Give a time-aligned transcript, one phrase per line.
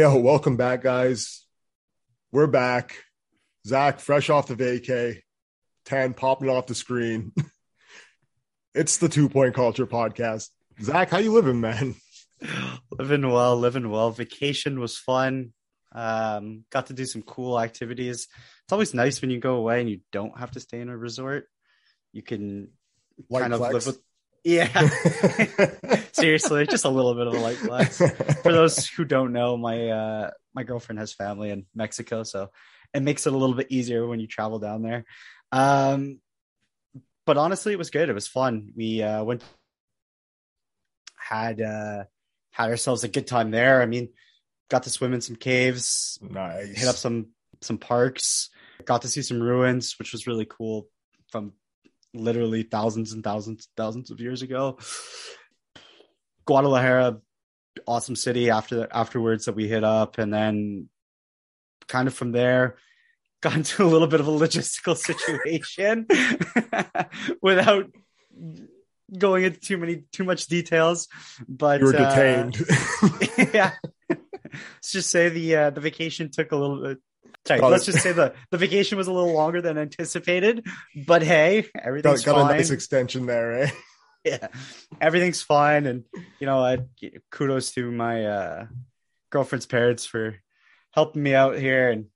[0.00, 1.44] Yo, welcome back, guys.
[2.32, 3.04] We're back.
[3.66, 5.20] Zach, fresh off the vacay,
[5.84, 7.32] 10 popping off the screen.
[8.74, 10.48] it's the Two Point Culture podcast.
[10.80, 11.96] Zach, how you living, man?
[12.98, 14.10] Living well, living well.
[14.10, 15.52] Vacation was fun.
[15.92, 18.26] Um, got to do some cool activities.
[18.64, 20.96] It's always nice when you go away and you don't have to stay in a
[20.96, 21.44] resort.
[22.14, 22.70] You can
[23.28, 24.00] Light kind of live with
[24.44, 24.88] yeah.
[26.12, 27.98] Seriously, just a little bit of a light flex.
[28.42, 32.50] For those who don't know, my uh my girlfriend has family in Mexico, so
[32.94, 35.04] it makes it a little bit easier when you travel down there.
[35.52, 36.20] Um
[37.26, 38.08] but honestly it was good.
[38.08, 38.72] It was fun.
[38.76, 39.44] We uh went
[41.16, 42.04] had uh
[42.52, 43.82] had ourselves a good time there.
[43.82, 44.10] I mean,
[44.68, 46.78] got to swim in some caves, nice.
[46.78, 47.28] hit up some
[47.60, 48.48] some parks,
[48.84, 50.88] got to see some ruins, which was really cool
[51.30, 51.52] from
[52.14, 54.78] literally thousands and thousands and thousands of years ago.
[56.46, 57.20] Guadalajara,
[57.86, 60.88] awesome city after afterwards that we hit up, and then
[61.86, 62.76] kind of from there
[63.40, 66.06] got into a little bit of a logistical situation
[67.42, 67.90] without
[69.16, 71.08] going into too many too much details.
[71.48, 72.58] But you were uh, detained.
[73.54, 73.72] yeah.
[74.52, 76.98] Let's just say the uh, the vacation took a little bit.
[77.46, 80.66] Sorry, let's just say the the vacation was a little longer than anticipated.
[81.06, 82.56] But hey, everything's got, got a fine.
[82.56, 83.70] nice extension there, eh?
[84.24, 84.48] yeah,
[85.00, 85.86] everything's fine.
[85.86, 86.04] And
[86.38, 86.78] you know, I
[87.30, 88.66] kudos to my uh,
[89.30, 90.36] girlfriend's parents for
[90.92, 92.06] helping me out here and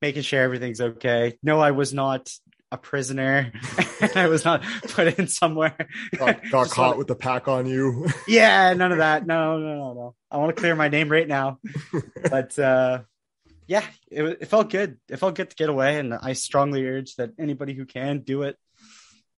[0.00, 1.38] making sure everything's okay.
[1.42, 2.30] No, I was not
[2.72, 3.52] a prisoner.
[4.14, 5.76] I was not put in somewhere.
[6.16, 8.06] Got, got caught wanna- with the pack on you.
[8.28, 9.26] yeah, none of that.
[9.26, 10.14] No, no, no, no.
[10.30, 11.58] I want to clear my name right now.
[12.30, 13.00] But uh
[13.70, 14.98] yeah, it, it felt good.
[15.08, 18.42] It felt good to get away, and I strongly urge that anybody who can do
[18.42, 18.56] it.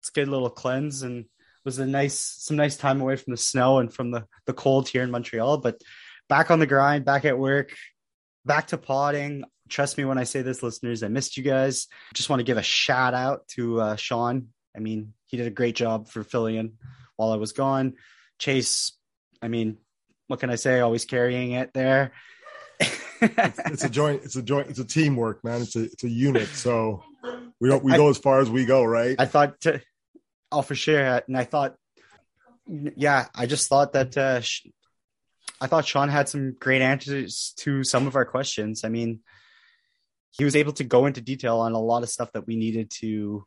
[0.00, 1.26] It's a good little cleanse, and
[1.66, 4.88] was a nice, some nice time away from the snow and from the the cold
[4.88, 5.58] here in Montreal.
[5.58, 5.82] But
[6.30, 7.74] back on the grind, back at work,
[8.46, 9.44] back to potting.
[9.68, 11.02] Trust me when I say this, listeners.
[11.02, 11.88] I missed you guys.
[12.14, 14.48] Just want to give a shout out to uh, Sean.
[14.74, 16.72] I mean, he did a great job for filling in
[17.16, 17.96] while I was gone.
[18.38, 18.92] Chase,
[19.42, 19.76] I mean,
[20.26, 20.80] what can I say?
[20.80, 22.12] Always carrying it there.
[23.72, 24.22] It's a joint.
[24.24, 24.68] It's a joint.
[24.68, 25.62] It's a teamwork, man.
[25.62, 26.48] It's a it's a unit.
[26.48, 27.02] So
[27.60, 29.16] we don't we I- go as far as we go, right?
[29.18, 29.80] I thought, to,
[30.50, 31.22] oh, for sure.
[31.26, 31.76] And I thought,
[32.68, 34.66] yeah, I just thought that, uh, sh-
[35.60, 38.82] I thought Sean had some great answers to some of our questions.
[38.84, 39.20] I mean,
[40.30, 42.90] he was able to go into detail on a lot of stuff that we needed
[43.00, 43.44] to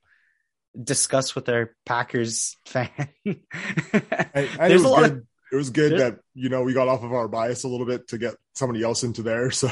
[0.81, 2.89] discuss with our Packers fan.
[3.25, 5.11] And it There's a lot good.
[5.11, 7.85] of it was good that you know we got off of our bias a little
[7.85, 9.51] bit to get somebody else into there.
[9.51, 9.69] So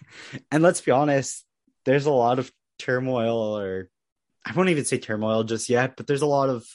[0.50, 1.44] and let's be honest,
[1.84, 3.88] there's a lot of turmoil, or
[4.44, 6.66] I won't even say turmoil just yet, but there's a lot of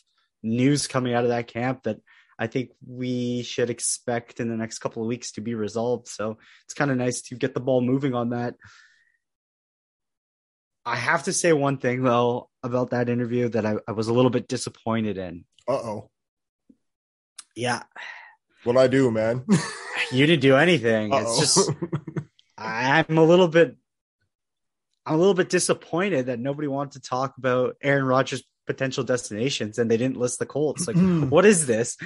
[0.43, 1.97] news coming out of that camp that
[2.37, 6.07] I think we should expect in the next couple of weeks to be resolved.
[6.07, 8.55] So it's kind of nice to get the ball moving on that.
[10.83, 14.13] I have to say one thing though about that interview that I, I was a
[14.13, 15.45] little bit disappointed in.
[15.67, 16.10] uh oh,
[17.55, 17.83] Yeah,
[18.63, 19.45] what I do, man?
[20.11, 21.13] you didn't do anything.
[21.13, 21.39] It's Uh-oh.
[21.39, 21.71] just
[22.57, 23.75] I'm a little bit
[25.05, 29.79] I'm a little bit disappointed that nobody wanted to talk about Aaron Rodgers' potential destinations
[29.79, 30.87] and they didn't list the Colts.
[30.87, 30.95] Like,
[31.29, 31.97] what is this?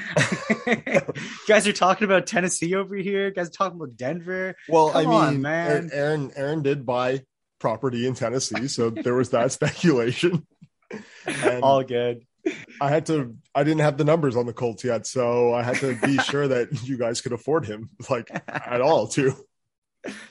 [0.66, 0.75] you
[1.47, 3.25] guys are talking about Tennessee over here.
[3.25, 4.56] You guys are talking about Denver.
[4.69, 5.89] well, I mean, on, man.
[5.91, 7.23] Aaron Aaron did buy
[7.59, 10.47] property in Tennessee, so there was that speculation.
[11.25, 12.25] And All good.
[12.81, 13.35] I had to.
[13.53, 16.47] I didn't have the numbers on the Colts yet, so I had to be sure
[16.47, 19.35] that you guys could afford him, like at all, too.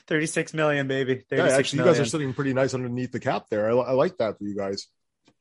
[0.07, 1.23] 36 million, baby.
[1.29, 3.69] Yeah, 36 actually, you guys are sitting pretty nice underneath the cap there.
[3.69, 4.87] I, I like that for you guys.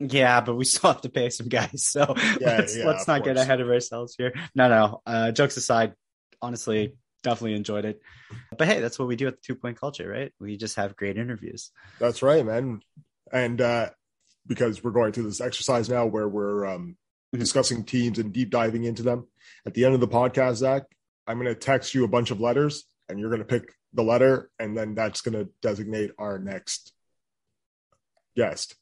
[0.01, 1.87] Yeah, but we still have to pay some guys.
[1.87, 4.33] So Yeah, let's, yeah, let's not get ahead of ourselves here.
[4.55, 5.03] No, no.
[5.07, 5.95] Uh, jokes aside,
[6.43, 8.01] honestly, definitely enjoyed it.
[8.57, 10.33] But hey, that's what we do at the two point culture, right?
[10.41, 11.71] We just have great interviews.
[12.01, 12.81] That's right, man.
[13.33, 13.91] And uh,
[14.47, 16.97] because we're going through this exercise now where we're um,
[17.35, 17.39] Mhm.
[17.41, 19.27] discussing teams and deep diving into them.
[19.67, 20.85] At the end of the podcast, Zach,
[21.27, 24.03] I'm going to text you a bunch of letters, and you're going to pick the
[24.05, 26.93] letter, and then that's going to designate our next
[28.37, 28.77] guest.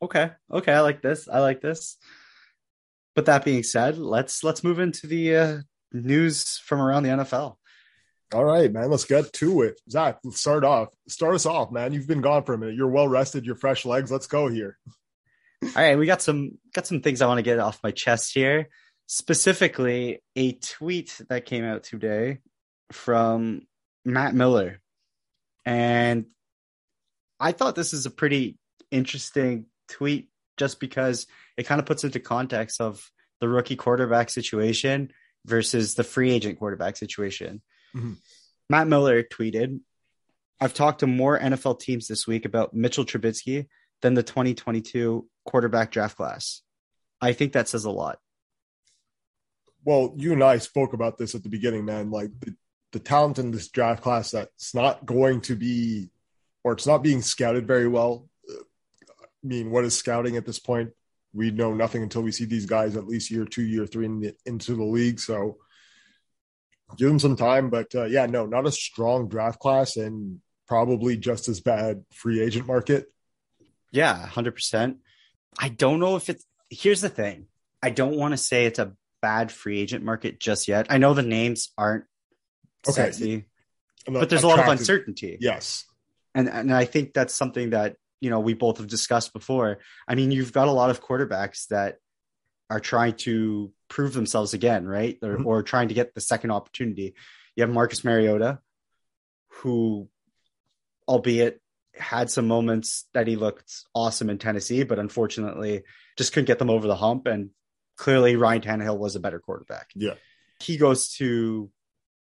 [0.00, 0.30] Okay.
[0.50, 0.72] Okay.
[0.72, 1.28] I like this.
[1.28, 1.96] I like this.
[3.14, 5.58] But that being said, let's let's move into the uh,
[5.92, 7.58] news from around the NFL.
[8.32, 8.90] All right, man.
[8.90, 9.80] Let's get to it.
[9.90, 10.88] Zach, let's start off.
[11.06, 11.92] Start us off, man.
[11.92, 12.74] You've been gone for a minute.
[12.74, 13.44] You're well rested.
[13.44, 14.10] You're fresh legs.
[14.10, 14.78] Let's go here.
[15.62, 18.34] All right, we got some got some things I want to get off my chest
[18.34, 18.68] here.
[19.06, 22.38] Specifically, a tweet that came out today
[22.90, 23.62] from
[24.04, 24.80] Matt Miller.
[25.64, 26.26] And
[27.38, 28.58] I thought this is a pretty
[28.90, 31.26] interesting tweet just because
[31.56, 35.12] it kind of puts into context of the rookie quarterback situation
[35.44, 37.60] versus the free agent quarterback situation.
[37.94, 38.16] Mhm.
[38.68, 39.80] Matt Miller tweeted,
[40.60, 43.66] I've talked to more NFL teams this week about Mitchell Trubisky
[44.00, 46.62] than the 2022 quarterback draft class.
[47.20, 48.18] I think that says a lot.
[49.84, 52.10] Well, you and I spoke about this at the beginning, man.
[52.10, 52.54] Like the,
[52.92, 56.10] the talent in this draft class that's not going to be,
[56.62, 58.28] or it's not being scouted very well.
[58.48, 58.54] I
[59.42, 60.90] mean, what is scouting at this point?
[61.34, 64.20] We know nothing until we see these guys at least year two, year three in
[64.20, 65.18] the, into the league.
[65.18, 65.58] So
[66.96, 67.70] give them some time.
[67.70, 72.40] But uh, yeah, no, not a strong draft class and probably just as bad free
[72.40, 73.06] agent market.
[73.90, 74.96] Yeah, 100%.
[75.58, 77.46] I don't know if it's, here's the thing.
[77.82, 80.86] I don't want to say it's a bad free agent market just yet.
[80.88, 82.04] I know the names aren't
[82.88, 82.94] okay.
[82.94, 83.44] sexy,
[84.06, 85.36] but there's a lot of uncertainty.
[85.40, 85.84] Yes.
[86.34, 89.78] And, and I think that's something that, you know, we both have discussed before.
[90.08, 91.98] I mean, you've got a lot of quarterbacks that
[92.70, 95.18] are trying to prove themselves again, right?
[95.22, 95.46] Or, mm-hmm.
[95.46, 97.14] or trying to get the second opportunity.
[97.54, 98.58] You have Marcus Mariota,
[99.48, 100.08] who,
[101.06, 101.60] albeit
[101.94, 105.82] had some moments that he looked awesome in Tennessee, but unfortunately
[106.16, 107.26] just couldn't get them over the hump.
[107.26, 107.50] And
[107.98, 109.90] clearly Ryan Tannehill was a better quarterback.
[109.94, 110.14] Yeah.
[110.60, 111.70] He goes to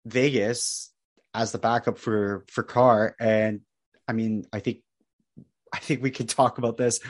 [0.04, 0.92] Vegas
[1.32, 3.16] as the backup for for Carr.
[3.18, 3.62] And
[4.06, 4.80] I mean, I think
[5.72, 7.00] I think we could talk about this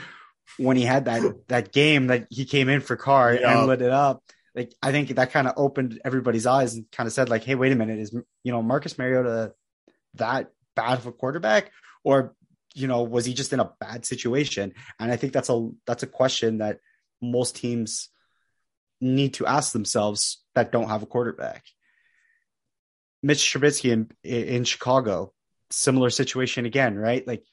[0.57, 3.57] when he had that that game that he came in for Carr yeah.
[3.57, 4.23] and lit it up.
[4.55, 7.55] Like I think that kind of opened everybody's eyes and kind of said, like, hey,
[7.55, 8.13] wait a minute, is
[8.43, 9.53] you know Marcus Mariota
[10.15, 11.71] that bad of a quarterback?
[12.03, 12.35] Or,
[12.73, 14.73] you know, was he just in a bad situation?
[14.99, 16.79] And I think that's a that's a question that
[17.21, 18.09] most teams
[19.01, 21.65] need to ask themselves that don't have a quarterback.
[23.21, 25.33] Mitch Trubisky in in Chicago,
[25.69, 27.25] similar situation again, right?
[27.27, 27.43] Like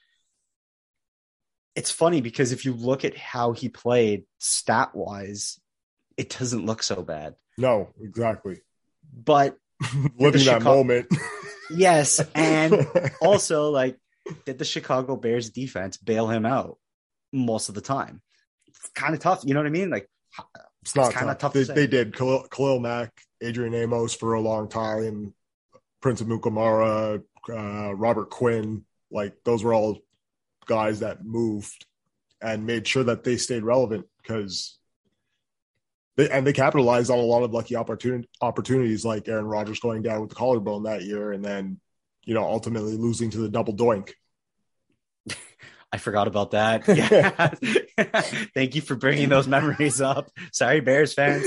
[1.74, 5.58] it's funny because if you look at how he played stat wise,
[6.16, 7.34] it doesn't look so bad.
[7.58, 8.60] No, exactly.
[9.12, 9.56] But
[10.18, 11.06] living that moment.
[11.70, 12.86] yes, and
[13.20, 13.98] also like
[14.44, 16.78] did the Chicago Bears defense bail him out
[17.32, 18.22] most of the time?
[18.66, 19.42] It's kind of tough.
[19.44, 19.90] You know what I mean?
[19.90, 20.08] Like
[20.82, 21.52] it's not kind of tough.
[21.52, 25.34] tough they, they, did Khalil, Khalil, Mack, Adrian Amos for a long time,
[26.00, 28.84] Prince Amukamara, uh, Robert Quinn.
[29.10, 29.98] Like those were all
[30.66, 31.86] guys that moved
[32.40, 34.78] and made sure that they stayed relevant because
[36.16, 40.02] they and they capitalized on a lot of lucky opportunity opportunities like Aaron Rodgers going
[40.02, 41.80] down with the collarbone that year and then
[42.24, 44.12] you know ultimately losing to the double doink.
[45.92, 46.88] I forgot about that.
[46.88, 47.50] Yeah.
[48.54, 50.30] Thank you for bringing those memories up.
[50.50, 51.46] Sorry, Bears fans.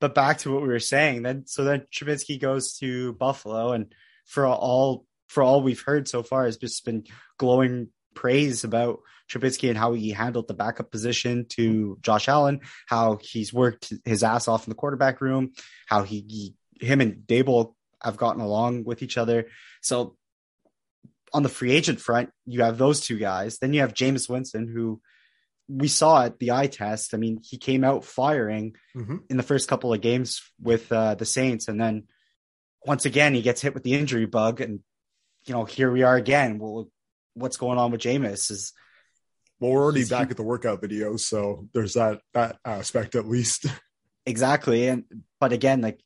[0.00, 1.22] but back to what we were saying.
[1.22, 3.94] Then, so then Trubisky goes to Buffalo, and
[4.24, 7.04] for all for all we've heard so far, has just been
[7.38, 9.00] glowing praise about
[9.32, 14.22] Trubisky and how he handled the backup position to Josh Allen, how he's worked his
[14.22, 15.52] ass off in the quarterback room,
[15.86, 19.46] how he, he him and Daboll have gotten along with each other.
[19.80, 20.16] So
[21.32, 23.58] on the free agent front, you have those two guys.
[23.58, 25.00] Then you have Jameis Winston, who
[25.68, 27.14] we saw at the eye test.
[27.14, 29.18] I mean, he came out firing mm-hmm.
[29.30, 32.04] in the first couple of games with uh, the Saints, and then
[32.84, 34.80] once again he gets hit with the injury bug, and
[35.44, 36.58] you know here we are again.
[36.58, 36.88] Well,
[37.34, 38.72] what's going on with Jameis is.
[39.62, 43.66] Well, we're already back at the workout videos, so there's that that aspect at least.
[44.24, 45.02] Exactly, and
[45.40, 46.00] but again, like,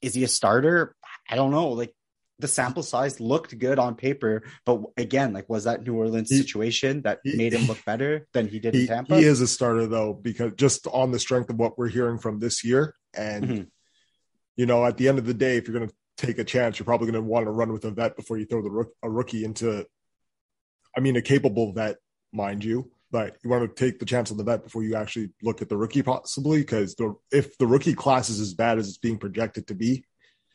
[0.00, 0.96] is he a starter?
[1.28, 1.68] I don't know.
[1.68, 1.94] Like,
[2.38, 6.38] the sample size looked good on paper, but again, like was that New Orleans he,
[6.38, 9.18] situation that he, made him look better than he did he, in Tampa?
[9.18, 12.38] He is a starter though, because just on the strength of what we're hearing from
[12.38, 13.62] this year, and mm-hmm.
[14.56, 16.78] you know, at the end of the day, if you're going to take a chance,
[16.78, 19.10] you're probably going to want to run with a vet before you throw the a
[19.10, 19.84] rookie into.
[20.96, 21.96] I mean, a capable vet,
[22.32, 25.30] mind you, but you want to take the chance on the vet before you actually
[25.42, 28.88] look at the rookie possibly, because the if the rookie class is as bad as
[28.88, 30.04] it's being projected to be,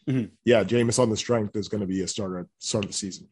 [0.07, 0.25] mm-hmm.
[0.45, 2.97] yeah, Jameis on the strength is going to be a starter at start of the
[2.97, 3.27] season.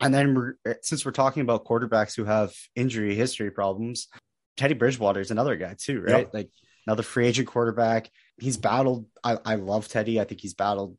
[0.00, 4.08] And then we're, since we're talking about quarterbacks who have injury history problems,
[4.56, 6.18] Teddy Bridgewater is another guy too, right?
[6.18, 6.34] Yep.
[6.34, 6.50] Like
[6.86, 8.10] another free agent quarterback.
[8.38, 9.06] He's battled.
[9.24, 10.20] I, I love Teddy.
[10.20, 10.96] I think he's battled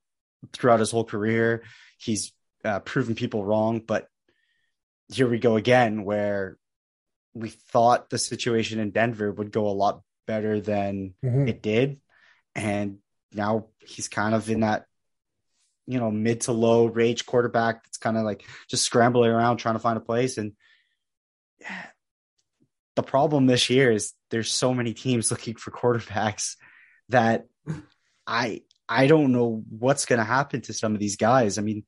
[0.51, 1.63] throughout his whole career.
[1.97, 2.33] He's
[2.65, 4.07] uh, proven people wrong, but
[5.11, 6.57] here we go again, where
[7.33, 11.47] we thought the situation in Denver would go a lot better than mm-hmm.
[11.47, 11.99] it did,
[12.55, 12.97] and
[13.33, 14.85] now he's kind of in that
[15.89, 19.75] you know mid to low range quarterback that's kind of like just scrambling around trying
[19.75, 20.37] to find a place.
[20.37, 20.53] And
[22.95, 26.55] the problem this year is there's so many teams looking for quarterbacks
[27.09, 27.47] that
[28.27, 31.57] i i don't know what's going to happen to some of these guys.
[31.57, 31.83] I mean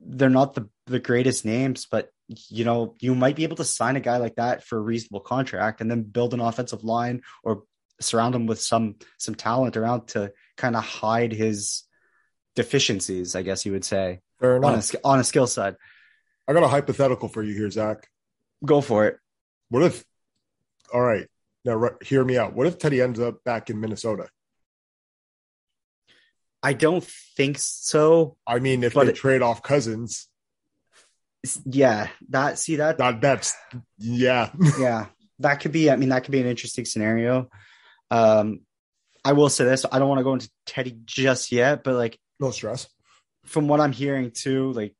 [0.00, 3.96] they're not the the greatest names but you know you might be able to sign
[3.96, 7.62] a guy like that for a reasonable contract and then build an offensive line or
[8.00, 11.84] surround him with some some talent around to kind of hide his
[12.54, 15.76] deficiencies, I guess you would say, Fair on a, on a skill side.
[16.46, 18.08] I got a hypothetical for you here, Zach.
[18.64, 19.18] Go for it.
[19.68, 20.04] What if?
[20.92, 21.26] All right,
[21.64, 22.54] now re- hear me out.
[22.54, 24.28] What if Teddy ends up back in Minnesota?
[26.62, 27.04] I don't
[27.36, 28.36] think so.
[28.46, 30.28] I mean, if they it- trade off Cousins,
[31.64, 33.54] Yeah, that see that that that's
[33.98, 34.50] yeah.
[34.78, 35.06] yeah,
[35.38, 35.90] that could be.
[35.90, 37.48] I mean, that could be an interesting scenario.
[38.10, 38.60] Um,
[39.24, 42.18] I will say this: I don't want to go into Teddy just yet, but like
[42.40, 42.88] no stress.
[43.44, 44.94] from what I'm hearing too, like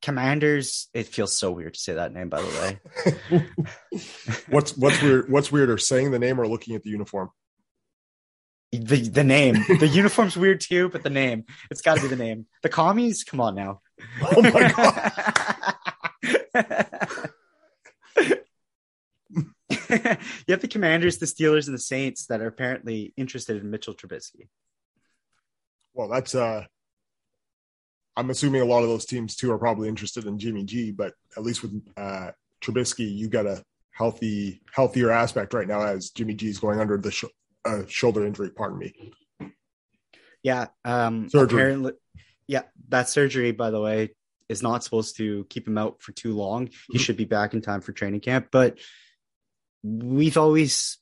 [0.00, 2.28] Commanders, it feels so weird to say that name.
[2.28, 2.78] By the
[3.32, 3.46] way,
[4.48, 5.30] what's what's weird?
[5.30, 7.30] What's weirder, saying the name or looking at the uniform?
[8.72, 12.16] The the name, the uniform's weird too, but the name, it's got to be the
[12.16, 12.46] name.
[12.62, 13.80] The commies, come on now.
[14.36, 15.12] Oh my god!
[19.90, 23.94] you have the Commanders, the Steelers, and the Saints that are apparently interested in Mitchell
[23.94, 24.48] Trubisky.
[25.94, 26.64] Well, that's uh.
[28.16, 31.14] I'm assuming a lot of those teams too are probably interested in Jimmy G, but
[31.36, 36.34] at least with uh, Trubisky, you got a healthy, healthier aspect right now as Jimmy
[36.34, 37.26] G is going under the sh-
[37.68, 38.50] uh, shoulder injury.
[38.50, 39.12] Pardon me.
[40.42, 40.68] Yeah.
[40.84, 41.60] Um, Surgery.
[41.60, 41.92] Apparently,
[42.46, 44.14] yeah, that surgery, by the way,
[44.48, 46.68] is not supposed to keep him out for too long.
[46.90, 47.00] He Mhm.
[47.00, 48.48] should be back in time for training camp.
[48.50, 48.78] But
[49.82, 50.98] we've always,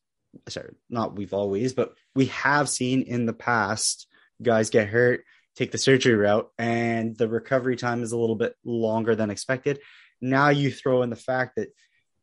[0.49, 4.07] sorry, not we've always, but we have seen in the past
[4.43, 8.55] guys get hurt, take the surgery route, and the recovery time is a little bit
[8.65, 9.81] longer than expected.
[10.21, 11.69] Now you throw in the fact that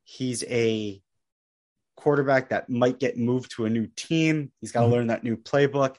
[0.03, 1.01] he's a
[1.95, 4.51] quarterback that might get moved to a new team.
[4.61, 4.91] He's got to Mhm.
[4.91, 5.95] learn that new playbook.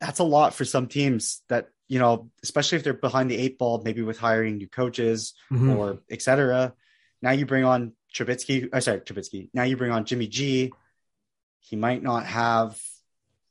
[0.00, 3.58] That's a lot for some teams that, you know, especially if they're behind the eight
[3.58, 5.76] ball, maybe with hiring new coaches Mhm.
[5.76, 6.74] or et cetera.
[7.20, 9.48] Now you bring on Trubisky, oh, sorry, Trubisky.
[9.54, 10.72] Now you bring on Jimmy G.
[11.60, 12.80] He might not have,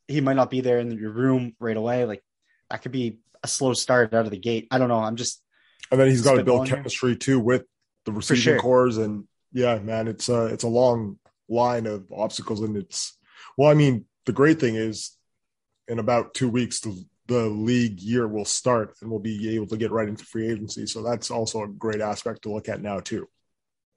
[0.08, 2.06] he might not be there in your room right away.
[2.06, 2.24] Like
[2.70, 4.68] that could be a slow start out of the gate.
[4.72, 5.00] I don't know.
[5.00, 5.42] I'm just,
[5.90, 6.76] And then he's got to build Spitballing here.
[6.78, 7.66] chemistry too with
[8.06, 8.60] the receiving sure.
[8.60, 11.18] cores, and yeah, man, it's a it's a long
[11.50, 13.18] line of obstacles, and it's
[13.58, 15.18] well, I mean, the great thing is,
[15.88, 19.78] in about two weeks, the the league year will start, and we'll be able to
[19.78, 20.86] get right into free agency.
[20.86, 23.28] So that's also a great aspect to look at now too.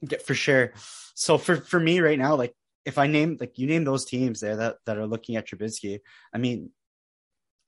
[0.02, 0.72] Yeah, for sure.
[1.14, 4.40] So for for me right now, like if I name like you name those teams
[4.40, 6.00] there that that are looking at Trubisky,
[6.32, 6.70] I mean,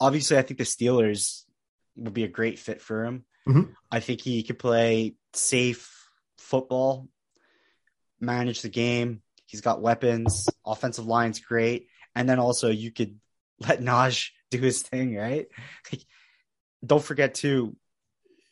[0.00, 1.44] obviously I think the Steelers
[1.96, 3.24] would be a great fit for him.
[3.48, 3.74] Mhm.
[3.90, 7.08] I think he could play safe football,
[8.20, 9.22] manage the game.
[9.46, 10.48] He's got weapons.
[10.64, 13.18] Offensive line's great, and then also you could
[13.60, 15.46] let Naj do his thing, right?
[15.92, 16.02] Like,
[16.84, 17.76] don't forget too,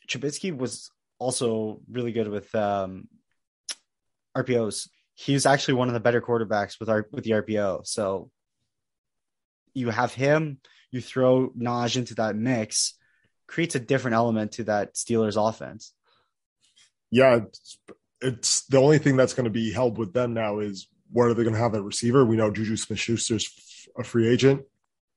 [0.07, 3.07] Trubisky was also really good with um,
[4.35, 4.89] RPOs.
[5.13, 7.87] He was actually one of the better quarterbacks with our with the RPO.
[7.87, 8.31] So
[9.73, 10.59] you have him,
[10.91, 12.95] you throw Naj into that mix,
[13.47, 15.93] creates a different element to that Steelers offense.
[17.11, 17.41] Yeah,
[18.21, 21.33] it's, the only thing that's going to be held with them now is where are
[21.33, 22.25] they going to have a receiver?
[22.25, 24.63] We know Juju Smith Schuster's a free agent.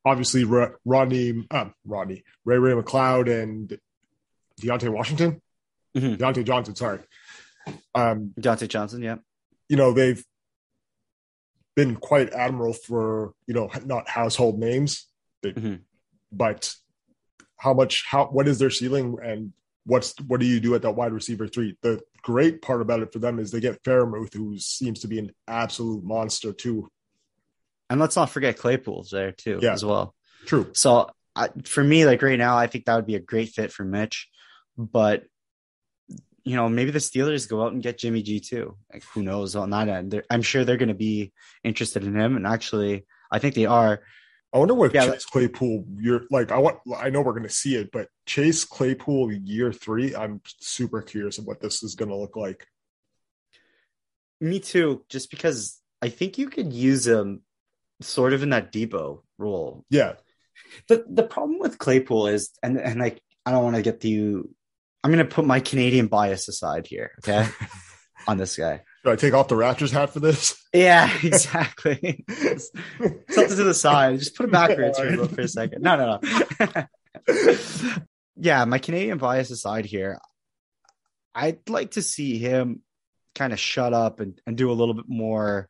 [0.04, 3.78] Obviously, Ro- Rodney, um, Rodney, Ray Ray McCloud, and
[4.60, 5.40] Deontay Washington,
[5.96, 6.16] Mhm.
[6.18, 6.74] Diontae Johnson.
[6.76, 7.00] Sorry,
[7.94, 9.16] um, Dante Johnson, yeah.
[9.68, 10.24] you know they've
[11.74, 15.06] been quite admirable for you know not household names,
[15.42, 15.80] they- Mhm.
[16.32, 16.74] but
[17.56, 19.52] how much how what is their ceiling and
[19.84, 21.76] what's what do you do at that wide receiver three?
[21.82, 25.18] The great part about it for them is they get Freiermuth, who seems to be
[25.18, 26.88] an absolute monster too.
[27.90, 29.72] And let's not forget Claypool's there too, Yeah.
[29.72, 30.14] as well.
[30.44, 30.70] True.
[30.74, 33.72] So I, for me, like right now, I think that would be a great fit
[33.72, 34.28] for Mitch.
[34.76, 35.24] But
[36.44, 38.76] you know, maybe the Steelers go out and get Jimmy G too.
[38.92, 40.10] Like who knows on that end?
[40.10, 41.32] They're, I'm sure they're going to be
[41.62, 44.00] interested in him, and actually, I think they are.
[44.52, 46.52] I wonder what Yeah, Chase Claypool you're like.
[46.52, 46.78] I want.
[46.96, 50.16] I know we're going to see it, but Chase Claypool year three.
[50.16, 52.66] I'm super curious of what this is going to look like.
[54.40, 57.42] Me too, just because I think you could use him
[58.00, 59.84] sort of in that Deebo role.
[59.90, 60.14] Yeah,
[60.88, 64.42] The the problem with Claypool is, and and like I don't want to get the
[65.04, 67.48] I'm going to put my Canadian bias aside here, okay,
[68.26, 68.82] on this guy.
[69.02, 70.60] Should I take off the Raptors hat for this?
[70.72, 72.24] Yeah, exactly.
[72.28, 74.18] Something to the side.
[74.18, 75.82] Just put it backwards here for a second.
[75.82, 76.20] No, no,
[76.74, 76.84] no.
[78.36, 80.18] yeah, my Canadian bias aside here,
[81.34, 82.82] I'd like to see him
[83.34, 85.68] kind of shut up and, and do a little bit more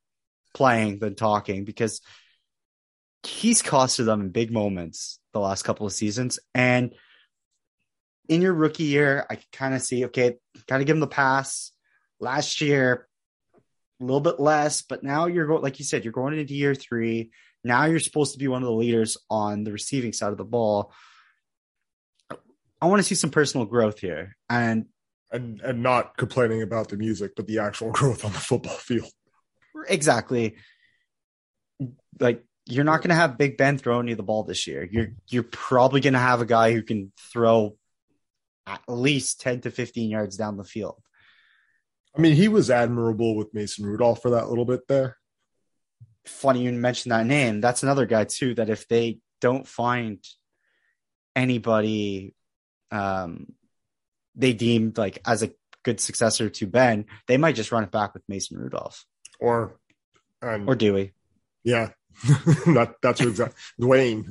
[0.55, 2.01] playing than talking because
[3.25, 6.39] he's costed them in big moments the last couple of seasons.
[6.55, 6.95] And
[8.29, 11.07] in your rookie year, I can kind of see, okay, kind of give him the
[11.07, 11.73] pass.
[12.21, 13.08] Last year,
[14.01, 16.75] a little bit less, but now you're going, like you said, you're going into year
[16.75, 17.31] three.
[17.65, 20.45] Now you're supposed to be one of the leaders on the receiving side of the
[20.45, 20.93] ball.
[22.81, 24.37] I want to see some personal growth here.
[24.49, 24.87] And
[25.31, 29.11] and and not complaining about the music, but the actual growth on the football field.
[29.89, 30.57] exactly
[32.21, 34.87] like you're not going to have Big Ben throwing you the ball this year.
[34.91, 37.77] You're you're probably going to have a guy who can throw
[38.67, 41.01] at least 10 to 15 yards down the field.
[42.17, 45.17] I mean, he was admirable with Mason Rudolph for that little bit there.
[46.27, 47.61] Funny you mentioned that name.
[47.61, 50.23] That's another guy too that if they don't find
[51.37, 52.35] anybody
[52.91, 53.47] um
[54.35, 55.53] they deemed like as a
[55.85, 59.05] good successor to Ben, they might just run it back with Mason Rudolph
[59.41, 59.79] Or
[60.43, 61.13] and or Dewey.
[61.65, 61.91] yeah.
[62.27, 64.25] that, that's your exact Dwayne.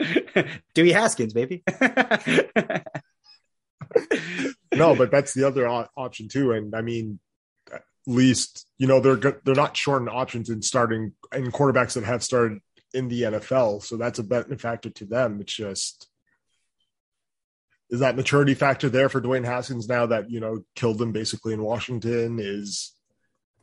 [0.74, 1.62] Dewey Haskins, baby.
[4.74, 6.52] no, but that's the other o- option too.
[6.52, 7.20] And I mean,
[8.06, 12.22] least you know they're they're not short on options in starting in quarterbacks that have
[12.22, 12.58] started
[12.92, 15.40] in the NFL, so that's a benefactor to them.
[15.40, 16.08] It's just
[17.90, 21.52] is that maturity factor there for Dwayne Haskins now that you know killed him basically
[21.54, 22.38] in Washington?
[22.40, 22.92] Is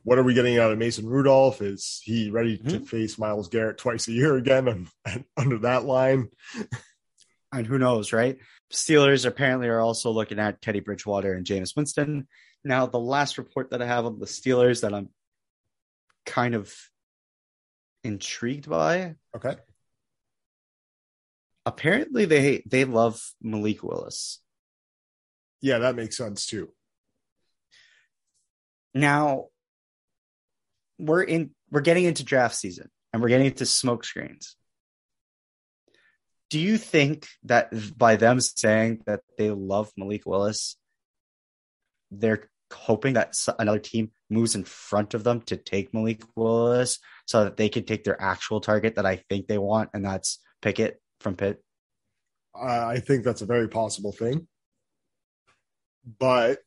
[0.04, 1.62] what are we getting out of Mason Rudolph?
[1.62, 2.86] Is he ready to Mhm.
[2.86, 4.66] face Myles Garrett twice a year again
[5.06, 6.28] and, under that line?
[7.52, 8.38] and who knows, right?
[8.72, 12.26] Steelers apparently are also looking at Teddy Bridgewater and Jameis Winston.
[12.64, 15.08] Now, the last report that I have on the Steelers that I'm
[16.24, 16.72] kind of
[18.04, 19.56] intrigued by, Okay.
[21.66, 24.40] apparently they they love Malik Willis.
[25.60, 26.72] Yeah, that makes sense too.
[28.94, 29.46] Now,
[30.98, 34.56] we're in we're getting into draft season and we're getting into smoke screens.
[36.50, 40.76] Do you think that by them saying that they love Malik Willis,
[42.10, 47.44] they're hoping that another team moves in front of them to take Malik Willis so
[47.44, 51.00] that they can take their actual target that I think they want, and that's Pickett
[51.20, 51.62] from Pitt?
[52.54, 54.46] I think that's a very possible thing.
[56.18, 56.58] But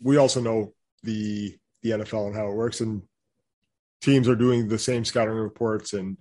[0.00, 3.02] we also know the the NFL and how it works, and
[4.00, 6.16] teams are doing the same scouting reports, and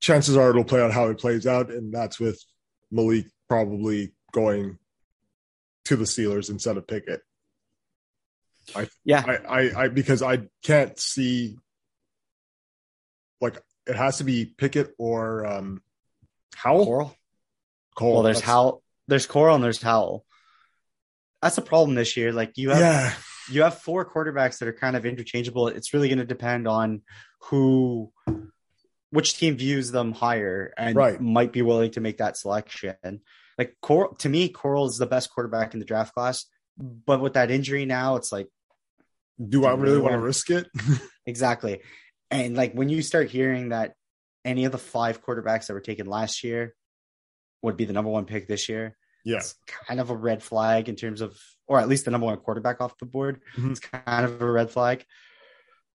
[0.00, 2.42] chances are it'll play out how it plays out, and that's with
[2.90, 4.78] Malik probably going
[5.86, 7.22] to the Steelers instead of Pickett.
[9.04, 11.58] Yeah, I, I, I because I can't see
[13.40, 15.82] like it has to be Pickett or um
[16.54, 16.86] Howell.
[16.86, 17.16] Corral.
[17.94, 18.12] Cole.
[18.14, 20.24] Well, there's Howell, there's Corral, and there's Howell.
[21.42, 22.32] That's a problem this year.
[22.32, 23.14] Like you have Yeah,
[23.50, 25.68] you have four quarterbacks that are kind of interchangeable.
[25.68, 27.02] It's really going to depend on
[27.40, 28.12] who,
[29.10, 31.20] which team views them higher and Right.
[31.20, 32.96] might be willing to make that selection.
[33.62, 36.46] Like Corral, to me, Corral is the best quarterback in the draft class.
[36.76, 38.48] But with that injury now, it's like
[39.48, 40.68] do I really want to risk it?
[41.26, 41.80] exactly.
[42.30, 43.94] And like when you start hearing that
[44.44, 46.74] any of the five quarterbacks that were taken last year
[47.62, 49.54] would be the number one pick this year, yeah, it's
[49.86, 52.80] kind of a red flag in terms of, or at least the number one quarterback
[52.80, 53.40] off the board.
[53.56, 53.70] Mhm.
[53.70, 55.04] It's kind of a red flag.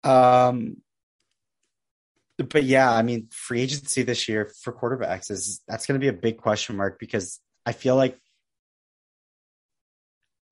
[0.04, 0.76] Um,
[2.38, 6.08] but yeah, I mean, free agency this year for quarterbacks is that's going to be
[6.08, 8.16] a big question mark because I feel like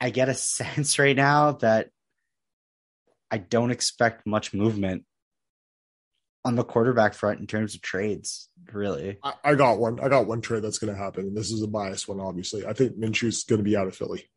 [0.01, 1.89] I get a sense right now that
[3.31, 5.05] I don't expect much movement
[6.45, 9.17] on the quarterback front in terms of trades, really.
[9.23, 9.99] I, I got one.
[9.99, 12.21] I got one trade that's going to happen, and this is a biased one.
[12.21, 14.29] Obviously, I think Minshew's going to be out of Philly.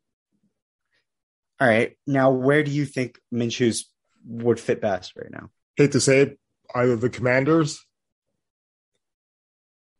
[1.60, 1.96] All right.
[2.06, 3.90] Now, where do you think Minshew's
[4.24, 5.50] would fit best right now?
[5.76, 6.38] Hate to say it,
[6.74, 7.84] either the Commanders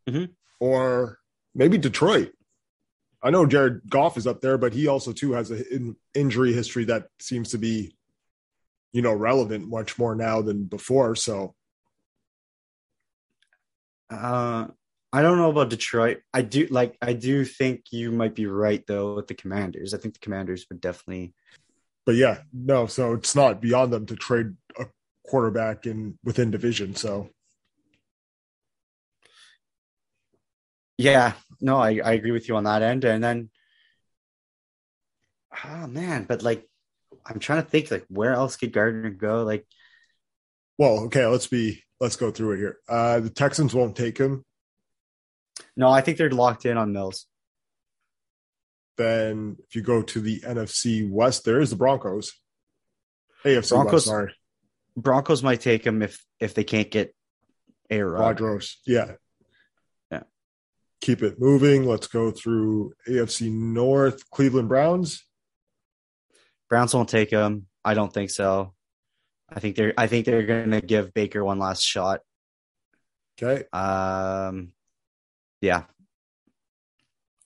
[0.09, 0.31] Mhm.
[0.61, 1.19] or
[1.55, 2.33] maybe Detroit.
[3.23, 6.85] I know Jared Goff is up there, but he also too has an injury history
[6.85, 7.97] that seems to be,
[8.93, 11.15] you know, relevant much more now than before.
[11.17, 11.55] So
[14.11, 14.69] Uh,
[15.13, 16.21] I don't know about Detroit.
[16.33, 16.97] I do like.
[17.01, 19.95] I do think you might be right though with the Commanders.
[19.95, 21.35] I think the Commanders would definitely.
[22.07, 24.87] but yeah, no, so it's not beyond them to trade a
[25.27, 26.95] quarterback in within division.
[26.95, 27.29] So
[30.99, 31.33] Yeah.
[31.61, 33.05] No, I I agree with you on that end.
[33.05, 33.51] And then,
[35.65, 36.69] oh man, but like,
[37.27, 39.45] I'm trying to think like where else could Gardner go?
[39.45, 39.67] Like,
[40.77, 42.77] well, okay, let's be let's go through it here.
[42.89, 44.45] Uh the Texans won't take him.
[45.77, 47.27] no, I think they're locked in on Mills.
[48.97, 52.33] Then if you go to the NFC West, there is the Broncos.
[53.45, 54.35] AFC Broncos- West, sorry.
[54.97, 57.15] Broncos might take him if if they can't get
[57.91, 58.41] a Rod.
[58.41, 58.81] Rodgers.
[58.87, 59.07] Yeah.
[59.07, 59.15] Yeah.
[61.09, 61.87] Keep it moving.
[61.87, 64.29] Let's go through AFC North.
[64.29, 65.25] Cleveland Browns.
[66.69, 67.67] Browns won't take him.
[67.83, 68.75] I don't think so.
[69.49, 72.21] I think they're I think they're gonna give Baker one last shot
[73.41, 73.65] Okay.
[73.73, 74.75] Um,
[75.63, 75.85] yeah,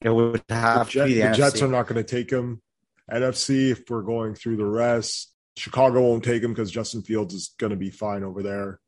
[0.00, 2.60] it would have Jet- to be the, the Jets are not going to take him.
[3.08, 7.54] NFC, if we're going through the rest, Chicago won't take him because Justin Fields is
[7.60, 8.80] going to be fine over there.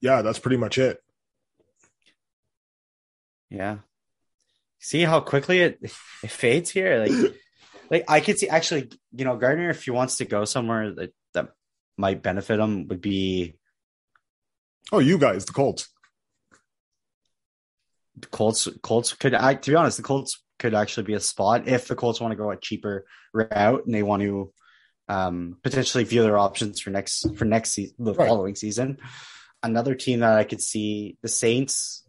[0.00, 1.00] Yeah, that's pretty much it.
[3.50, 3.78] Yeah.
[4.80, 7.04] See how quickly it it fades here.
[7.04, 7.34] Like,
[7.90, 11.12] like I could see actually, you know, Gardner, if he wants to go somewhere that
[11.34, 11.48] that
[11.96, 13.54] might benefit him, would be
[14.92, 15.88] Oh, you guys, the Colts.
[18.16, 18.68] the Colts.
[18.82, 21.94] Colts could, I, to be honest, the Colts could actually be a spot if the
[21.94, 24.52] Colts want to go a cheaper route and they want to
[25.08, 28.28] um, potentially view their options for next for next season, the Right.
[28.28, 28.98] following season.
[29.62, 32.04] Another team that I could see the Saints.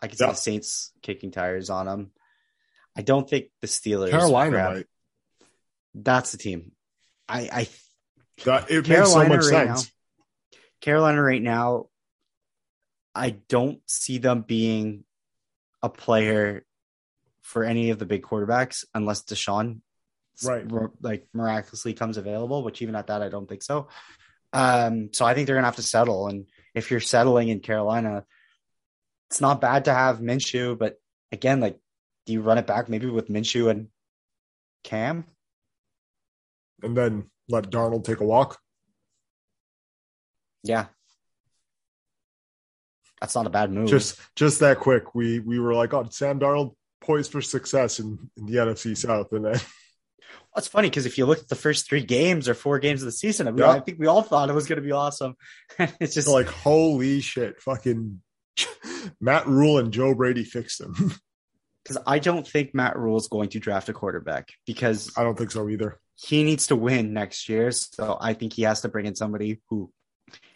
[0.00, 0.30] I could see Yeah.
[0.30, 2.10] the Saints kicking tires on them.
[2.96, 4.10] I don't think the Steelers.
[4.10, 4.86] Carolina, grab- right?
[5.94, 6.72] That's the team.
[7.28, 7.68] I, I
[8.44, 9.92] That it makes so Carolina much right sense.
[10.80, 11.86] Carolina right now,
[13.14, 15.04] I don't see them being
[15.82, 16.64] a player
[17.42, 19.80] for any of the big quarterbacks unless Deshaun
[20.44, 20.64] Right.
[21.00, 23.88] like miraculously comes available, which even at that I don't think so.
[24.52, 26.28] Um, so I think they're gonna have to settle.
[26.28, 28.24] And if you're settling in Carolina,
[29.30, 30.96] it's not bad to have Minshew, but
[31.32, 31.78] again, like
[32.26, 33.88] do you run it back maybe with Minshew and
[34.84, 35.24] Cam?
[36.82, 38.58] And then let Darnold take a walk.
[40.62, 40.86] Yeah.
[43.20, 43.88] That's not a bad move.
[43.88, 45.14] Just just that quick.
[45.14, 49.32] We we were like, oh, Sam Darnold poised for success in, in the NFC South,
[49.32, 49.60] and then
[50.54, 53.06] That's funny because if you look at the first three games or four games of
[53.06, 53.70] the season, I, mean, Yeah.
[53.70, 55.34] I think we all thought it was going to be awesome.
[56.00, 58.20] it's just like, holy shit, fucking
[59.20, 60.94] Matt Rhule and Joe Brady fixed him.
[61.84, 65.36] because I don't think Matt Rhule is going to draft a quarterback because I don't
[65.36, 66.00] think so either.
[66.14, 67.70] he needs to win next year.
[67.70, 69.92] So I think he has to bring in somebody who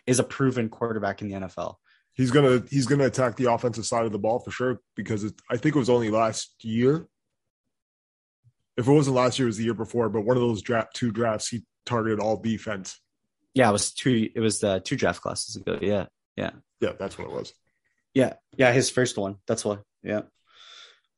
[0.07, 1.77] is a proven quarterback in the NFL.
[2.15, 5.35] He's gonna he's gonna attack the offensive side of the ball for sure because it,
[5.51, 7.09] I think it was only last year.
[8.77, 10.11] If it wasn't last year, it was the year before.
[10.11, 13.01] But one of those draft two drafts, he targeted all defense.
[13.55, 14.29] Yeah, it was two.
[14.35, 15.79] It was uh, two draft classes ago.
[15.81, 17.53] Yeah, yeah, Yeah, that's what it was.
[18.15, 18.73] Yeah, yeah.
[18.73, 19.37] His first one.
[19.47, 19.79] That's why.
[20.03, 20.23] Yeah.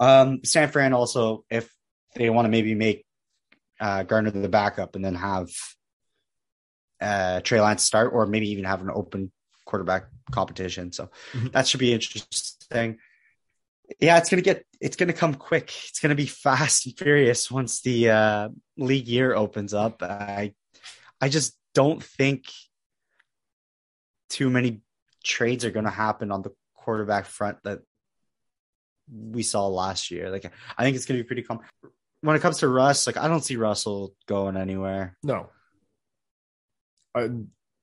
[0.01, 1.73] Um, San Fran also, if
[2.17, 3.05] they want to maybe make
[3.81, 5.49] uh, Gardner the backup and then have
[7.01, 9.33] uh, Trey Lance start, or maybe even have an open
[9.67, 10.93] quarterback competition.
[10.93, 11.53] So Mhm.
[11.53, 12.99] that should be interesting.
[14.01, 15.71] Yeah, it's gonna get it's gonna come quick.
[15.89, 20.03] It's gonna be fast and furious once the uh, league year opens up.
[20.03, 20.55] I
[21.21, 22.45] I just don't think
[24.31, 24.81] too many
[25.23, 26.51] trades are gonna happen on the
[26.85, 27.81] quarterback front that
[29.11, 30.31] we saw last year.
[30.31, 31.61] Like I think it's gonna be pretty calm.
[32.21, 35.17] When it comes to Russ, like I don't see Russell going anywhere.
[35.23, 35.51] No,
[37.15, 37.31] I,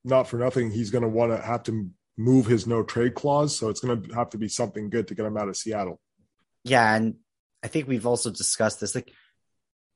[0.03, 0.71] not for nothing.
[0.71, 4.29] He's gonna want to have to move his no trade clause, so it's gonna have
[4.31, 5.99] to be something good to get him out of Seattle.
[6.63, 7.15] Yeah, and
[7.63, 8.95] I think we've also discussed this.
[8.95, 9.11] Like,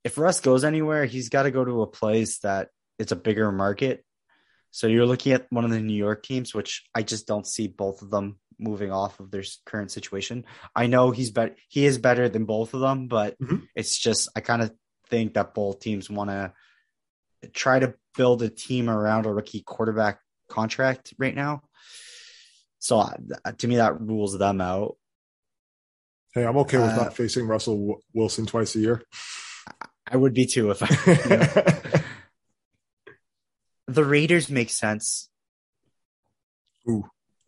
[0.04, 3.52] if Russ goes anywhere, he's got to go to a place that it's a bigger
[3.52, 4.04] market.
[4.72, 7.68] So you're looking at one of the New York teams, which I just don't see
[7.68, 10.46] both of them moving off of their current situation.
[10.76, 13.68] I know he's better; he is better than both of them, but Mhm.
[13.76, 14.74] it's just I kind of
[15.10, 16.54] think that both teams want to
[17.54, 21.62] try to build a team around a rookie quarterback contract right now.
[22.80, 23.13] So uh,
[23.60, 24.98] to me, that rules them out.
[26.34, 29.02] Hey, I'm okay with Uh, not facing Russell W- Wilson twice a year.
[30.08, 30.88] I would be too if I.
[33.88, 35.30] the Raiders make sense.
[36.89, 37.06] Ooh,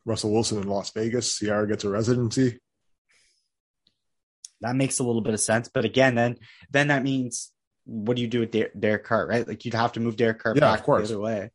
[0.08, 1.38] Russell Wilson in Las Vegas.
[1.38, 2.60] Ciara gets a residency.
[4.62, 5.70] That makes a little bit of sense.
[5.72, 6.38] But again, then
[6.72, 7.52] then that means
[7.86, 9.48] what do you do with Der- Derek Carr, right?
[9.48, 11.10] Like you'd have to move Derek Carr Yeah, back of course.
[11.10, 11.52] the other way.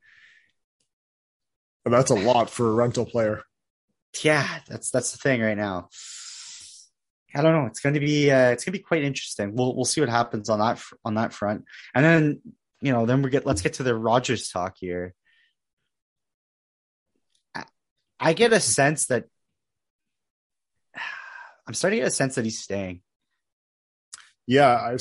[1.85, 3.43] And that's a lot for a rental player.
[4.23, 5.89] Yeah, that's that's the thing right now.
[7.35, 7.67] I don't know.
[7.67, 9.55] It's going to be uh, it's going to be quite interesting.
[9.57, 12.41] We'll we'll see what happens on that fr- on that front, and then
[12.83, 15.15] you know then we get let's get to the Rodgers talk here.
[17.55, 17.65] I,
[18.23, 19.25] I get a sense that
[21.67, 23.03] I'm starting to get a sense that he's staying.
[24.47, 24.97] Yeah, I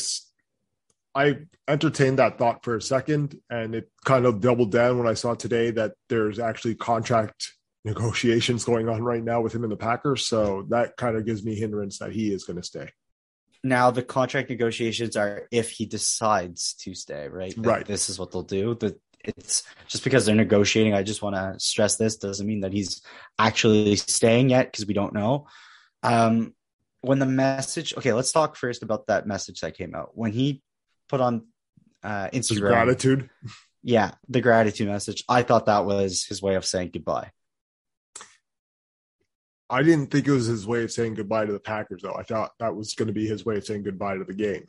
[1.13, 5.13] I entertained that thought for a second, and it kind of doubled down when I
[5.13, 7.53] saw today that there's actually contract
[7.83, 10.25] negotiations going on right now with him in the Packers.
[10.25, 12.89] So that kind of gives me hindrance that he is going to stay.
[13.63, 17.55] Now the contract negotiations are if he decides to stay, right?
[17.55, 17.85] That Right.
[17.85, 18.75] This is what they'll do.
[18.75, 20.93] The it's just because they're negotiating.
[20.93, 23.01] I just want to stress this doesn't mean that he's
[23.39, 25.47] actually staying yet because we don't know.
[26.03, 26.53] Um,
[27.01, 30.61] when the message, okay, let's talk first about that message that came out when he
[31.09, 31.47] put on
[32.03, 32.67] uh, His Instagram.
[32.69, 33.29] gratitude.
[33.83, 35.23] Yeah, the gratitude message.
[35.27, 37.31] I thought that was his way of saying goodbye.
[39.69, 42.13] I didn't think it was his way of saying goodbye to the Packers, though.
[42.13, 44.67] I thought that was going to be his way of saying goodbye to the game.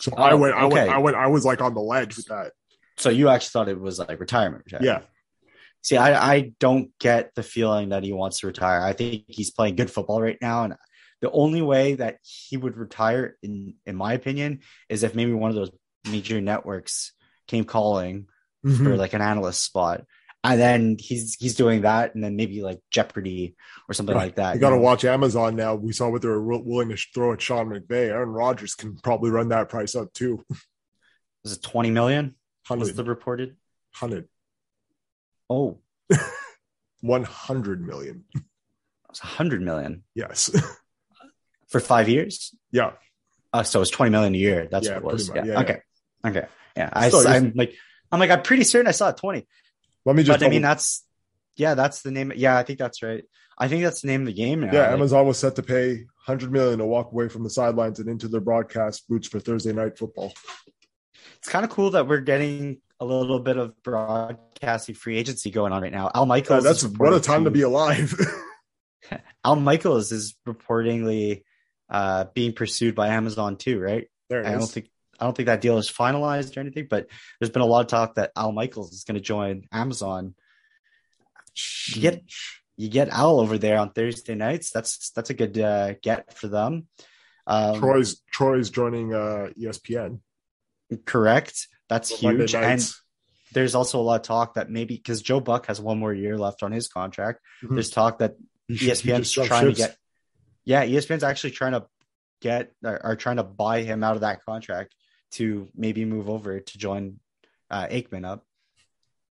[0.00, 0.90] So I Oh, went, I went.
[0.90, 2.52] I went, I was like on the ledge with that.
[3.00, 4.64] So you actually thought it was like retirement?
[4.66, 4.84] retirement.
[5.02, 5.50] Yeah,
[5.82, 8.82] See, I, I don't get the feeling that he wants to retire.
[8.82, 10.74] I think he's playing good football right now, and
[11.22, 15.50] the only way that he would retire, in in my opinion, is if maybe one
[15.50, 15.70] of those
[16.08, 17.12] major networks
[17.48, 18.26] came calling
[18.64, 18.76] Mhm.
[18.84, 20.04] for like an analyst spot,
[20.44, 23.56] and then he's he's doing that, and then maybe like Jeopardy
[23.88, 24.24] or something Right.
[24.24, 24.54] like that.
[24.54, 25.74] You got to watch Amazon now.
[25.76, 28.08] We saw what they were willing to throw at Sean McVay.
[28.10, 30.44] Aaron Rodgers can probably run that price up too.
[31.44, 32.34] Is it twenty million?
[32.68, 33.48] Was 100, the reported?
[33.98, 34.28] 100,
[35.48, 35.78] Oh,
[37.00, 38.24] 100 million.
[38.34, 38.42] it
[39.08, 40.50] was hundred million Yes.
[41.68, 42.54] for five years.
[42.70, 42.92] yeah.
[43.52, 44.68] Uh, so it's twenty million a year.
[44.70, 45.30] That's Yeah, what it was.
[45.30, 45.54] pretty Yeah.
[45.54, 45.68] much.
[45.68, 45.74] Yeah,
[46.28, 46.38] okay.
[46.38, 46.48] Okay.
[46.76, 46.90] Yeah.
[46.92, 47.74] I, Still, you're- I'm like,
[48.12, 49.48] I'm like, I'm pretty certain I saw it twenty.
[50.04, 50.38] Let me just.
[50.38, 51.04] but I mean, double- that's
[51.56, 52.32] yeah, that's the name.
[52.36, 53.24] Yeah, I think that's right.
[53.58, 54.72] I think that's the name of the game now.
[54.72, 55.94] yeah, Like, Amazon was set to pay
[56.26, 59.72] 100 million to walk away from the sidelines and into their broadcast boots for Thursday
[59.72, 60.32] night football.
[61.38, 65.72] It's kind of cool that we're getting a little bit of broadcasting free agency going
[65.72, 66.10] on right now.
[66.14, 68.14] Al Michaels, that's what a time to be alive.
[69.44, 71.42] Al Michaels is reportedly
[71.88, 74.08] uh, being pursued by Amazon too, right?
[74.28, 77.06] there I don't think I don't think that deal is finalized or anything, but
[77.38, 80.34] there's been a lot of talk that Al Michaels is going to join Amazon.
[81.88, 82.22] You get
[82.76, 84.70] you get Al over there on Thursday nights.
[84.70, 86.86] That's that's a good uh, get for them.
[87.46, 90.20] Um, Troy's Troy's joining uh, ESPN.
[91.04, 91.68] Correct.
[91.88, 92.54] That's huge.
[92.54, 92.88] And
[93.52, 96.38] there's also a lot of talk that maybe because Joe Buck has one more year
[96.38, 97.40] left on his contract.
[97.64, 97.74] Mhm.
[97.74, 98.36] There's talk that
[98.68, 99.96] He should- he ESPN's trying to get.
[100.64, 101.86] Yeah, ESPN's actually trying to
[102.40, 104.94] get are, are trying to buy him out of that contract
[105.32, 107.18] to maybe move over to join
[107.70, 108.44] uh, Aikman up.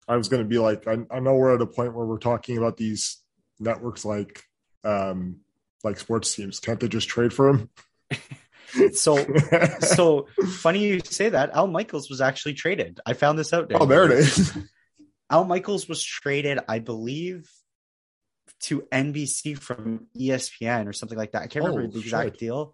[0.07, 2.19] I was going to be like, I, I know we're at a point where we're
[2.19, 3.17] talking about these
[3.59, 4.43] networks like,
[4.83, 5.37] um,
[5.83, 6.59] like sports teams.
[6.59, 7.69] Can't they just trade for him?
[8.93, 9.17] So
[9.79, 10.27] so
[10.59, 11.51] funny you say that.
[11.53, 12.99] Al Michaels was actually traded.
[13.05, 13.71] I found this out.
[13.73, 14.55] oh, there it is.
[15.29, 17.49] Al Michaels was traded, I believe,
[18.61, 21.41] to NBC from ESPN or something like that.
[21.43, 22.39] I can't remember Oh, the exact shit.
[22.39, 22.73] deal,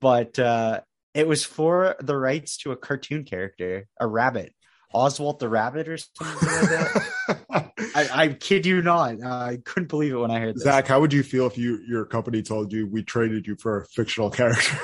[0.00, 0.80] but uh,
[1.14, 4.54] it was for the rights to a cartoon character, a rabbit,
[4.92, 7.72] Oswald the Rabbit or something like that.
[7.94, 9.22] I, I kid you not.
[9.22, 10.62] Uh, I couldn't believe it when I heard this.
[10.62, 13.82] Zach, how would you feel if you your company told you we traded you for
[13.82, 14.78] a fictional character?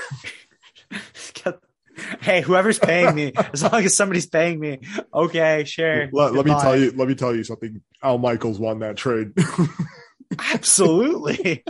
[2.21, 4.81] hey, whoever's paying me, as long as somebody's paying me,
[5.13, 6.09] okay, sure.
[6.13, 6.93] let, let me tell you.
[6.93, 7.81] Let me tell you something.
[8.03, 9.33] Al Michaels won that trade.
[10.53, 11.65] Absolutely.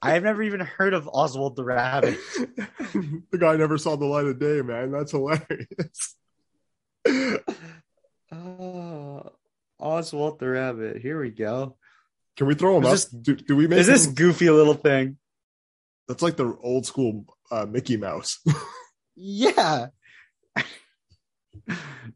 [0.00, 2.18] I've never even heard of Oswald the Rabbit.
[2.32, 4.92] the guy never saw the light of day, man.
[4.92, 6.16] That's hilarious.
[8.32, 9.30] Oh,
[9.78, 10.98] Oswald the Rabbit.
[11.00, 11.76] Here we go.
[12.36, 12.92] Can we throw him Is up?
[12.94, 15.18] this- do, do we make Is this him- goofy little thing?
[16.08, 18.38] That's like the old school uh, Mickey Mouse.
[19.20, 19.88] Yeah.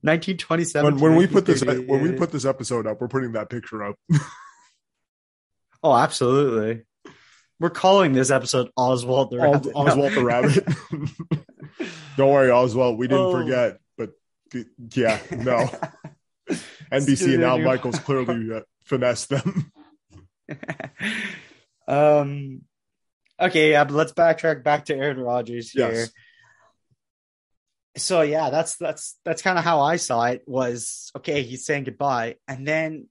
[0.03, 0.95] 1927.
[0.95, 3.83] when, when we put this when we put this episode up, we're putting that picture
[3.85, 3.97] up.
[5.85, 6.85] Oh, absolutely.
[7.59, 9.73] We're calling this episode Oswald the Rabbit.
[9.75, 10.65] Oswald the Rabbit.
[12.17, 12.99] Don't worry, Oswald.
[13.01, 13.33] We didn't Oh.
[13.33, 13.79] forget.
[14.95, 15.71] Yeah, no.
[16.93, 19.73] NBC and Al Michaels clearly uh, finessed them.
[21.89, 22.63] um.
[23.41, 25.93] Okay, yeah, but let's backtrack back to Aaron Rodgers here.
[25.93, 26.13] Yes.
[27.97, 30.43] So yeah, that's that's that's kind of how I saw it.
[30.47, 33.09] Was okay, he's saying goodbye, and then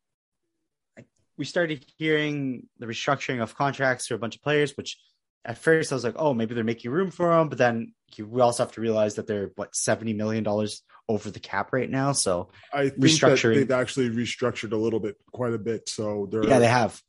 [1.37, 4.77] we started hearing the restructuring of contracts for a bunch of players.
[4.77, 4.97] Which
[5.43, 8.27] at first I was like, oh, maybe they're making room for him, but then you,
[8.27, 11.89] we also have to realize that they're what seventy million dollars over the cap right
[11.89, 12.11] now.
[12.11, 13.55] So I think Restructuring.
[13.55, 15.89] they've actually restructured a little bit, quite a bit.
[15.89, 17.01] So they're Yeah, they have.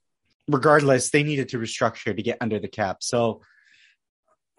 [0.48, 2.98] Regardless, they needed to restructure to get under the cap.
[3.00, 3.42] So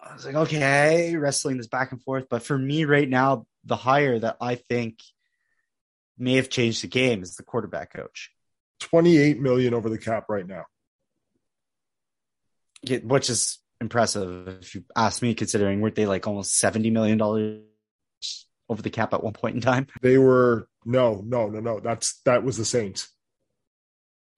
[0.00, 2.26] I was like, okay, wrestling this back and forth.
[2.30, 5.00] But for me right now, the hire that I think
[6.16, 8.30] may have changed the game is the quarterback coach,
[8.80, 10.64] 28 million over the cap right now.
[12.82, 17.20] Yeah, which is impressive if you ask me, considering weren't they like almost $70 million
[18.68, 19.86] over the cap at one point in time?
[20.02, 21.80] They were no, no, no, no.
[21.80, 23.08] That's that was the Saints.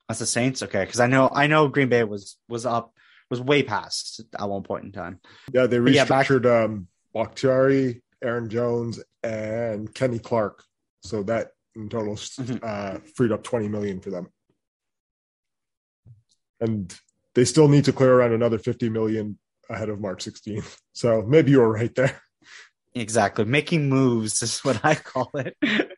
[0.09, 0.63] That's the Saints.
[0.63, 0.85] Okay.
[0.87, 2.93] Cause I know, I know Green Bay was, was up,
[3.31, 5.21] was way past at one point in time.
[5.53, 10.63] Yeah, they But yeah, back- restructured um Bakhtiari, Aaron Jones, and Kenny Clark.
[11.03, 12.61] So that in total Mhm.
[12.63, 14.29] uh, freed up 20 million for them.
[16.61, 16.95] And
[17.37, 19.39] they still need to clear around another 50 million
[19.71, 20.79] ahead of March 16th.
[20.95, 22.21] So maybe you were right there.
[22.95, 23.45] Exactly.
[23.45, 25.55] Making moves is what I call it.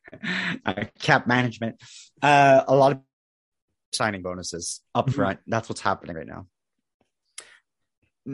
[0.67, 1.81] uh, cap management.
[2.21, 2.99] Uh, a lot of
[3.93, 5.15] signing bonuses up Mhm.
[5.15, 5.41] front.
[5.47, 6.49] That's what's happening right now.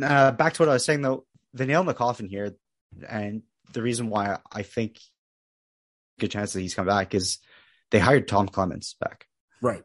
[0.03, 2.57] Uh, back to what I was saying though, the nail in the coffin here,
[3.09, 4.99] and the reason why I think
[6.19, 7.39] good chance that he's come back is
[7.91, 9.27] they hired Tom Clements back,
[9.61, 9.83] Right.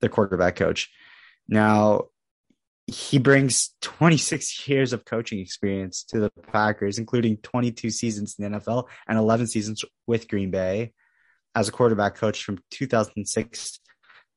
[0.00, 0.90] their quarterback coach.
[1.48, 2.06] Now
[2.86, 8.58] he brings 26 years of coaching experience to the Packers, including 22 seasons in the
[8.58, 10.92] NFL and 11 seasons with Green Bay
[11.54, 13.80] as a quarterback coach from 2006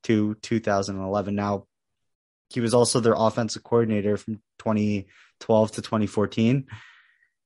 [0.04, 1.36] to 2011.
[1.36, 1.66] Now,
[2.50, 6.68] he was also their offensive coordinator from 2012 to 2014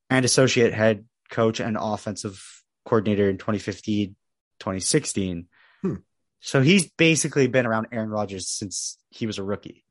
[0.10, 2.44] and associate head coach and offensive
[2.86, 4.16] coordinator in 2015,
[4.60, 5.48] 2016.
[5.82, 5.96] Hmm.
[6.42, 9.86] So he's basically been around Aaron Rodgers since he was a rookie.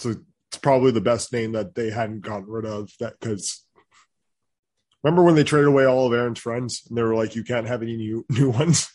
[0.00, 0.14] So
[0.48, 2.90] it's probably the best name that they hadn't gotten rid of.
[3.00, 3.64] That because
[5.04, 7.66] remember when they traded away all of Aaron's friends and they were like, you can't
[7.66, 8.88] have any new new ones.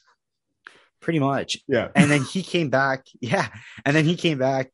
[1.01, 1.57] Pretty much.
[1.67, 1.89] Yeah.
[1.95, 3.05] and then he came back.
[3.21, 3.47] Yeah.
[3.85, 4.71] And then he came back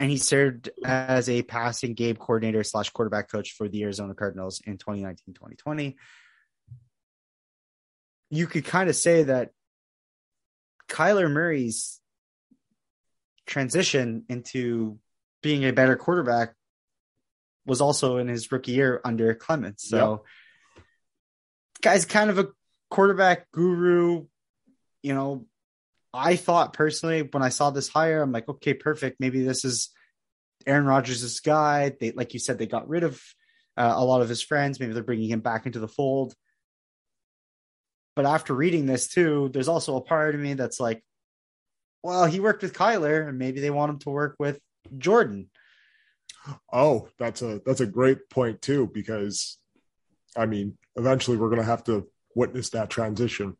[0.00, 4.62] and he served as a passing game coordinator slash quarterback coach for the Arizona Cardinals
[4.66, 5.96] in 2019 2020.
[8.30, 9.50] You could kind of say that
[10.88, 12.00] Kyler Murray's
[13.46, 14.98] transition into
[15.44, 16.54] being a better quarterback
[17.66, 19.86] was also in his rookie year under Clements.
[19.86, 20.24] So,
[21.82, 22.48] guy's kind of a
[22.90, 24.24] quarterback guru.
[25.02, 25.46] You know,
[26.14, 29.20] I thought personally when I saw this hire, I'm like, okay, perfect.
[29.20, 29.90] Maybe this is
[30.66, 31.92] Aaron Rodgers' guy.
[32.00, 33.20] They, like you said, they got rid of
[33.76, 34.80] uh, a lot of his friends.
[34.80, 36.34] Maybe they're bringing him back into the fold.
[38.16, 41.04] But after reading this too, there's also a part of me that's like,
[42.02, 44.58] well, he worked with Kyler, and maybe they want him to work with
[44.98, 45.50] Jordan.
[46.72, 49.58] Oh, that's a that's a great point too, because
[50.36, 53.56] I mean, eventually we're gonna have to witness that transition.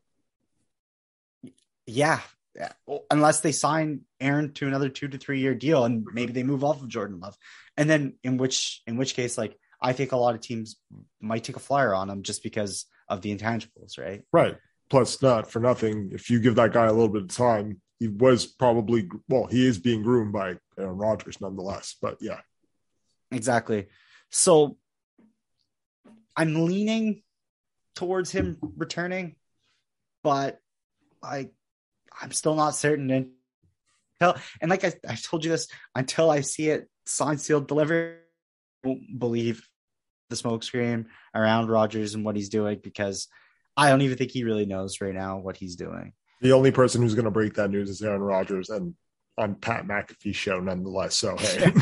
[1.87, 2.21] Yeah.
[3.11, 6.63] Unless they sign Aaron to another two to three year deal and maybe they move
[6.63, 7.37] off of Jordan Love.
[7.77, 10.77] And then in which in which case, like I think a lot of teams
[11.21, 14.23] might take a flyer on him just because of the intangibles, right?
[14.33, 14.57] Right.
[14.89, 18.09] Plus, not for nothing, if you give that guy a little bit of time, he
[18.09, 21.97] was probably well, he is being groomed by Aaron Rodgers nonetheless.
[22.03, 22.41] But yeah,
[23.33, 23.87] Exactly.
[24.31, 24.77] So
[26.37, 27.23] I'm leaning
[27.97, 29.37] towards him returning,
[30.23, 30.61] but
[31.23, 31.49] I
[32.21, 33.11] I'm still not certain
[34.21, 38.19] until and like I, I told you this until I see it signed, sealed, delivered.
[38.85, 39.67] I won't believe
[40.29, 43.29] the smokescreen around Rodgers and what he's doing because
[43.79, 46.13] I don't even think he really knows right now what he's doing.
[46.41, 48.95] The only person who's going to break that news is Aaron Rodgers and
[49.37, 51.17] on Pat McAfee's show, nonetheless.
[51.17, 51.73] So hey,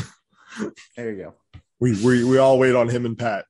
[0.96, 1.34] There you go.
[1.80, 3.46] we we we all wait on him and Pat.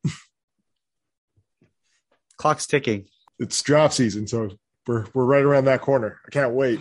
[2.36, 3.06] Clock's ticking.
[3.38, 4.50] It's draft season, so
[4.86, 6.20] we're we're right around that corner.
[6.26, 6.80] I can't wait.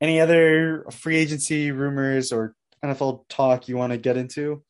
[0.00, 4.62] Any other free agency rumors or NFL talk you want to get into?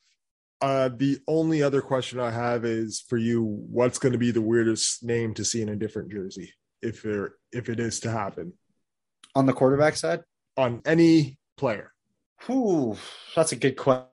[0.60, 4.42] Uh, the only other question I have is for you: What's going to be the
[4.42, 8.52] weirdest name to see in a different jersey, if there if it is to happen
[9.34, 10.20] On the quarterback side?
[10.56, 11.92] on any player?
[12.46, 12.96] Whew,
[13.34, 14.08] that's a good question.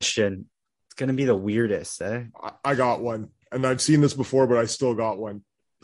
[0.00, 2.24] It's going to be the weirdest, eh?
[2.42, 5.42] I, I got one, and I've seen this before, but I still got one.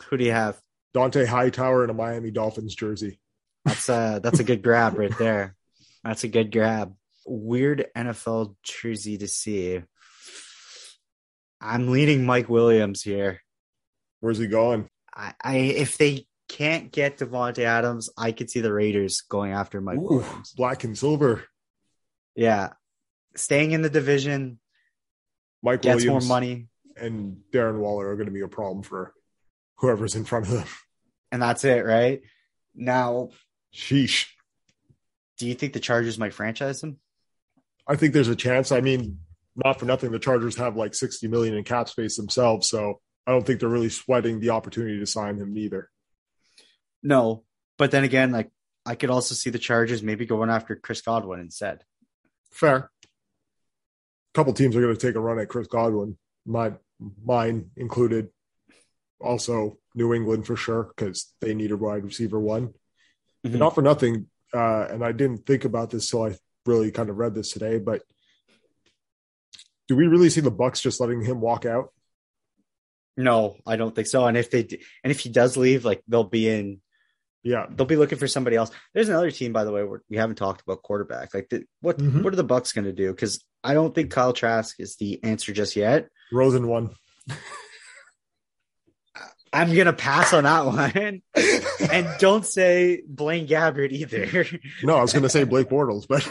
[0.09, 0.59] Who do you have?
[0.95, 3.19] Dont'a Hightower in a Miami Dolphins jersey.
[3.65, 5.55] That's a that's a good grab right there.
[6.03, 6.93] That's a good grab.
[7.25, 9.81] Weird NFL jersey to see.
[11.61, 13.41] I'm leading Mike Williams here.
[14.19, 14.89] Where's he going?
[15.15, 19.81] I, I if they can't get Davante Adams, I could see the Raiders going after
[19.81, 20.53] Mike Ooh, Williams.
[20.53, 21.43] black and silver.
[22.35, 22.73] Yeah.
[23.35, 24.59] Staying in the division,
[25.63, 29.13] Mike gets Williams more money, and Darren Waller are going to be a problem for
[29.77, 30.67] whoever's in front of them.
[31.31, 32.21] and that's it, right?
[32.75, 33.29] Now,
[33.73, 34.27] Sheesh.
[35.37, 36.97] do you think the Chargers might franchise him?
[37.87, 38.71] I think there's a chance.
[38.71, 39.19] I mean,
[39.55, 43.31] not for nothing, the Chargers have like 60 million in cap space themselves, so I
[43.31, 45.89] don't think they're really sweating the opportunity to sign him either.
[47.01, 47.43] No.
[47.77, 48.51] But then again, like
[48.85, 51.83] I could also see the Chargers maybe going after Chris Godwin instead.
[52.51, 52.75] Fair.
[52.75, 56.73] A couple teams are going to take a run at Chris Godwin, my
[57.23, 58.29] mine included.
[59.19, 62.73] Also, New England for sure because they need a wide receiver one.
[63.45, 63.57] Mhm.
[63.57, 67.17] Not for nothing, uh, and I didn't think about this till I really kind of
[67.17, 67.77] read this today.
[67.79, 68.03] But
[69.87, 71.93] do we really see the Bucks just letting him walk out?
[73.17, 74.25] No, I don't think so.
[74.25, 74.61] And if they
[75.03, 76.81] and if he does leave, like they'll be in,
[77.43, 78.71] Yeah, they'll be looking for somebody else.
[78.93, 81.33] There's another team, by the way, where we haven't talked about quarterback.
[81.33, 82.23] Like, the, what Mhm.
[82.23, 83.11] what are the Bucks going to do?
[83.11, 86.07] Because I don't think Kyle Trask is the answer just yet.
[86.31, 86.91] Rosen one.
[89.53, 91.21] I'm gonna pass on that one.
[91.91, 94.47] and don't say Blaine Gabbert either.
[94.81, 96.27] No, I was going to say Blake Bortles, but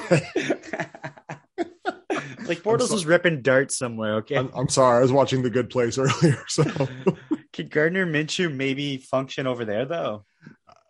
[2.47, 4.15] like Bortles so- was ripping darts somewhere.
[4.17, 4.99] Okay, I'm, I'm sorry.
[4.99, 6.43] I was watching The Good Place earlier.
[6.49, 6.65] So,
[7.53, 10.25] could Gardner Minshew maybe function over there though?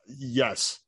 [0.06, 0.80] yes,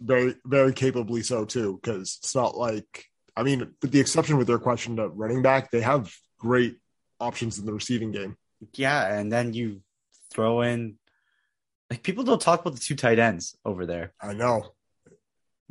[0.00, 1.78] very, very capably so, too.
[1.82, 3.06] Because it's not like,
[3.36, 6.76] I mean, with the exception with their question at running back, they have great
[7.20, 8.36] options in the receiving game.
[8.74, 9.82] Yeah, and then you
[10.32, 10.98] throw in
[11.90, 14.12] like people don't talk about the two tight ends over there.
[14.20, 14.72] I know.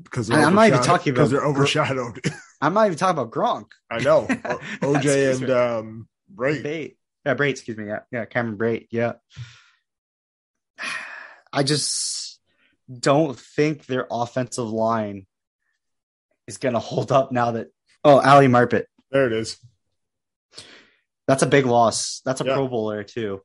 [0.04, 2.20] Because I'm not even talking because about- they're overshadowed.
[2.62, 3.68] I'm not even talking about Gronk.
[3.90, 4.28] I know.
[4.46, 4.60] O-
[4.94, 6.62] OJ and um, Bray.
[6.62, 6.98] Bait.
[7.26, 7.88] Yeah, Brate, excuse me.
[7.88, 8.88] Yeah, yeah, Cameron Brate.
[8.92, 9.14] Yeah.
[11.54, 12.40] I just
[12.92, 15.26] don't think their offensive line
[16.48, 17.68] is going to hold up now that.
[18.04, 18.86] Oh, Ali Marpet.
[19.12, 19.58] There it is.
[21.28, 22.22] That's a big loss.
[22.26, 22.56] That's a Yeah.
[22.56, 23.42] Pro Bowler, too.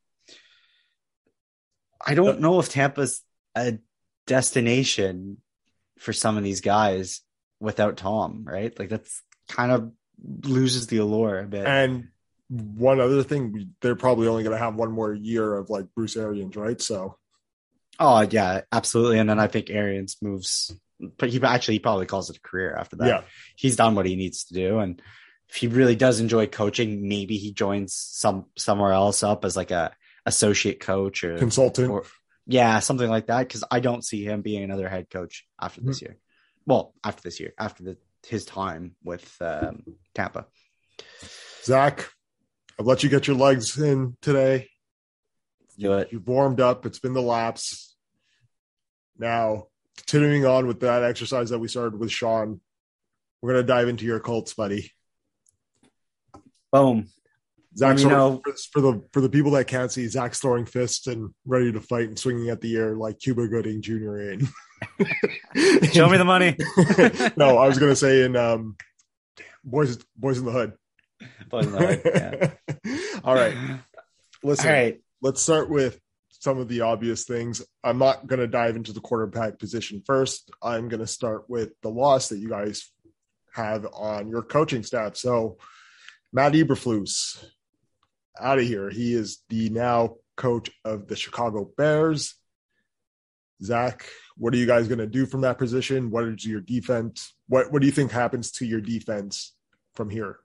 [2.05, 3.23] I don't know if Tampa's
[3.57, 3.79] a
[4.27, 5.39] destination
[5.99, 7.21] for some of these guys
[7.61, 8.77] without Tom, right?
[8.79, 9.93] Like, that's kind of
[10.43, 11.67] loses the allure a bit.
[11.67, 12.09] And
[12.49, 16.17] one other thing, they're probably only going to have one more year of like Bruce
[16.17, 16.81] Arians, right?
[16.81, 17.19] So
[17.99, 19.19] Oh yeah, absolutely.
[19.19, 20.75] And then I think Arians moves,
[21.19, 23.07] but he actually he probably calls it a career after that.
[23.07, 23.23] yeah,
[23.57, 25.01] He's done what he needs to do, and
[25.49, 29.71] if he really does enjoy coaching, maybe he joins some somewhere else up as like
[29.71, 29.95] a
[30.27, 31.91] associate coach or, consultant.
[31.91, 32.05] or
[32.47, 33.41] yeah, something like that.
[33.41, 36.13] Because I don't see him being another head coach after this mm-hmm.
[36.13, 36.19] year.
[36.67, 37.97] Well, after this year, after the
[38.27, 39.83] his time with um,
[40.15, 40.47] Tampa.
[41.65, 42.11] Zach,
[42.79, 44.69] I've let you get your legs in today.
[45.79, 46.09] Do it.
[46.11, 46.87] You've warmed up.
[46.87, 47.97] It's been the laps.
[49.19, 49.65] Now,
[49.97, 52.61] continuing on with that exercise that we started with Sean,
[53.41, 54.91] we're going to dive into your Colts, buddy.
[56.73, 57.09] Boom.
[57.77, 58.41] Zach's me know.
[58.43, 61.81] for, for the for the people that can't see, Zach's throwing fists and ready to
[61.81, 64.19] fight and swinging at the air like Cuba Gooding Jr.
[64.19, 64.49] in.
[65.93, 66.57] Show me the money.
[67.37, 68.77] no, I was going to say in um,
[69.65, 70.73] Boys Boys in the Hood.
[71.49, 73.21] Boys in the Hood, yeah.
[73.25, 73.57] All right,
[74.43, 74.67] listen.
[74.67, 75.01] All right.
[75.23, 76.01] let's start with
[76.31, 77.63] some of the obvious things.
[77.83, 80.51] I'm not going to dive into the quarterback position first.
[80.63, 82.91] I'm going to start with the loss that you guys
[83.55, 85.17] have on your coaching staff.
[85.17, 85.57] So,
[86.33, 87.43] Matt Eberflus
[88.39, 88.91] out of here.
[88.91, 92.35] He is the now coach of the Chicago Bears.
[93.63, 96.11] Zach, what are you guys going to do from that position?
[96.11, 97.35] What is your defense?
[97.49, 99.55] What What do you think happens to your defense
[99.95, 100.39] from here?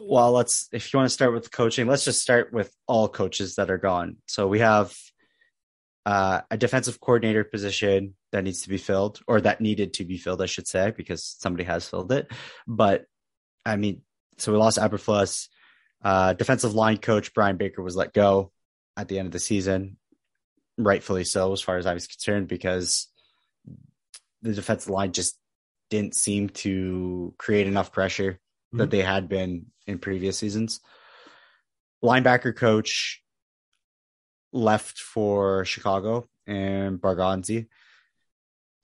[0.00, 3.56] Well, let's if you want to start with coaching, let's just start with all coaches
[3.56, 4.16] that are gone.
[4.26, 4.96] So we have
[6.06, 10.16] uh, a defensive coordinator position that needs to be filled, or that needed to be
[10.16, 12.30] filled, I should say, because somebody has filled it.
[12.66, 13.06] But
[13.64, 14.02] I mean,
[14.38, 15.48] so we lost Eberflus.
[16.02, 18.52] Uh, defensive line coach Brian Baker was let go
[18.96, 19.96] at the end of the season,
[20.78, 23.08] rightfully so, as far as I was concerned, because
[24.42, 25.38] the defensive line just
[25.90, 28.38] didn't seem to create enough pressure
[28.72, 28.90] that mm-hmm.
[28.90, 30.80] they had been in previous seasons.
[32.02, 33.22] Linebacker coach
[34.52, 37.66] left for Chicago and Barganzi.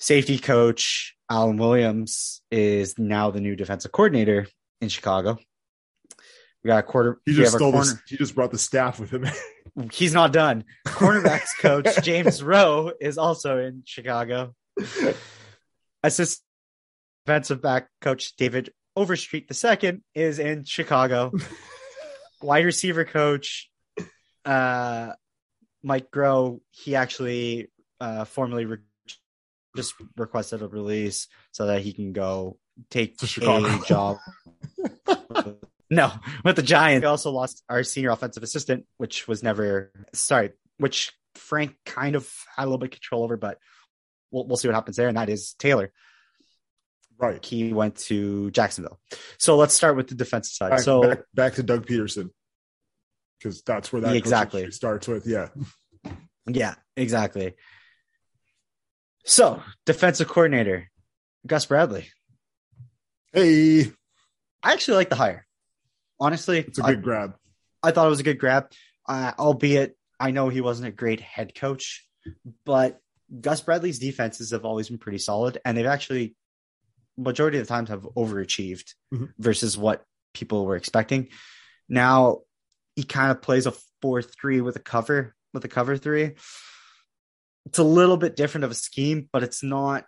[0.01, 4.47] Safety coach Alan Williams is now the new defensive coordinator
[4.81, 5.39] in Chicago.
[6.63, 7.21] We got a quarter.
[7.25, 8.03] He just stole corner-.
[8.09, 9.25] He just brought the staff with him.
[9.93, 10.65] He's not done.
[10.87, 14.55] Cornerbacks coach James Rowe is also in Chicago.
[16.03, 16.45] Assistant
[17.27, 21.33] defensive back coach David Overstreet II is in Chicago.
[22.43, 23.71] Wide receiver coach
[24.45, 25.13] uh,
[25.83, 27.71] Mike Groh, he actually
[28.01, 28.79] uh, formally re-
[29.77, 32.59] just requested a release so that he can go
[32.91, 34.19] take a job.
[35.97, 36.13] no,
[36.45, 37.03] with the Giants.
[37.05, 42.31] We also lost our senior offensive assistant, which was never sorry, which Frank kind of
[42.57, 43.59] had a little bit of control over, but
[44.31, 45.09] we'll, we'll see what happens there.
[45.09, 45.93] And that is Taylor.
[47.19, 47.45] right.
[47.45, 49.01] He went to Jacksonville.
[49.39, 50.71] So let's start with the defensive side.
[50.71, 52.31] Back, so back, back to Doug Pederson
[53.39, 54.71] because that's where that Exactly.
[54.71, 55.27] starts with.
[55.27, 55.49] Yeah,
[56.47, 57.55] Yeah, exactly.
[59.25, 60.91] So, defensive coordinator,
[61.47, 62.11] Gus Bradley.
[63.33, 63.91] hey,
[64.63, 65.47] I actually like the hire.
[66.21, 67.35] Honestly, it's a good grab.
[67.83, 68.71] I thought it was a good grab.
[69.07, 72.07] Uh, albeit, I know he wasn't a great head coach,
[72.65, 73.01] but
[73.41, 76.37] Gus Bradley's defenses have always been pretty solid, and they've actually,
[77.17, 79.33] majority of the times, have overachieved Mhm.
[79.39, 81.29] versus what people were expecting.
[81.89, 82.41] Now,
[82.97, 86.35] he kind of plays a four-three with a cover with a cover three.
[87.67, 90.05] It's a little bit different of a scheme, but it's not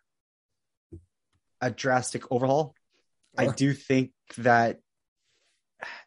[1.61, 2.75] a drastic overhaul.
[3.39, 4.81] I do think that,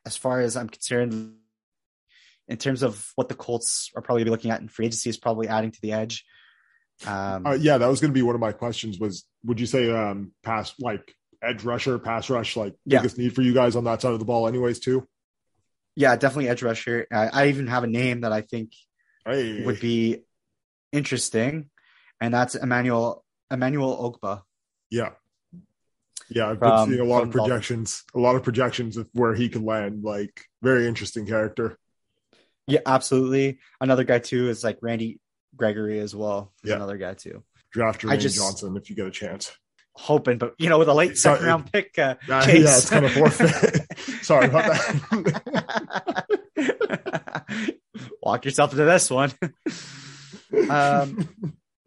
[0.05, 1.35] as far as I'm concerned,
[2.47, 5.47] in terms of what the Colts are probably looking at in free agency is probably
[5.47, 6.25] adding to the edge.
[7.07, 8.99] Um, uh, yeah, that was going to be one of my questions.
[8.99, 12.99] Was would you say um pass like edge rusher, pass rush, like Yeah.
[12.99, 15.07] biggest need for you guys on that side of the ball, anyways, too?
[15.95, 17.07] yeah, definitely edge rusher.
[17.11, 18.73] I, I even have a name that I think
[19.25, 20.23] Hey, would be
[20.91, 21.69] interesting,
[22.19, 24.41] and that's Emmanuel Emmanuel Ogbah.
[24.89, 25.11] yeah,
[26.29, 26.49] yeah.
[26.49, 29.49] I've From- been seeing a lot of projections, a lot of projections of where he
[29.49, 30.03] could land.
[30.03, 31.77] Like very interesting character.
[32.67, 33.59] Yeah, absolutely.
[33.81, 35.19] Another guy too is like Randy
[35.55, 36.51] Gregory as well.
[36.63, 36.75] Yeah.
[36.75, 37.43] Another guy too.
[37.71, 39.51] Draft Jermaine Johnson if you get a chance.
[39.93, 42.63] Hoping, but you know, with a late second round pick, uh, Uh, Chase.
[42.63, 43.85] yeah, it's kind of forfeit.
[44.23, 46.25] Sorry about that.
[48.21, 49.31] Walk yourself into this one.
[50.69, 51.27] um,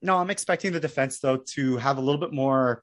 [0.03, 2.83] no, I'm expecting the defense though to have a little bit more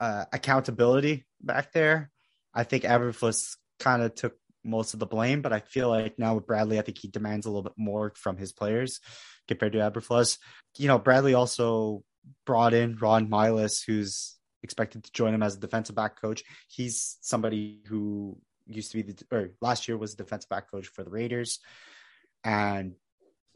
[0.00, 2.10] uh, accountability back there.
[2.54, 4.34] I think Eberflus kind of took
[4.64, 7.46] most of the blame, but I feel like now with Bradley, I think he demands
[7.46, 9.00] a little bit more from his players
[9.46, 10.38] compared to Eberflus.
[10.76, 12.02] You know, Bradley also
[12.44, 16.42] brought in Ron Milus, who's expected to join him as a defensive back coach.
[16.68, 20.88] He's somebody who used to be the or last year was the defensive back coach
[20.88, 21.60] for the Raiders.
[22.42, 22.94] And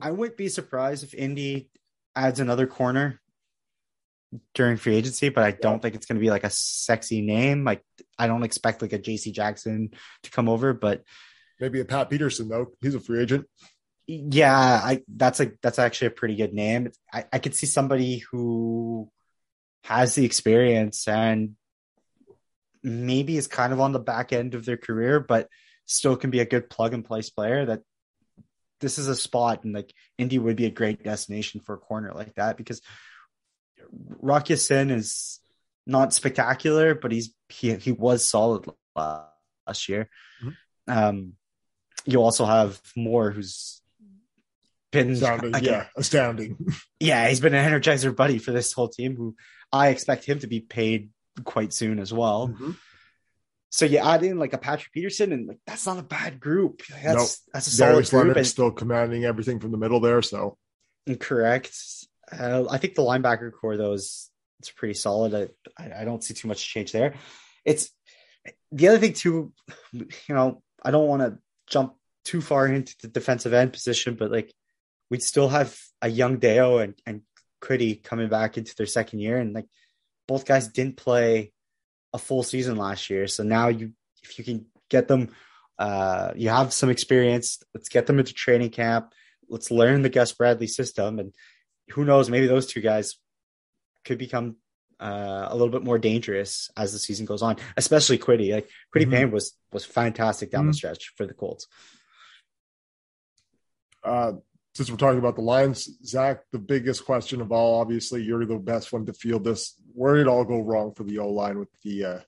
[0.00, 1.70] I wouldn't be surprised if Indy
[2.14, 3.20] adds another corner
[4.54, 7.64] during free agency, but I don't think it's going to be like a sexy name.
[7.64, 7.82] Like
[8.18, 9.90] I don't expect like a JC Jackson
[10.22, 11.02] to come over, but
[11.60, 12.72] Maybe a Pat Peterson though.
[12.80, 13.46] He's a free agent.
[14.06, 16.90] yeah, I that's like that's actually a pretty good name.
[17.12, 19.10] I, I could see somebody who
[19.84, 21.56] has the experience and
[22.82, 25.48] maybe is kind of on the back end of their career, but
[25.84, 27.82] still can be a good plug and place player that
[28.80, 32.12] this is a spot and like Indy would be a great destination for a corner
[32.14, 32.80] like that because
[34.20, 35.40] Rock Ya-Sin is
[35.86, 40.08] not spectacular, but he's he he was solid last year.
[40.42, 40.54] Mhm.
[40.86, 41.32] Um,
[42.04, 43.80] you also have Moore, who's
[44.92, 46.56] been Sounded, like, yeah, astounding.
[47.00, 49.16] yeah, he's been an energizer buddy for this whole team.
[49.16, 49.36] Who
[49.72, 51.10] I expect him to be paid
[51.44, 52.48] quite soon as well.
[52.48, 52.76] Mhm.
[53.72, 56.82] So you add in like a Patrick Peterson, and like that's not a bad group.
[56.90, 57.52] Like, that's Nope.
[57.52, 58.36] that's a solid Darius group.
[58.36, 60.22] And, still commanding everything from the middle there.
[60.22, 60.58] So
[61.20, 61.72] correct.
[62.32, 65.50] Uh, I think the linebacker core though is it's pretty solid.
[65.78, 67.14] I, I don't see too much change there.
[67.64, 67.90] It's
[68.72, 69.52] the other thing too.
[69.92, 74.30] You know, I don't want to jump too far into the defensive end position, but
[74.30, 74.52] like
[75.10, 77.22] we'd still have a young Dayo and and
[77.62, 79.66] Kwity coming back into their second year, and like
[80.26, 81.52] both guys didn't play
[82.12, 83.26] a full season last year.
[83.26, 85.28] So now you, if you can get them,
[85.78, 87.62] uh, you have some experience.
[87.74, 89.12] Let's get them into training camp.
[89.48, 91.34] Let's learn the Gus Bradley system, and
[91.92, 93.16] who knows, maybe those two guys
[94.04, 94.56] could become
[94.98, 97.56] uh, a little bit more dangerous as the season goes on.
[97.76, 98.52] Especially Kwity.
[98.52, 99.10] Like Kwity Mhm.
[99.10, 100.76] Paye was was fantastic down the Mhm.
[100.76, 101.66] stretch for the Colts.
[104.04, 104.32] uh,
[104.74, 108.56] since we're talking about the Lions, Zach, the biggest question of all, obviously, you're the
[108.56, 109.74] best one to field this.
[109.92, 112.20] Where did it all go wrong for the O line with the uh,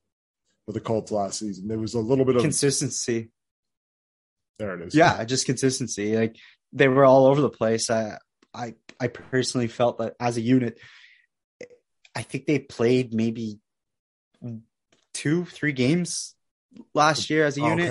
[0.66, 1.68] with the Colts last season?
[1.68, 3.30] There was a little bit of Consistency.
[4.58, 4.74] there.
[4.80, 4.94] It is.
[4.94, 6.16] Yeah, just consistency.
[6.16, 6.36] Like
[6.72, 7.90] they were all over the place.
[7.90, 8.18] I
[8.52, 10.78] I I personally felt that as a unit,
[12.14, 13.58] I think they played maybe
[15.12, 16.36] two, three games
[16.94, 17.90] last year as a unit.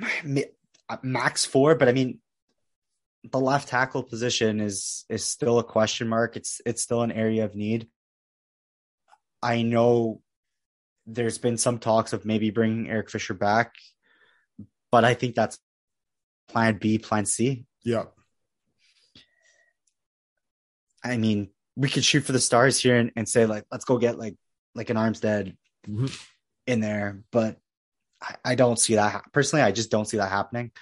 [0.00, 0.44] Okay.
[1.02, 2.20] Max four, but I mean
[3.30, 6.36] the left tackle position is is still a question mark.
[6.36, 7.86] It's it's still an area of need.
[9.42, 10.22] I know
[11.06, 13.74] there's been some talks of maybe bringing Eric Fisher back,
[14.90, 15.58] but I think that's
[16.48, 17.66] plan B, plan C.
[17.84, 18.04] Yeah.
[21.04, 23.98] I mean, we could shoot for the stars here and, and say like, let's go
[23.98, 24.36] get like
[24.74, 25.56] like an Armstead
[25.88, 26.14] Mhm.
[26.66, 27.56] in there, but
[28.22, 29.62] I, I don't see that hap- personally.
[29.62, 30.72] I just don't see that happening.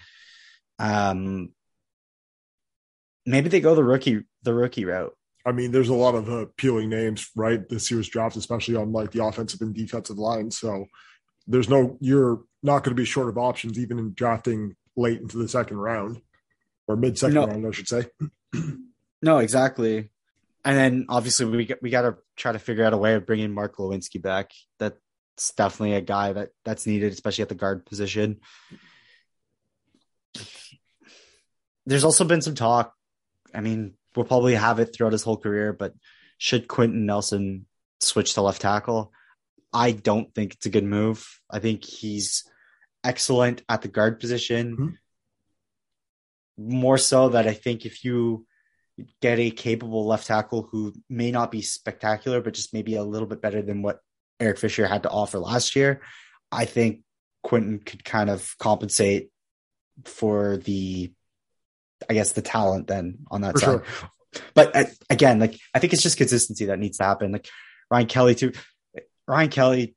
[0.80, 1.52] Um,
[3.26, 5.14] maybe they go the rookie the rookie route.
[5.46, 7.66] I mean, there's a lot of uh, appealing names, right?
[7.68, 10.50] This year's draft, especially on like the offensive and defensive line.
[10.50, 10.86] So
[11.46, 15.38] there's no, you're not going to be short of options, even in drafting late into
[15.38, 16.20] the second round
[16.86, 17.46] or mid second No.
[17.46, 18.06] round, I should say.
[19.22, 20.10] No, exactly.
[20.64, 23.26] And then obviously we got, we got to try to figure out a way of
[23.26, 24.52] bringing Mark Glowinski back.
[24.78, 28.40] That's definitely a guy that that's needed, especially at the guard position.
[31.86, 32.92] There's also been some talk.
[33.54, 35.94] I mean, we'll probably have it throughout his whole career, but
[36.36, 37.66] should Quenton Nelson
[38.00, 39.12] switch to left tackle?
[39.72, 41.40] I don't think it's a good move.
[41.50, 42.44] I think he's
[43.04, 44.76] excellent at the guard position.
[44.76, 44.94] Mhm.
[46.58, 48.46] More so that I think if you
[49.22, 53.28] get a capable left tackle who may not be spectacular, but just maybe a little
[53.28, 54.00] bit better than what
[54.40, 56.00] Eric Fisher had to offer last year,
[56.52, 57.02] I think
[57.42, 59.30] Quenton could kind of compensate
[60.04, 61.12] for the,
[62.08, 63.66] I guess the talent then on that For side.
[63.66, 63.84] sure.
[64.54, 67.32] But uh, again, like I think it's just consistency that needs to happen.
[67.32, 67.48] Like
[67.90, 68.52] Ryan Kelly too.
[69.26, 69.96] Ryan Kelly,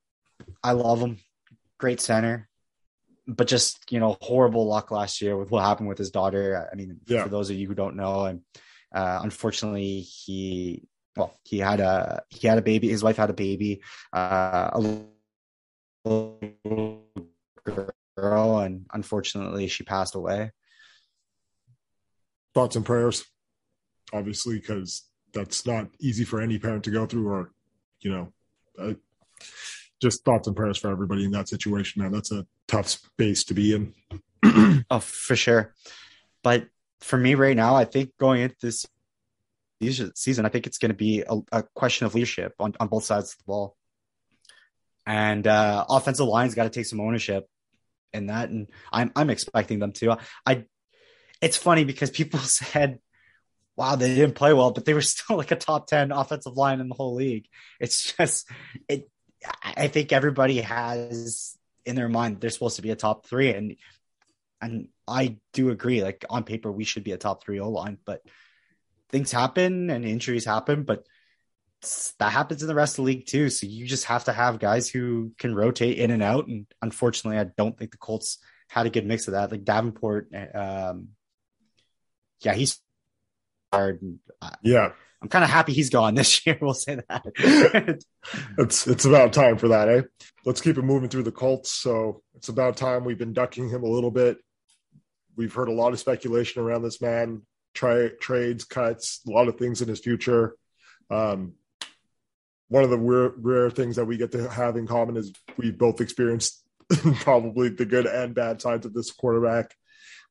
[0.64, 1.18] I love him,
[1.78, 2.48] great center,
[3.28, 6.70] but just you know horrible luck last year with what happened with his daughter.
[6.72, 7.24] I mean, Yeah.
[7.24, 8.42] for those of you who don't know, and
[8.94, 12.90] uh, unfortunately he well he had a he had a baby.
[12.90, 13.82] His wife had a baby,
[14.14, 15.08] uh, a
[16.06, 17.06] little
[18.16, 20.52] girl, and unfortunately she passed away.
[22.54, 23.24] Thoughts and prayers,
[24.14, 27.52] obviously, because that's not easy for any parent to go through, or
[28.02, 28.34] you know,
[28.78, 28.94] uh,
[30.02, 32.02] just thoughts and prayers for everybody in that situation.
[32.02, 33.94] Man, that's a tough space to be in.
[34.90, 35.74] Oh, for sure.
[36.44, 36.68] But
[37.02, 38.86] for me right now, I think going into this
[40.16, 43.04] season, I think it's going to be a, a question of leadership on, on both
[43.04, 43.76] sides of the ball.
[45.06, 47.48] And uh, offensive line's got to take some ownership
[48.14, 50.18] in that, and I'm I'm expecting them to.
[50.46, 50.66] I,
[51.42, 53.00] it's funny because people said,
[53.76, 56.80] "Wow, they didn't play well," but they were still like a top ten offensive line
[56.80, 57.48] in the whole league.
[57.80, 58.48] It's just
[58.88, 59.10] it.
[59.44, 63.54] I I think everybody has in their mind they're supposed to be a top three,
[63.54, 63.76] and
[64.62, 66.04] and I do agree.
[66.04, 68.22] Like on paper, we should be a top three O line, but
[69.10, 70.84] things happen and injuries happen.
[70.84, 71.06] But
[72.20, 73.50] that happens in the rest of the league too.
[73.50, 76.48] So you just have to have guys who can rotate in and out.
[76.48, 78.38] And unfortunately, I don't think the Colts
[78.70, 79.52] had a good mix of that.
[79.52, 81.10] Like Davenport, um,
[82.42, 82.80] yeah, he's
[83.74, 84.02] hard.
[84.02, 84.20] And
[84.62, 84.92] Yeah,
[85.22, 86.58] I'm kind of happy he's gone this year.
[86.62, 87.26] We'll say that.
[88.58, 90.02] it's it's about time for that, eh?
[90.46, 91.72] Let's keep it moving through the Colts.
[91.72, 94.38] So it's about time we've been ducking him a little bit.
[95.36, 99.58] We've heard a lot of speculation around this man, try trades, cuts, a lot of
[99.58, 100.56] things in his future.
[101.10, 101.54] Um,
[102.70, 105.72] one of the rare, rare things that we get to have in common is we
[105.72, 106.64] both experienced
[107.16, 109.76] probably the good and bad sides of this quarterback,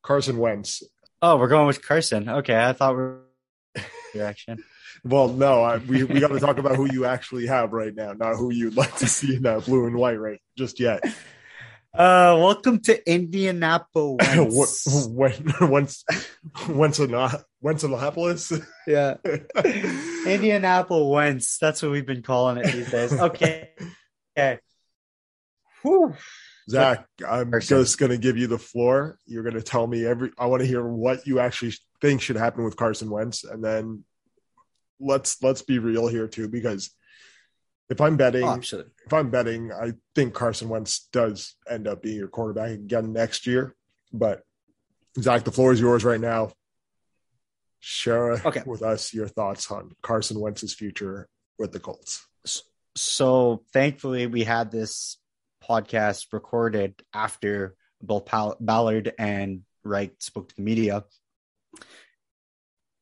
[0.02, 0.82] Carson Wentz.
[1.22, 2.28] oh, we're going with Carson.
[2.28, 3.20] Okay, I thought we were
[4.14, 4.62] direction.
[5.04, 8.12] Well, no, I, we we got to talk about who you actually have right now,
[8.12, 11.02] not who you'd like to see in that blue and white right just yet.
[11.92, 15.08] Uh, welcome to Indianapolis.
[15.10, 16.04] when once
[16.68, 18.52] once a once Annapolis.
[18.86, 19.16] yeah,
[20.24, 21.58] Indianapolis.
[21.60, 23.12] That's what we've been calling it these days.
[23.12, 23.70] Okay,
[24.38, 24.60] okay.
[25.82, 26.14] Whew.
[26.68, 27.80] Zach, I'm Person.
[27.80, 29.18] just gonna give you the floor.
[29.26, 30.30] You're gonna tell me every.
[30.38, 34.04] I want to hear what you actually think should happen with Carson Wentz, and then
[35.00, 36.94] let's let's be real here too, because
[37.90, 42.16] if I'm betting, Oh, if I'm betting, I think Carson Wentz does end up being
[42.16, 43.74] your quarterback again next year.
[44.12, 44.44] But
[45.20, 46.52] Zach, the floor is yours right now.
[47.80, 48.62] Share Okay.
[48.64, 51.28] with us your thoughts on Carson Wentz's future
[51.58, 52.26] with the Colts.
[52.96, 55.18] So thankfully, we had this
[55.62, 61.04] podcast recorded after both Pal- Ballard and Reich spoke to the media.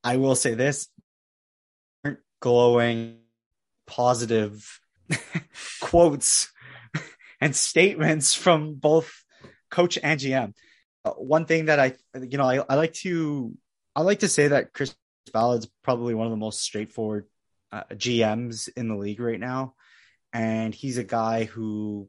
[0.04, 0.88] I will say this:
[2.04, 3.18] aren't glowing,
[3.88, 4.80] positive
[5.80, 6.52] quotes
[7.40, 9.24] and statements from both
[9.70, 10.54] coach and GM.
[11.04, 13.54] Uh, one thing that I, you know, I, I like to,
[13.96, 14.94] I like to say that Chris
[15.32, 17.26] Ballard's probably one of the most straightforward
[17.72, 19.74] uh, GMs in the league right now,
[20.32, 22.08] and he's a guy who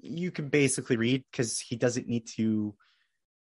[0.00, 2.74] you can basically read because he doesn't need to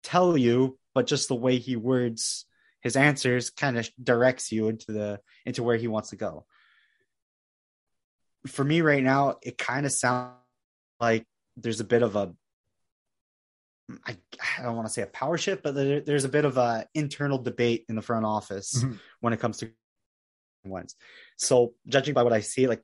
[0.02, 2.46] tell you, but just the way he words
[2.80, 6.44] his answers kind of directs you into the into where he wants to go.
[8.46, 10.32] For me right now, it kind of sounds
[11.00, 11.26] like
[11.56, 12.34] there's a bit of a
[14.06, 14.16] I,
[14.58, 16.86] I don't want to say a power shift, but there, there's a bit of a
[16.94, 18.98] internal debate in the front office Mhm.
[19.20, 19.70] when it comes to
[20.64, 20.94] Wentz.
[21.36, 22.82] So judging by what I see, like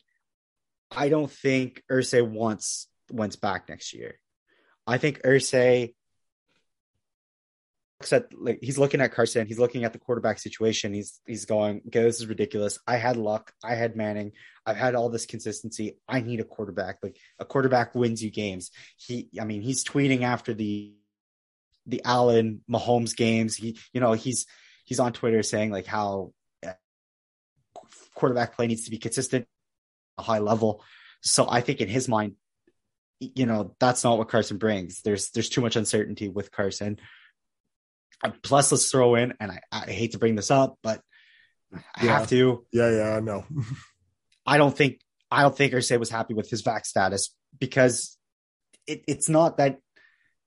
[0.90, 4.18] I don't think Irsay wants Wentz back next year.
[4.86, 5.94] I think Irsay
[8.00, 10.94] looks at like he's looking at Carson, he's looking at the quarterback situation.
[10.94, 12.78] He's he's going, okay, this is ridiculous.
[12.86, 14.32] I had luck, I had Manning,
[14.64, 15.98] I've had all this consistency.
[16.08, 16.98] I need a quarterback.
[17.02, 18.70] Like a quarterback wins you games.
[18.96, 20.94] He, I mean, he's tweeting after the
[21.86, 23.56] the Allen Mahomes games.
[23.56, 24.46] He, you know, he's
[24.84, 26.32] he's on Twitter saying like how
[26.64, 26.72] uh,
[28.14, 29.46] quarterback play needs to be consistent,
[30.18, 30.84] a high level.
[31.22, 32.34] So I think in his mind,
[33.18, 35.00] you know, that's not what Carson brings.
[35.02, 36.98] There's there's too much uncertainty with Carson.
[38.42, 41.00] Plus, let's throw in, and I, I hate to bring this up, but
[41.94, 42.18] I Yeah.
[42.18, 42.64] have to.
[42.72, 43.44] Yeah, yeah, I know.
[44.46, 45.00] I don't think
[45.30, 48.16] I don't think Irsay was happy with his vac status because
[48.86, 49.78] it, it's not that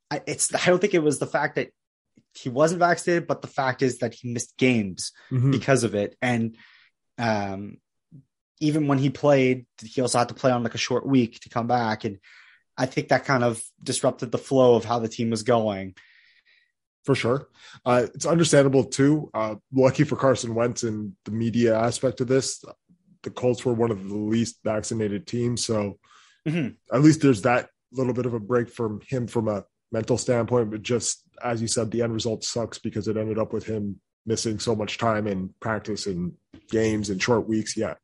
[0.10, 1.70] I, it's I don't think it was the fact that
[2.34, 5.52] he wasn't vaccinated, but the fact is that he missed games Mhm.
[5.52, 6.16] because of it.
[6.22, 6.58] And
[7.18, 7.78] um,
[8.60, 11.50] even when he played, he also had to play on like a short week to
[11.50, 12.18] come back, and
[12.78, 15.94] I think that kind of disrupted the flow of how the team was going.
[17.04, 17.48] For sure.
[17.86, 19.30] Uh, it's understandable too.
[19.34, 22.64] Uh, lucky for Carson Wentz and the media aspect of this,
[23.24, 25.98] the Colts were one of the least vaccinated teams, so
[26.48, 26.70] mm-hmm.
[26.96, 30.72] at least there's that little bit of a break from him from a mental standpoint.
[30.72, 34.00] But just as you said, the end result sucks because it ended up with him
[34.26, 36.34] missing so much time in practice and
[36.70, 37.78] games and short weeks.
[37.78, 37.96] Yeah,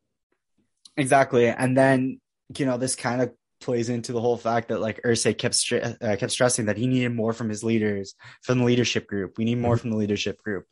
[0.96, 1.48] exactly.
[1.48, 2.20] And then
[2.58, 6.16] you know this kind of plays into the whole fact that like Irsay kept uh,
[6.18, 9.38] kept stressing that he needed more from his leaders, from the leadership group.
[9.38, 9.82] We need more mm-hmm.
[9.82, 10.66] from the leadership group.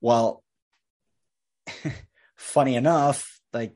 [0.00, 0.42] Well,
[2.36, 3.74] funny enough, like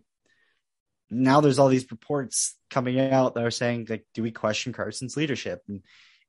[1.10, 5.16] now there's all these reports coming out that are saying like, do we question Carson's
[5.16, 5.82] leadership in,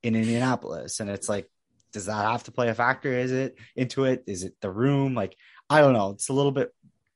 [0.03, 0.99] in Indianapolis?
[0.99, 1.49] And it's like,
[1.93, 3.11] does that have to play a factor?
[3.11, 4.23] Is it into it?
[4.27, 5.15] Is it the room?
[5.15, 5.35] Like,
[5.69, 6.11] I don't know.
[6.11, 6.71] It's a little bit,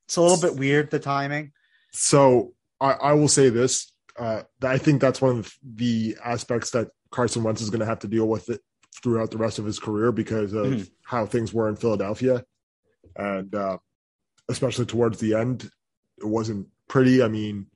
[0.07, 1.51] it's a little bit weird the timing.
[1.91, 6.89] So I, I will say this uh, I think that's one of the aspects that
[7.09, 8.59] Carson Wentz is going to have to deal with it
[9.01, 10.83] throughout the rest of his career because of mm-hmm.
[11.03, 12.43] how things were in Philadelphia,
[13.15, 13.77] and uh,
[14.49, 15.69] especially towards the end,
[16.17, 17.23] it wasn't pretty.
[17.23, 17.67] I mean,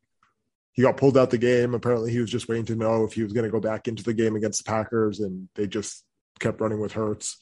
[0.73, 1.73] he got pulled out the game.
[1.73, 4.03] Apparently, he was just waiting to know if he was going to go back into
[4.03, 6.03] the game against the Packers, and they just
[6.39, 7.37] kept running with Hurts.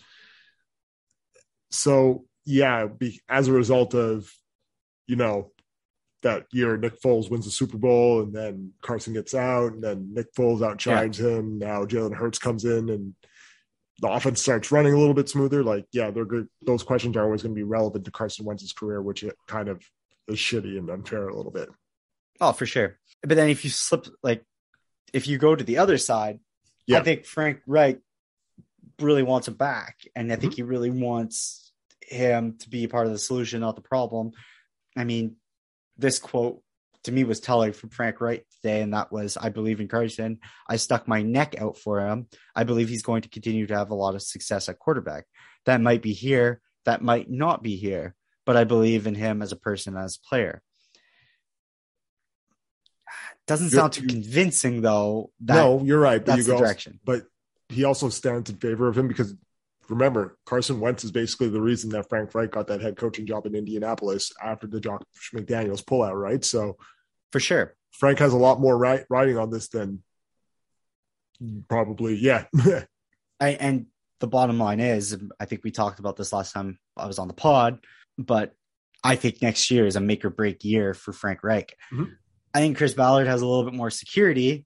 [1.72, 4.30] So, yeah, be, as a result of,
[5.08, 5.52] you know,
[6.22, 10.14] that year Nick Foles wins the Super Bowl and then Carson gets out and then
[10.14, 11.30] Nick Foles outshines yeah.
[11.30, 11.60] him.
[11.60, 13.16] Now Jalen Hurts comes in and
[14.02, 15.64] the offense starts running a little bit smoother.
[15.64, 16.48] Like, yeah, they're good.
[16.66, 19.70] Those questions are always going to be relevant to Carson Wentz's career, which it kind
[19.70, 19.84] of
[20.28, 21.70] is shitty and unfair a little bit.
[22.40, 22.98] Oh, for sure.
[23.22, 24.44] But then if you slip, like,
[25.14, 26.40] if you go to the other side,
[26.88, 27.00] yeah.
[27.00, 28.00] I think Frank Reich
[29.00, 29.98] really wants him back.
[30.16, 30.64] And I think mm-hmm.
[30.64, 34.32] he really wants him to be part of the solution, not the problem.
[34.98, 35.36] I mean,
[36.02, 36.62] this quote
[37.04, 40.40] to me was telling from Frank Reich today, and that was, I believe in Carson.
[40.68, 42.28] I stuck my neck out for him.
[42.56, 45.26] I believe he's going to continue to have a lot of success at quarterback.
[45.66, 49.52] That might be here, that might not be here, but I believe in him as
[49.52, 50.62] a person, as a player.
[53.48, 55.32] Doesn't sound too convincing though.
[55.40, 56.24] no, you're right.
[56.24, 57.00] But that's you the direction.
[57.04, 57.24] But
[57.70, 59.34] he also stands in favor of him because
[59.92, 63.46] remember, Carson Wentz is basically the reason that Frank Reich got that head coaching job
[63.46, 65.02] in Indianapolis after the Josh
[65.36, 66.44] McDaniels pullout, right?
[66.44, 66.78] So,
[67.32, 70.02] for sure, Frank has a lot more right, writing on this than
[71.68, 72.46] probably, yeah.
[73.40, 73.88] I, and
[74.20, 77.28] the bottom line is, I think we talked about this last time I was on
[77.28, 77.80] the pod,
[78.18, 78.54] but
[79.04, 81.76] I think next year is a make or break year for Frank Reich.
[81.92, 82.14] Mm-hmm.
[82.54, 84.66] I think Chris Ballard has a little bit more security,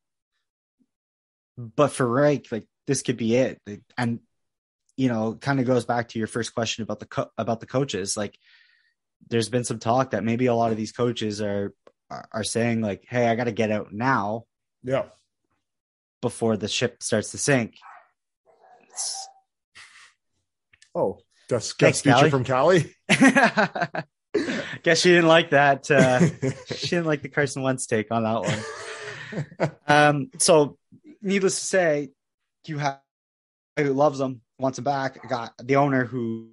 [1.58, 3.60] but for Reich, like this could be it.
[3.98, 4.20] And
[4.96, 7.66] you know, kind of goes back to your first question about the co- about the
[7.66, 8.16] coaches.
[8.16, 8.38] Like,
[9.30, 11.74] there's been some talk that maybe a lot of these coaches are
[12.10, 14.46] are saying like, "Hey, I got to get out now."
[14.84, 15.06] Yeah.
[16.22, 17.76] Before the ship starts to sink.
[20.94, 21.20] Oh,
[21.50, 22.96] that's guest feature from Cali.
[24.84, 25.90] Guess she didn't like that.
[25.90, 26.20] Uh,
[26.68, 28.42] she didn't like the Carson Wentz take on that
[29.60, 29.72] one.
[29.88, 30.78] um, so,
[31.22, 32.10] needless to say,
[32.66, 33.00] you have
[33.78, 35.20] who loves them wants him back.
[35.24, 36.50] I got the owner who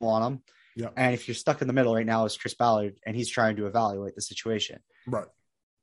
[0.00, 0.42] want him.
[0.76, 0.88] Yeah.
[0.96, 3.56] And if you're stuck in the middle right now is Chris Ballard and he's trying
[3.56, 4.80] to evaluate the situation.
[5.06, 5.26] Right.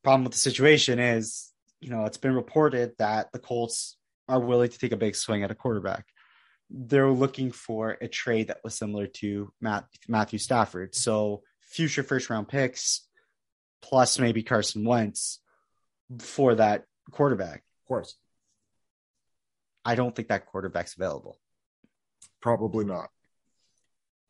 [0.03, 4.69] Problem with the situation is, you know, it's been reported that the Colts are willing
[4.69, 6.05] to take a big swing at a quarterback.
[6.69, 10.95] They're looking for a trade that was similar to Matt, Matthew Stafford.
[10.95, 13.01] So future first round picks
[13.81, 15.39] plus maybe Carson Wentz
[16.19, 17.63] for that quarterback.
[17.83, 18.15] Of course.
[19.85, 21.39] I don't think that quarterback's available.
[22.41, 23.09] Probably not.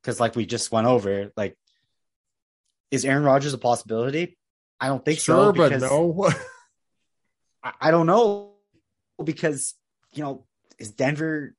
[0.02, 1.58] Because, like we just went over, like,
[2.92, 4.38] is Aaron Rodgers a possibility?
[4.80, 5.54] I don't think sure, so.
[5.54, 6.32] but no.
[7.64, 8.54] I, I don't know
[9.24, 9.76] because
[10.14, 10.46] you know
[10.78, 11.54] is Denver.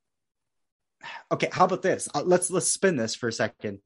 [1.32, 2.08] Okay, how about this?
[2.14, 3.80] Uh, let's let's spin this for a second.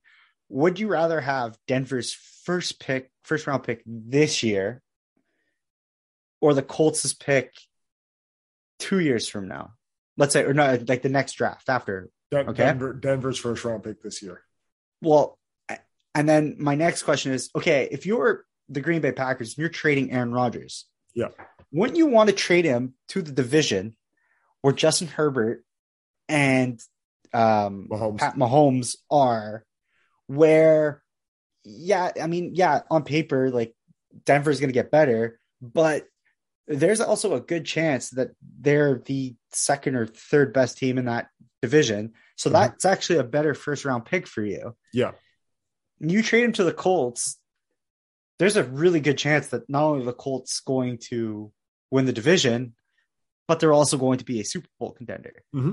[0.48, 2.12] Would you rather have Denver's
[2.44, 4.82] first pick, first round pick this year,
[6.40, 7.52] or the Colts' pick
[8.78, 9.72] two years from now?
[10.16, 12.10] Let's say, or no, like the next draft after.
[12.30, 12.64] Den- okay.
[12.64, 14.42] Denver, Denver's first round pick this year.
[15.00, 15.38] Well,
[16.14, 19.68] and then my next question is okay, if you're the Green Bay Packers and you're
[19.68, 21.28] trading Aaron Rodgers, yeah,
[21.72, 23.96] wouldn't you want to trade him to the division
[24.62, 25.64] where Justin Herbert
[26.28, 26.80] and
[27.34, 28.18] um, Mahomes.
[28.18, 29.64] Pat Mahomes are,
[30.26, 31.02] where,
[31.64, 33.74] yeah, I mean, yeah, on paper, like
[34.24, 36.06] Denver's going to get better, but
[36.66, 41.28] there's also a good chance that they're the second or third best team in that
[41.62, 42.12] division.
[42.36, 42.54] So mm-hmm.
[42.54, 44.74] that's actually a better first round pick for you.
[44.92, 45.12] Yeah.
[46.00, 47.38] You trade him to the Colts,
[48.38, 51.52] there's a really good chance that not only the Colts going to
[51.90, 52.74] win the division,
[53.46, 55.42] but they're also going to be a Super Bowl contender.
[55.54, 55.72] Mm-hmm.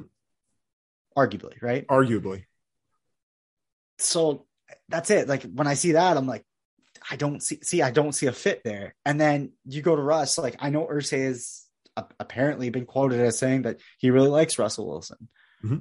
[1.18, 1.88] arguably, right?
[1.88, 2.46] Arguably.
[3.98, 4.46] So
[4.90, 5.28] that's it.
[5.28, 6.46] Like when I see that, I'm like,
[7.10, 8.96] I don't see see I don't see a fit there.
[9.06, 11.66] And then you go to Russ, like I know Irsay has
[12.20, 15.28] apparently been quoted as saying that he really likes Russell Wilson.
[15.64, 15.78] Mm-hmm.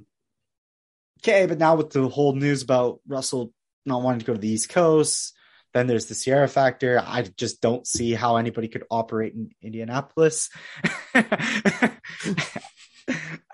[1.22, 3.52] Okay, but now with the whole news about Russell
[3.84, 5.34] not wanting to go to the East Coast,
[5.72, 7.02] then there's the Ciara factor.
[7.04, 10.50] I just don't see how anybody could operate in Indianapolis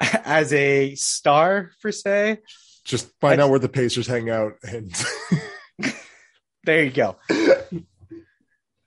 [0.01, 2.39] as a star per se.
[2.85, 4.93] Just find I, out where the Pacers hang out and
[6.65, 7.17] there you go.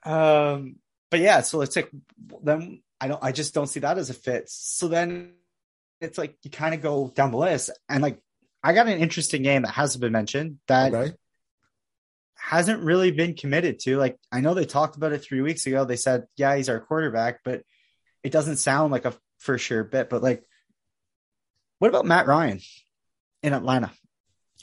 [0.04, 0.76] um,
[1.10, 1.88] but yeah, so let's take
[2.42, 2.82] then.
[3.00, 3.22] I don't.
[3.22, 4.44] I just don't see that as a fit.
[4.48, 5.32] So then
[6.00, 8.20] it's like you kind of go down the list, and like
[8.62, 11.14] I got an interesting game that hasn't been mentioned that okay.
[12.34, 13.96] hasn't really been committed to.
[13.96, 15.84] Like I know they talked about it three weeks ago.
[15.84, 17.62] They said, "Yeah, he's our quarterback," but
[18.22, 20.10] it doesn't sound like a for sure bit.
[20.10, 20.44] But like,
[21.78, 22.60] what about Matt Ryan
[23.42, 23.90] in Atlanta?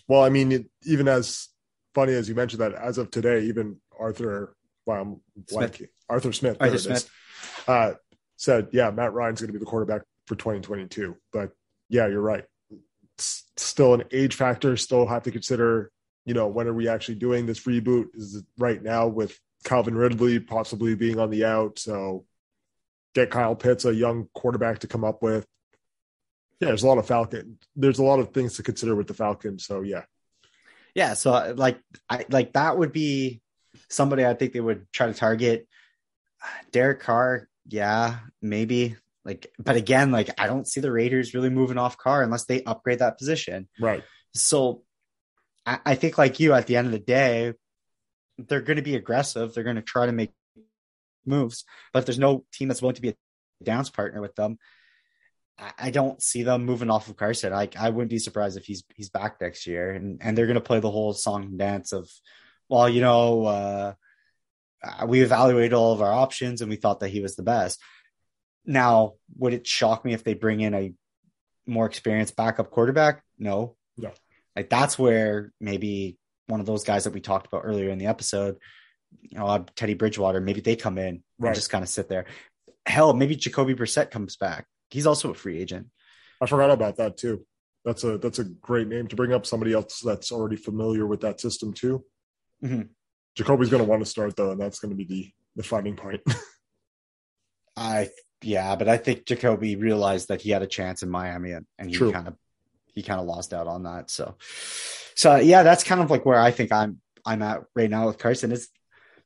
[0.07, 1.49] Well, I mean, it, even as
[1.93, 4.55] funny as you mentioned that, as of today, even Arthur,
[4.87, 5.81] well, Smith.
[6.09, 7.09] Arthur Smith, Arthur Smith.
[7.67, 7.93] Uh,
[8.37, 11.51] said, "Yeah, Matt Ryan's going to be the quarterback for 2022." But
[11.89, 12.45] yeah, you're right
[13.19, 14.77] still an age factor.
[14.77, 15.91] Still have to consider,
[16.25, 18.07] you know, when are we actually doing this reboot?
[18.15, 21.79] Is it right now with Calvin Ridley possibly being on the out?
[21.79, 22.25] So
[23.13, 25.45] get Kyle Pitts, a young quarterback to come up with.
[26.59, 27.59] Yeah, there's a lot of Falcon.
[27.75, 29.59] There's a lot of things to consider with the Falcon.
[29.59, 30.03] So yeah,
[30.95, 31.13] yeah.
[31.13, 31.79] So like,
[32.09, 33.41] I like that would be
[33.89, 35.67] somebody I think they would try to target.
[36.71, 41.77] Derek Carr, yeah, maybe like, but again, like I don't see the Raiders really moving
[41.77, 43.67] off Carr unless they upgrade that position.
[43.79, 44.03] Right.
[44.33, 44.83] So
[45.65, 47.53] I, I think like you at the end of the day,
[48.37, 49.53] they're going to be aggressive.
[49.53, 50.31] They're going to try to make
[51.25, 53.15] moves, but if there's no team that's willing to be a
[53.63, 54.59] dance partner with them,
[55.59, 57.51] I, I don't see them moving off of Carson.
[57.51, 60.55] I I wouldn't be surprised if he's he's back next year, and and they're going
[60.55, 62.09] to play the whole song and dance of,
[62.69, 63.93] well, you know, uh,
[65.05, 67.79] we evaluated all of our options and we thought that he was the best.
[68.65, 70.93] Now, would it shock me if they bring in a
[71.65, 73.23] more experienced backup quarterback?
[73.37, 73.75] No.
[73.97, 74.11] No.
[74.55, 78.07] Like that's where maybe one of those guys that we talked about earlier in the
[78.07, 78.57] episode,
[79.21, 81.49] you know, Teddy Bridgewater, maybe they come in right.
[81.49, 82.25] and just kind of sit there.
[82.85, 84.65] Hell, maybe Jacoby Brissett comes back.
[84.89, 85.87] He's also a free agent.
[86.41, 87.45] I forgot about that too.
[87.83, 89.45] That's a that's a great name to bring up.
[89.45, 92.03] Somebody else that's already familiar with that system too.
[92.63, 92.83] Mm-hmm.
[93.35, 95.95] Jacoby's going to want to start though, and that's going to be the the fighting
[95.95, 96.21] point.
[97.77, 98.09] I
[98.41, 101.89] yeah, but I think Jacoby realized that he had a chance in Miami and, and
[101.89, 102.35] he kind of
[102.93, 104.09] he kind of lost out on that.
[104.09, 104.35] So
[105.15, 108.17] so yeah, that's kind of like where I think I'm I'm at right now with
[108.17, 108.51] Carson.
[108.51, 108.69] Is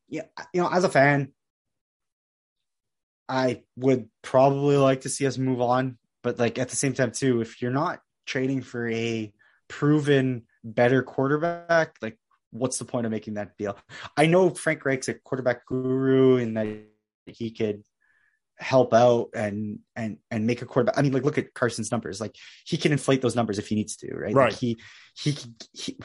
[0.09, 0.23] yeah,
[0.53, 1.32] you know, as a fan,
[3.29, 7.11] I would probably like to see us move on, but like at the same time
[7.11, 9.34] too, if you're not trading for a
[9.69, 12.17] proven better quarterback, like
[12.52, 13.78] what's the point of making that deal?
[14.16, 16.68] I know Frank Reich's a quarterback guru and that
[17.26, 17.84] he could
[18.58, 20.97] help out and and and make a quarterback.
[20.97, 22.22] I mean, like look at Carson's numbers.
[22.22, 22.36] Like
[22.66, 24.34] he can inflate those numbers if he needs to, right?
[24.34, 24.52] Right.
[24.52, 24.78] Like, he,
[25.16, 25.38] he
[25.74, 25.97] he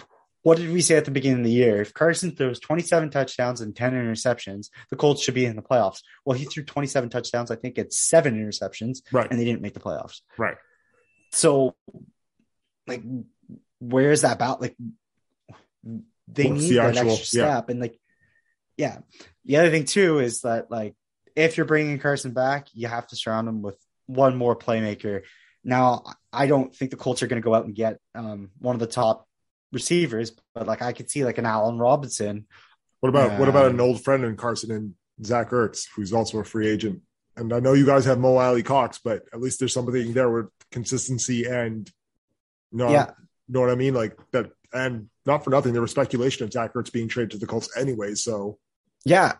[0.42, 1.80] what did we say at the beginning of the year?
[1.80, 6.02] If Carson throws 27 touchdowns and 10 interceptions, the Colts should be in the playoffs.
[6.24, 7.50] Well, he threw 27 touchdowns.
[7.50, 9.28] I think it's seven interceptions, right?
[9.28, 10.56] And they didn't make the playoffs, right?
[11.32, 11.74] So,
[12.86, 13.02] like,
[13.80, 14.60] where's that about?
[14.60, 14.76] Like,
[16.28, 17.72] they What's need the that actual, extra step, yeah.
[17.72, 17.98] and like,
[18.76, 18.98] yeah.
[19.44, 20.94] The other thing too is that like
[21.34, 25.22] if you're bringing Carson back, you have to surround him with one more playmaker.
[25.62, 28.74] Now, I don't think the Colts are going to go out and get um, one
[28.74, 29.26] of the top
[29.72, 32.46] receivers, but like I could see like an Allen Robinson.
[33.00, 36.38] What about uh, what about an old friend in Carson and Zach Ertz, who's also
[36.38, 37.02] a free agent?
[37.36, 40.46] And I know you guys have Mo Alie-Cox, but at least there's something there with
[40.70, 41.90] consistency and
[42.72, 43.10] you know, yeah.
[43.46, 43.94] you know what I mean?
[43.94, 47.38] Like that and not for nothing, there was speculation of Zach Ertz being traded to
[47.38, 48.14] the Colts anyway.
[48.14, 48.58] So
[49.04, 49.34] yeah,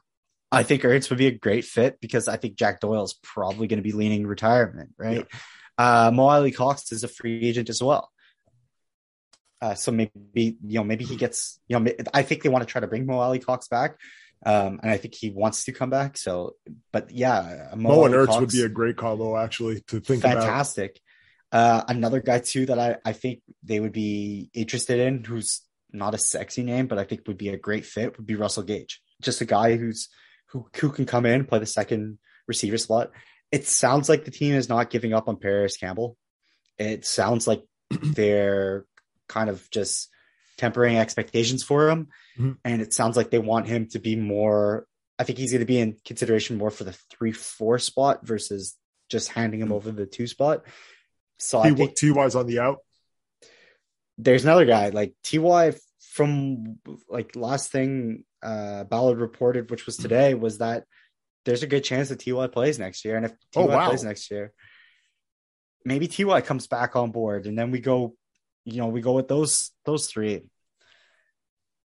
[0.51, 3.67] I think Ertz would be a great fit because I think Jack Doyle is probably
[3.67, 5.27] going to be leaning retirement, right?
[5.79, 6.07] Yeah.
[6.07, 8.11] Uh, Mo Alie-Cox is a free agent as well.
[9.61, 12.71] Uh, so maybe you know maybe he gets you know I think they want to
[12.71, 13.97] try to bring Mo Alie-Cox back,
[14.45, 16.19] um, and I think he wants to come back.
[16.19, 16.57] So,
[16.93, 20.39] but yeah, Mo, Mo and Ertz would be a great combo actually to think about
[20.39, 21.01] fantastic.
[21.53, 26.15] Uh, another guy too that I I think they would be interested in, who's not
[26.15, 29.01] a sexy name, but I think would be a great fit, would be Russell Gage.
[29.23, 30.09] Just a guy who's
[30.49, 33.11] who, who can come in play the second receiver slot.
[33.53, 36.17] It sounds like the team is not giving up on Parris Campbell.
[36.79, 38.85] It sounds like they're
[39.29, 40.09] kind of just
[40.57, 42.09] tempering expectations for him.
[42.39, 42.53] Mm-hmm.
[42.65, 44.87] And it sounds like they want him to be more,
[45.19, 48.77] I think he's going to be in consideration more for the three, four spot versus
[49.09, 50.65] just handing him over the two spot.
[51.39, 52.79] So T- I think T Y's on the out.
[54.19, 56.79] there's another guy like Ty from
[57.09, 60.85] like last thing uh Ballard reported, which was today, was that
[61.45, 63.89] there's a good chance that Ty plays next year, and if Ty Oh, wow.
[63.89, 64.53] plays next year,
[65.85, 68.17] maybe Ty comes back on board, and then we go,
[68.65, 70.43] you know, we go with those those three.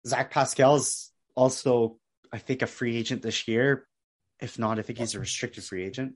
[0.08, 1.98] Zach Pascal's also,
[2.34, 3.86] I think, a free agent this year.
[4.40, 6.16] If not, I think he's a restricted free agent.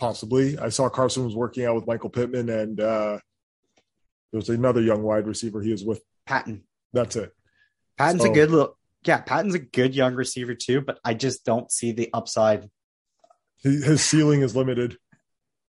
[0.00, 0.58] Possibly.
[0.58, 3.18] I saw Carson was working out with Michael Pittman, and uh,
[4.32, 6.02] there was another young wide receiver he was with.
[6.28, 6.62] Patmon.
[6.92, 7.32] That's it.
[7.98, 11.44] Patmon's So- a good little yeah, Patmon's a good young receiver too, but I just
[11.44, 12.68] don't see the upside.
[13.62, 14.96] His ceiling is limited.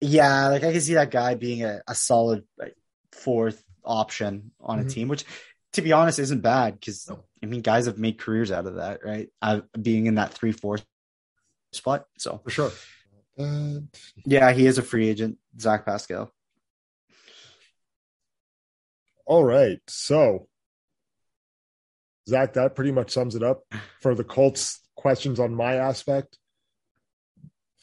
[0.02, 2.76] Yeah, like I can see that guy being a, a solid like,
[3.14, 4.92] fourth option on a Mhm.
[4.92, 5.26] team, which
[5.74, 7.10] to be honest isn't bad because.
[7.44, 9.30] I mean guys have made careers out of that, right?
[9.44, 10.80] Uh, being in that three four
[11.72, 12.06] spot.
[12.18, 12.72] So For sure.
[13.38, 13.90] And
[14.26, 16.32] yeah, he is a free agent, Zach Pascal.
[19.28, 19.80] all right.
[19.88, 20.48] So,
[22.28, 23.64] Zach, that pretty much sums it up
[24.02, 24.80] for the Colts.
[24.96, 26.38] Questions on my aspect.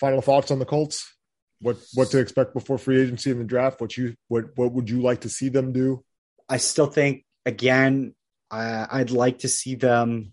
[0.01, 1.15] Final thoughts on the Colts?
[1.61, 3.81] What what to expect before free agency and the draft?
[3.81, 6.03] What you what what would you like to see them do?
[6.49, 8.15] I still think again,
[8.51, 10.33] I, I'd like to see them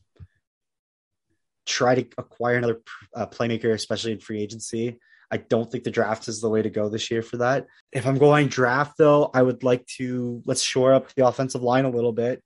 [1.66, 2.82] try to acquire another
[3.16, 5.00] uh, playmaker, especially in free agency.
[5.32, 7.66] I don't think the draft is the way to go this year for that.
[7.92, 11.86] If I'm going draft though, I would like to let's shore up the offensive line
[11.86, 12.44] a little bit,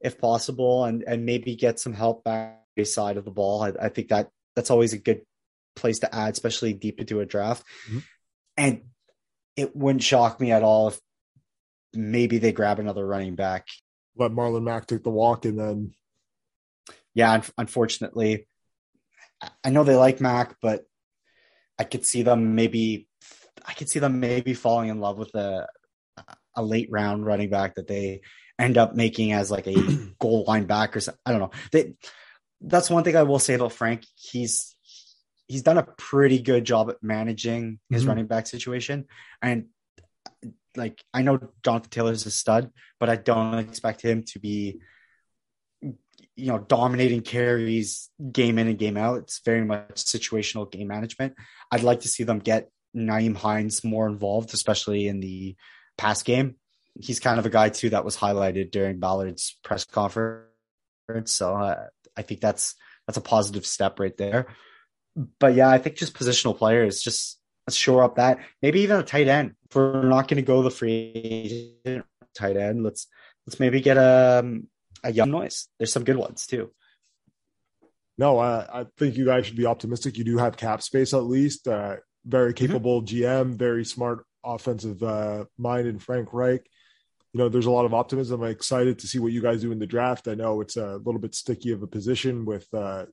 [0.00, 3.62] if possible, and and maybe get some help back side of the ball.
[3.62, 5.22] I, I think that that's always a good
[5.74, 7.64] place to add, especially deep into a draft.
[7.90, 8.02] Mhm.
[8.56, 8.82] And
[9.56, 11.00] it wouldn't shock me at all if
[11.94, 13.66] maybe they grab another running back.
[14.16, 15.94] Let Marlon Mack take the walk, and then
[17.14, 18.46] Yeah, un- unfortunately,
[19.64, 20.84] I know they like Mack, but
[21.78, 23.06] I could see them maybe.
[23.66, 25.66] I could see them maybe falling in love with a
[26.54, 28.20] a late round running back that they
[28.58, 29.74] end up making as like a
[30.20, 31.20] goal line back or something.
[31.24, 31.50] I don't know.
[31.70, 31.94] They,
[32.60, 34.04] that's one thing I will say about Frank.
[34.16, 34.74] He's
[35.46, 38.08] he's done a pretty good job at managing his Mhm.
[38.08, 39.06] running back situation,
[39.40, 39.66] and
[40.76, 44.80] like I know Jonathan Taylor's a stud, but I don't expect him to be
[46.38, 49.18] you know dominating carries game in and game out.
[49.18, 51.34] It's very much situational game management.
[51.70, 55.56] I'd like to see them get Nyheim Hines more involved, especially in the
[55.96, 56.54] pass game.
[56.98, 60.46] He's kind of a guy too that was highlighted during Ballard's press conference.
[61.26, 61.86] So uh,
[62.16, 62.76] I think that's
[63.06, 64.46] that's a positive step right there.
[65.40, 69.28] But yeah, I think just positional players, just shore up that maybe even a tight
[69.28, 69.54] end.
[69.68, 71.12] If we're not going to go the free
[71.84, 73.08] agent tight end, let's
[73.46, 74.60] let's maybe get a
[75.04, 75.68] a young noise.
[75.78, 76.70] There's some good ones too.
[78.16, 80.18] no, I, I think you guys should be optimistic.
[80.18, 81.68] You do have cap space at least.
[81.68, 86.68] Uh, very capable GM, very smart offensive uh, mind in Frank Reich.
[87.32, 88.42] You know, there's a lot of optimism.
[88.42, 90.28] I'm excited to see what you guys do in the draft.
[90.28, 93.06] I know it's a little bit sticky of a position with uh,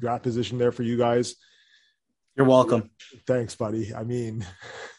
[0.00, 1.36] draft position there for you guys.
[2.36, 2.90] You're welcome.
[3.26, 3.94] Thanks, buddy.
[3.94, 4.44] I mean,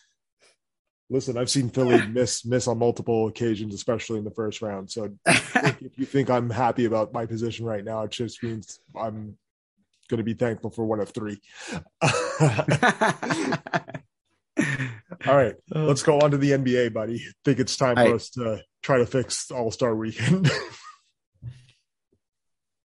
[1.09, 4.91] listen, I've seen Philly miss miss on multiple occasions, especially in the first round.
[4.91, 9.37] So if you think I'm happy about my position right now, it just means I'm
[10.09, 11.39] going to be thankful for one of three.
[15.27, 17.15] All right, let's go on to the NBA, buddy.
[17.15, 20.51] I think it's time for us to try to fix All Star Weekend.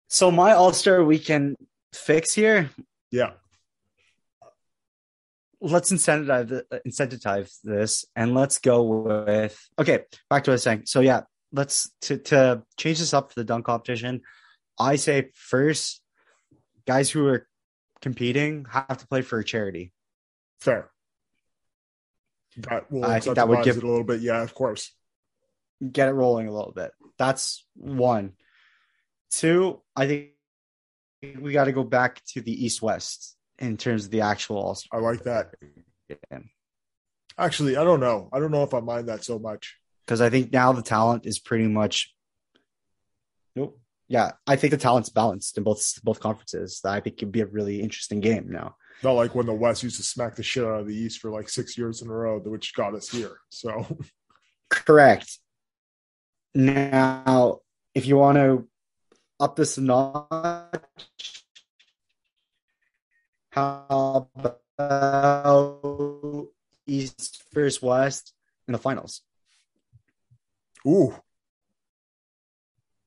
[0.08, 1.58] so my All Star Weekend
[1.94, 2.70] fix here.
[3.12, 3.32] yeah,
[5.62, 10.06] Let's incentivize incentivize this, and let's go with okay.
[10.30, 10.84] Back to what I was saying.
[10.86, 14.22] So yeah, let's to to change this up for the dunk competition.
[14.80, 16.02] I say first,
[16.88, 17.46] guys who are
[18.02, 19.92] competing have to play for a charity.
[20.62, 20.90] fair.
[22.58, 24.22] That will I think that would give- it a little bit.
[24.22, 24.94] Yeah, of course.
[25.92, 26.92] get it rolling a little bit.
[27.18, 28.34] That's one.
[29.32, 30.32] Two, I think
[31.40, 34.76] we got to go back to the East West in terms of the actual All
[34.76, 35.00] Star.
[35.00, 35.54] I like that.
[36.10, 36.50] game.
[37.38, 38.30] Actually, I don't know.
[38.34, 39.78] I don't know if I mind that so much.
[40.06, 42.14] Because I think now the talent is pretty much.
[43.56, 43.80] Nope.
[44.08, 46.82] Yeah, I think the talent's balanced in both both conferences.
[46.84, 48.76] I think it'd be a really interesting game now.
[49.04, 51.30] Not like when the West used to smack the shit out of the East for
[51.30, 53.38] like six years in a row, which got us here.
[53.50, 53.86] So
[54.70, 55.40] Correct.
[56.56, 57.60] Now,
[57.94, 58.68] if you want to
[59.40, 61.39] up this notch,
[63.60, 64.60] how about
[66.88, 68.34] East versus West
[68.68, 69.22] in the finals?
[70.88, 71.14] Ooh.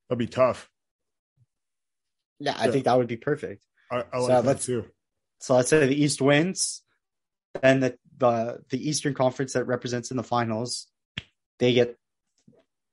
[0.09, 0.69] That'd be tough.
[2.39, 2.71] Yeah, I Yeah.
[2.71, 3.63] think that would be perfect.
[3.91, 4.85] I, I like So that let's- too.
[5.39, 6.83] So let's say the East wins,
[7.61, 10.87] then the the the Eastern Conference that represents in the finals,
[11.59, 11.97] they get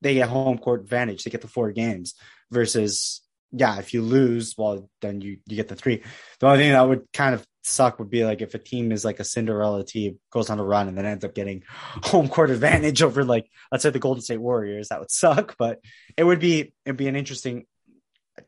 [0.00, 1.22] they get home court advantage.
[1.22, 2.14] They get the four games
[2.50, 6.02] versus yeah, if you lose, well then you you get the three.
[6.40, 9.04] The only thing that would kind of suck would be like if a team is
[9.04, 12.50] like a Cinderella team goes on a run and then ends up getting home court
[12.50, 14.88] advantage over like let's say the Golden State Warriors.
[14.88, 15.80] That would suck, but
[16.16, 17.66] it would be it'd be an interesting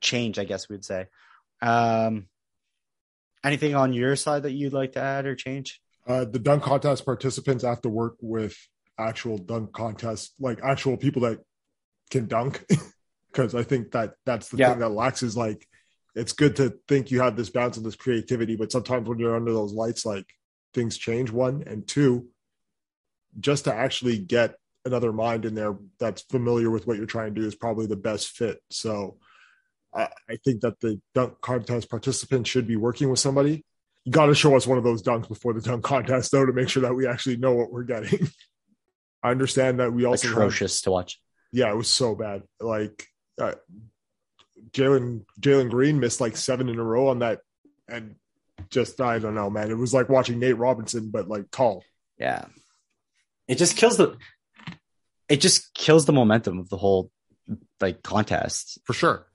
[0.01, 1.07] change, I guess we'd say.
[1.61, 2.27] Um,
[3.45, 5.81] anything on your side that you'd like to add or change?
[6.07, 8.57] Uh, the dunk contest participants have to work with
[8.99, 11.39] actual dunk contest, like actual people that
[12.11, 12.65] can dunk.
[13.33, 14.69] Because I think that that's the Yeah.
[14.73, 15.67] thing that lacks is like,
[16.15, 19.37] it's good to think you have this bounce and this creativity, but sometimes when you're
[19.37, 20.27] under those lights, like
[20.75, 21.31] things change.
[21.31, 22.29] One and two,
[23.41, 27.41] just to actually get another mind in there that's familiar with what you're trying to
[27.41, 28.59] do is probably the best fit.
[28.71, 29.17] So
[29.95, 33.65] I, I think that the dunk contest participants should be working with somebody.
[34.05, 36.53] You got to show us one of those dunks before the dunk contest, though, to
[36.53, 38.29] make sure that we actually know what we're getting.
[39.23, 41.21] I understand that we also have- Atrocious to watch.
[41.53, 42.43] yeah, it was so bad.
[42.61, 43.07] Like
[43.41, 43.55] uh,
[44.75, 47.41] Jalen Jalen Green missed like seven in a row on that,
[47.89, 48.17] and
[48.71, 49.71] just I don't know, man.
[49.71, 51.85] It was like watching Nate Robinson, but like tall.
[52.19, 52.47] Yeah.
[53.49, 54.17] It just kills the
[55.29, 57.11] it just kills the momentum of the whole
[57.81, 58.79] like contest.
[58.85, 59.27] for sure.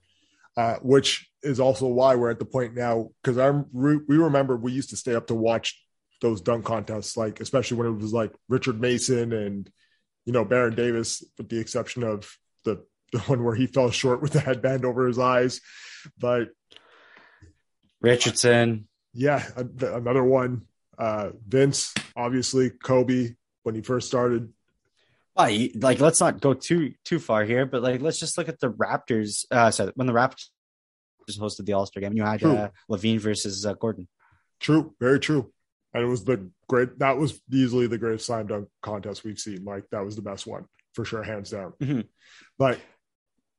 [0.56, 4.56] Uh, which is also why we're at the point now because I re- we remember
[4.56, 5.80] we used to stay up to watch
[6.20, 9.70] those dunk contests, like especially when it was like Richard Mason and
[10.24, 12.28] you know Baron Davis, with the exception of
[12.64, 15.60] the the one where he fell short with the headband over his eyes.
[16.18, 16.48] But
[18.00, 18.88] Richardson.
[19.12, 20.62] yeah, another one.
[20.96, 24.52] Uh, Vince, obviously, Kobe when he first started.
[25.36, 28.58] Well, like let's not go too too far here, but like let's just look at
[28.58, 29.44] the Raptors.
[29.52, 30.48] Uh sorry, when the Raptors
[31.30, 34.08] hosted the All-Star game, you had uh, LaVine versus uh, Gordon.
[34.58, 35.52] True, very true.
[35.94, 36.98] And it was the great.
[36.98, 39.64] That was easily the greatest slam dunk contest we've seen.
[39.64, 41.72] Like that was the best one for sure, hands down.
[41.80, 42.08] Mhm.
[42.58, 42.80] But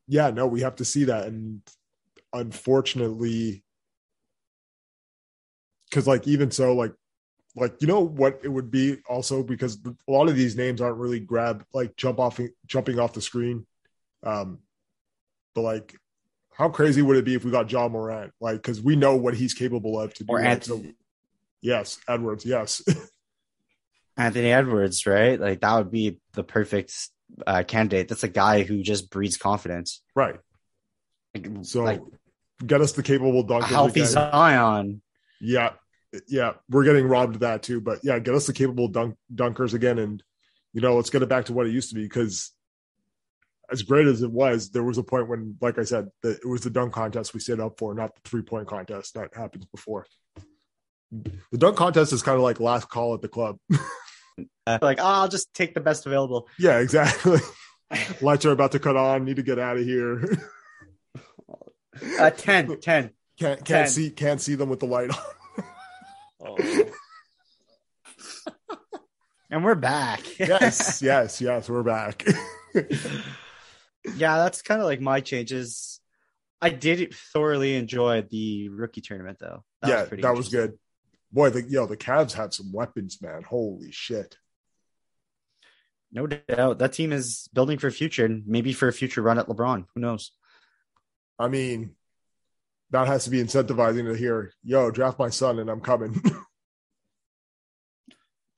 [0.09, 1.61] yeah, no, we have to see that, and
[2.33, 3.63] unfortunately,
[5.89, 6.93] because like even so, like
[7.55, 10.97] like you know what it would be also because a lot of these names aren't
[10.97, 13.65] really grab like jump off jumping off the screen.
[14.23, 14.59] Um,
[15.53, 15.95] but like,
[16.51, 18.31] how crazy would it be if we got Ja Morant?
[18.41, 20.33] Like, because we know what he's capable of to do.
[20.33, 20.83] Or so-
[21.61, 22.45] Yes, Edwards.
[22.45, 22.81] Yes,
[24.17, 25.39] Anthony Edwards, right?
[25.39, 26.93] Like that would be the perfect
[27.45, 28.07] uh, candidate.
[28.07, 30.01] That's a guy who just breeds confidence.
[30.15, 30.37] right.
[31.35, 32.01] Like, So like
[32.65, 33.65] get us the capable dunkers.
[33.65, 34.03] healthy.
[34.03, 35.01] Zion.
[35.39, 35.73] Yeah,
[36.27, 37.79] yeah, we're getting robbed of that too.
[37.81, 40.23] But yeah, get us the capable dunk dunkers again, and
[40.73, 42.03] you know, let's get it back to what it used to be.
[42.03, 42.51] Because
[43.71, 46.47] as great as it was, there was a point when, like I said, that it
[46.47, 49.65] was the dunk contest we stayed up for, not the three point contest that happens
[49.65, 50.05] before.
[51.51, 53.57] The dunk contest is kind of like last call at the club.
[54.67, 56.47] Uh, like, oh, I'll just take the best available.
[56.59, 57.39] yeah, exactly.
[58.21, 59.25] Lights are about to cut on.
[59.25, 60.23] Need to get out of here.
[62.19, 63.11] Uh, 10, 10.
[63.37, 65.09] can't can't see can't see them with the light
[66.39, 66.91] on.
[69.51, 70.21] And we're back.
[70.37, 71.67] yes, yes, yes.
[71.69, 72.23] We're back.
[72.75, 75.99] yeah, that's kind of like my changes.
[76.61, 79.63] I did thoroughly enjoy the rookie tournament, though.
[79.85, 80.77] yeah, pretty that was good.
[81.31, 83.43] Boy, the yo, the Cavs had some weapons, man.
[83.43, 84.37] Holy shit.
[86.11, 86.79] No doubt.
[86.79, 89.85] That team is building for a future and maybe for a future run at LeBron.
[89.93, 90.31] Who knows?
[91.37, 91.95] I mean,
[92.89, 96.19] that has to be incentivizing to hear, yo, draft my son and I'm coming.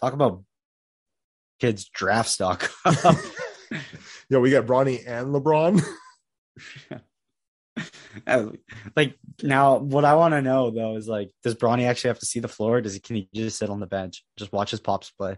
[0.02, 0.44] Talk about
[1.60, 2.72] kids draft stock.
[4.30, 5.84] yo, we got Bronny and LeBron.
[8.28, 8.54] Oh,
[8.96, 12.26] like now, what I want to know though is like, does Bronny actually have to
[12.26, 12.82] see the floor?
[12.82, 15.38] Does he can he just sit on the bench, just watch his pops play?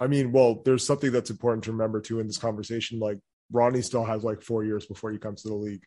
[0.00, 2.98] I mean, well, there's something that's important to remember too in this conversation.
[2.98, 3.18] Like
[3.52, 5.82] Bronny still has like four years before he comes to the league.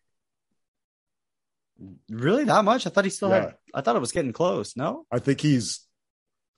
[2.09, 2.85] Really, that much?
[2.85, 3.41] I thought he still Yeah.
[3.41, 3.55] had.
[3.73, 4.77] I thought it was getting close.
[4.77, 5.87] No, I think he's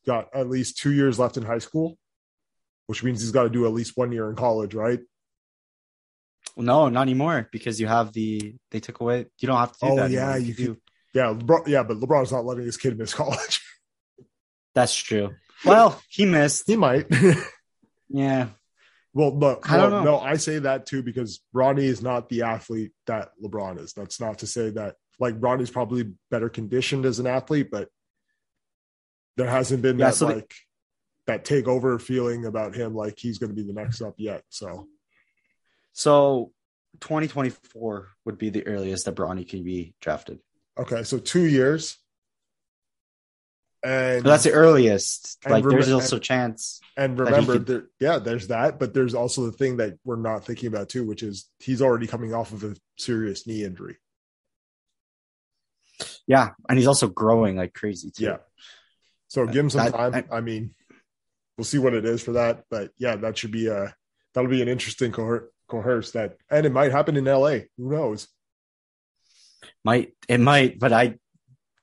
[0.05, 1.97] got at least two years left in high school,
[2.87, 4.99] which means he's got to do at least one year in college, right?
[6.55, 8.55] No, not anymore because you have the.
[8.71, 9.25] They took away.
[9.39, 10.11] You don't have to do Oh, that.
[10.11, 10.47] yeah, anymore.
[10.47, 10.77] you do.
[11.13, 13.61] Yeah, LeBron, yeah, but LeBron's not letting his kid miss college.
[14.75, 15.31] That's true.
[15.65, 16.63] Well, he missed.
[16.67, 17.07] he might.
[18.09, 18.49] Yeah,
[19.13, 20.11] well, no, I don't well, know.
[20.17, 23.93] no, I say that too because Bronny is not the athlete that LeBron is.
[23.93, 27.89] That's not to say that like Bronny's probably better conditioned as an athlete, but
[29.38, 30.53] there hasn't been Yeah, that so like
[31.25, 34.43] that takeover feeling about him like he's going to be the next up yet.
[34.49, 34.88] So
[35.93, 36.51] So
[36.99, 40.39] 2024 would be the earliest that Bronny can be drafted.
[40.77, 41.97] okay, so two years.
[43.85, 45.37] And But that's the earliest.
[45.43, 46.79] And Like, there's also a chance.
[46.95, 50.45] and remember could- there, yeah, there's that, but there's also the thing that we're not
[50.45, 53.97] thinking about too, which is he's already coming off of a serious knee injury.
[56.25, 58.23] Yeah, and he's also growing like crazy too.
[58.23, 58.37] Yeah.
[59.27, 60.25] So give him some That- time.
[60.31, 60.73] I- I, mean,
[61.57, 62.63] we'll see what it is for that.
[62.69, 63.93] But yeah, that should be a
[64.33, 65.49] that'll be an interesting coher-
[65.81, 67.59] coerce that and it might happen in LA.
[67.77, 68.27] Who knows?
[69.83, 71.15] Might it might, but I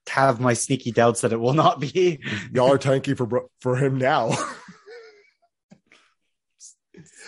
[0.08, 2.20] have my sneaky doubts that it will not be.
[2.52, 4.32] Y'all are tanky for for him now.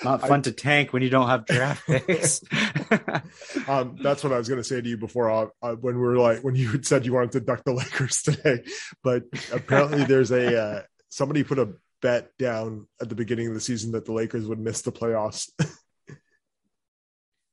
[0.05, 2.43] Not I- fun to tank when you don't have draft picks.
[3.69, 6.01] um, that's what I was going to say to you before uh, uh, when we
[6.01, 8.65] were like when you had said you wanted to duck the Lakers today,
[9.03, 9.23] but
[9.53, 13.93] apparently there's a uh, somebody put a bet down at the beginning of the season
[13.93, 15.49] that the Lakers would miss the playoffs.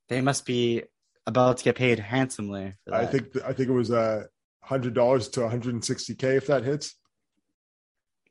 [0.10, 0.84] They must be
[1.26, 2.74] about to get paid handsomely.
[2.86, 4.24] For I think I think it was uh,
[4.62, 6.96] hundred dollars to 160k if that hits.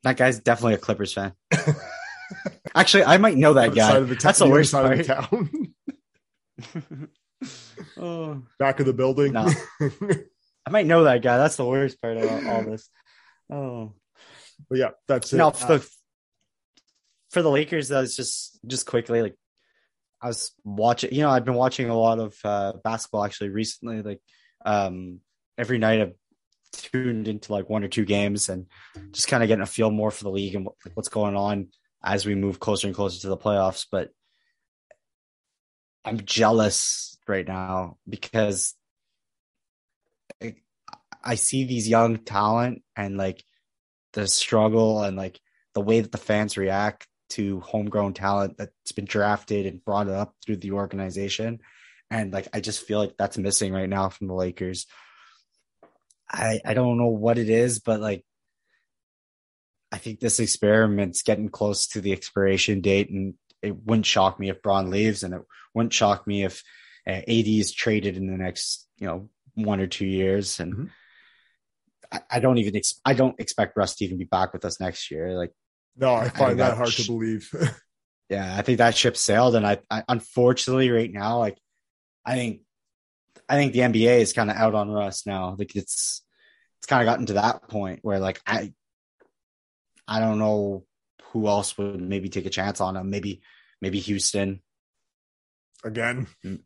[0.03, 1.33] that guy's definitely a Clippers fan.
[2.75, 3.99] Actually, I might know that guy.
[4.01, 5.29] the ta- That's the worst side part.
[5.31, 5.51] of
[6.61, 7.09] the town,
[7.97, 9.33] oh, back of the building.
[9.33, 9.49] No.
[10.65, 11.37] I might know that guy.
[11.37, 12.89] That's the worst part of all this.
[13.49, 13.93] Oh.
[14.69, 15.37] but yeah, that's it.
[15.37, 15.89] No, Uh, for the
[17.31, 19.35] for the Lakers, that's just just quickly like
[20.21, 21.13] I was watching.
[21.13, 24.01] You know, I've been watching a lot of uh, basketball actually recently.
[24.01, 24.21] Like
[24.65, 25.19] um,
[25.57, 26.13] every night, I've
[26.73, 28.67] tuned into like one or two games and
[29.11, 31.69] just kind of getting a feel more for the league and what, what's going on
[32.03, 33.85] as we move closer and closer to the playoffs.
[33.91, 34.09] But
[36.05, 38.75] I'm jealous right now because
[40.41, 40.55] I,
[41.23, 43.43] I see these young talent and like
[44.13, 45.39] the struggle and like
[45.75, 50.33] the way that the fans react to homegrown talent that's been drafted and brought up
[50.45, 51.59] through the organization.
[52.09, 54.87] And like I just feel like that's missing right now from the Lakers.
[56.31, 58.25] I I don't know what it is, but like
[59.91, 64.49] I think this experiment's getting close to the expiration date, and it wouldn't shock me
[64.49, 65.41] if Bron leaves, and it
[65.73, 66.63] wouldn't shock me if
[67.07, 70.89] uh, AD is traded in the next you know one or two years, and Mhm.
[72.11, 74.79] I, I don't even ex- I don't expect Russ to even be back with us
[74.79, 75.37] next year.
[75.37, 75.53] Like
[75.99, 77.49] no, I I find that hard sh- to believe.
[78.29, 81.57] yeah, I think that ship sailed, and I, I unfortunately right now, like
[82.25, 82.61] I think
[83.47, 85.55] I think the NBA is kind of out on Russ now.
[85.57, 86.21] Like it's
[86.79, 88.73] it's kind of gotten to that point where like I
[90.07, 90.85] I don't know
[91.31, 93.09] who else would maybe take a chance on him.
[93.09, 93.41] Maybe
[93.81, 94.61] maybe Houston.
[95.83, 96.59] Again, mm,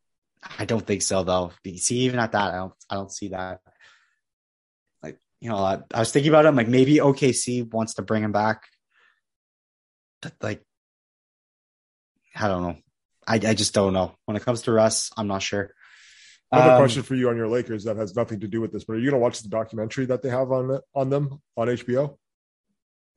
[0.60, 1.52] I don't think so though.
[1.64, 3.62] You see, even at that, I don't I don't see that.
[5.02, 6.56] Like you know, I, I was thinking about him.
[6.56, 8.64] Like maybe OKC wants to bring him back.
[10.42, 10.62] Like,
[12.36, 12.78] I don't know.
[13.28, 14.16] I I just don't know.
[14.26, 15.72] When it comes to Russ, I'm not sure.
[16.52, 18.84] another Um, question for you on your Lakers that has nothing to do with this,
[18.84, 21.68] but are you going to watch the documentary that they have on on them on
[21.68, 22.18] HBO?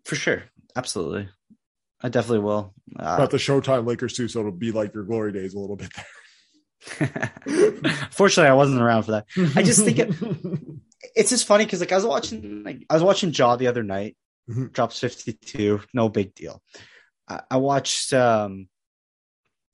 [0.05, 0.45] for sure,
[0.77, 1.29] absolutely.
[2.01, 2.73] I definitely will.
[2.97, 5.75] Uh, Not the Showtime Lakers too, so it'll be like your glory days a little
[5.77, 5.91] bit
[7.01, 7.33] there.
[8.13, 9.27] Fortunately, I wasn't around for that.
[9.57, 10.15] I just think it-
[11.15, 13.83] It's just funny because like I was watching like I was watching Ja the other
[13.83, 14.17] night.
[14.51, 14.73] Mhm.
[14.73, 16.63] Drops 52, no big deal.
[17.29, 18.69] I, I watched um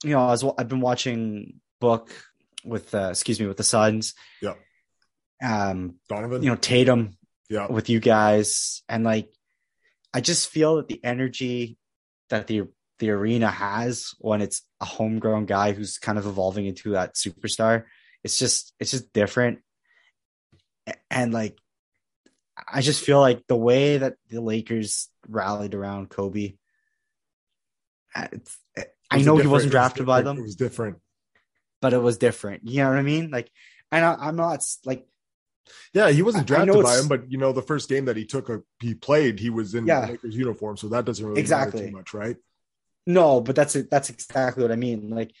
[0.03, 2.11] you know, I was I've been watching book
[2.65, 4.13] with uh excuse me with the Suns.
[4.41, 4.55] Yeah.
[5.43, 6.41] Um, Donovan.
[6.41, 7.17] you know, Tatum
[7.49, 9.29] yeah, with you guys and like
[10.13, 11.77] I just feel that the energy
[12.29, 12.63] that the
[12.99, 17.83] the arena has when it's a homegrown guy who's kind of evolving into that superstar
[18.23, 19.59] it's just it's just different
[21.09, 21.57] and like
[22.71, 26.53] I just feel like the way that the Lakers rallied around Kobe
[28.15, 30.97] I know he wasn't it was drafted by them It was different.
[31.81, 33.49] but it was different you know what I mean like
[33.91, 35.05] and I, I'm not like
[35.93, 38.05] Yeah, he wasn't I- I know drafted by him, but you know, the first game
[38.05, 39.39] that he took, a, he played.
[39.39, 40.01] He was in Yeah.
[40.05, 41.81] the Lakers uniform, so that doesn't really Exactly.
[41.81, 42.37] matter too much, right?
[43.05, 43.89] No, but that's it.
[43.91, 45.09] that's exactly what I mean.
[45.09, 45.31] Like,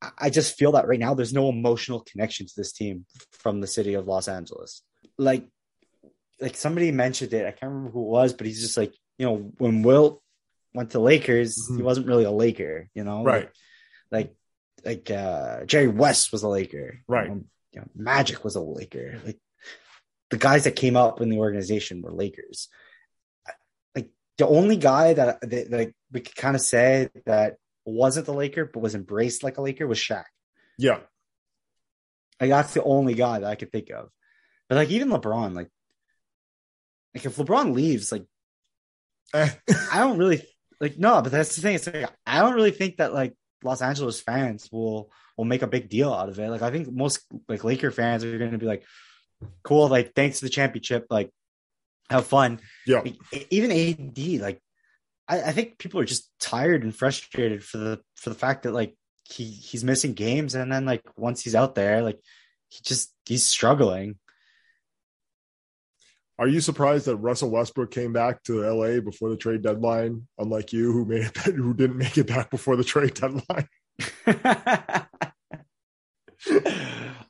[0.00, 3.60] I- I just feel that right now there's no emotional connection to this team from
[3.60, 4.82] the city of Los Angeles.
[5.18, 5.46] Like,
[6.40, 7.46] like somebody mentioned it.
[7.46, 10.22] I can't remember who it was, but he's just like, you know, when Wilt
[10.74, 11.82] went to Lakers, he Mhm.
[11.82, 12.88] wasn't really a Laker.
[12.94, 13.50] You know, Right.
[14.10, 14.34] Like,
[14.84, 17.00] like, like uh, Jerry West was a Laker.
[17.06, 17.30] Right.
[17.30, 19.20] Um, you know, Magic was a Laker.
[19.24, 19.38] Like,
[20.30, 22.68] the guys that came up in the organization were Lakers.
[23.94, 24.08] Like
[24.38, 28.64] the only guy that that like we could kind of say that wasn't the Laker
[28.64, 30.24] but was embraced like a Laker was Shaq.
[30.78, 31.00] Yeah,
[32.40, 34.08] Like that's the only guy that I could think of.
[34.70, 35.68] But like even LeBron, like
[37.14, 38.24] like if LeBron leaves, like
[39.34, 39.50] Eh.
[39.92, 40.42] I don't really
[40.82, 41.76] like no, but that's the thing.
[41.76, 45.68] It's like I don't really think that like Los Angeles fans will will make a
[45.68, 46.50] big deal out of it.
[46.50, 48.84] Like I think most like Laker fans are going to be like,
[49.62, 51.30] cool, like thanks to the championship, like
[52.10, 52.58] have fun.
[52.84, 53.04] Yeah.
[53.48, 54.60] Even AD, like
[55.28, 58.72] I, I think people are just tired and frustrated for the for the fact that
[58.72, 58.96] like
[59.30, 62.18] he he's missing games and then like once he's out there, like
[62.70, 64.16] he just he's struggling.
[66.42, 70.72] Are you surprised that Russell Westbrook came back to LA before the trade deadline, unlike
[70.72, 73.68] you, who made it, who didn't make it back before the trade deadline?
[74.26, 75.06] uh,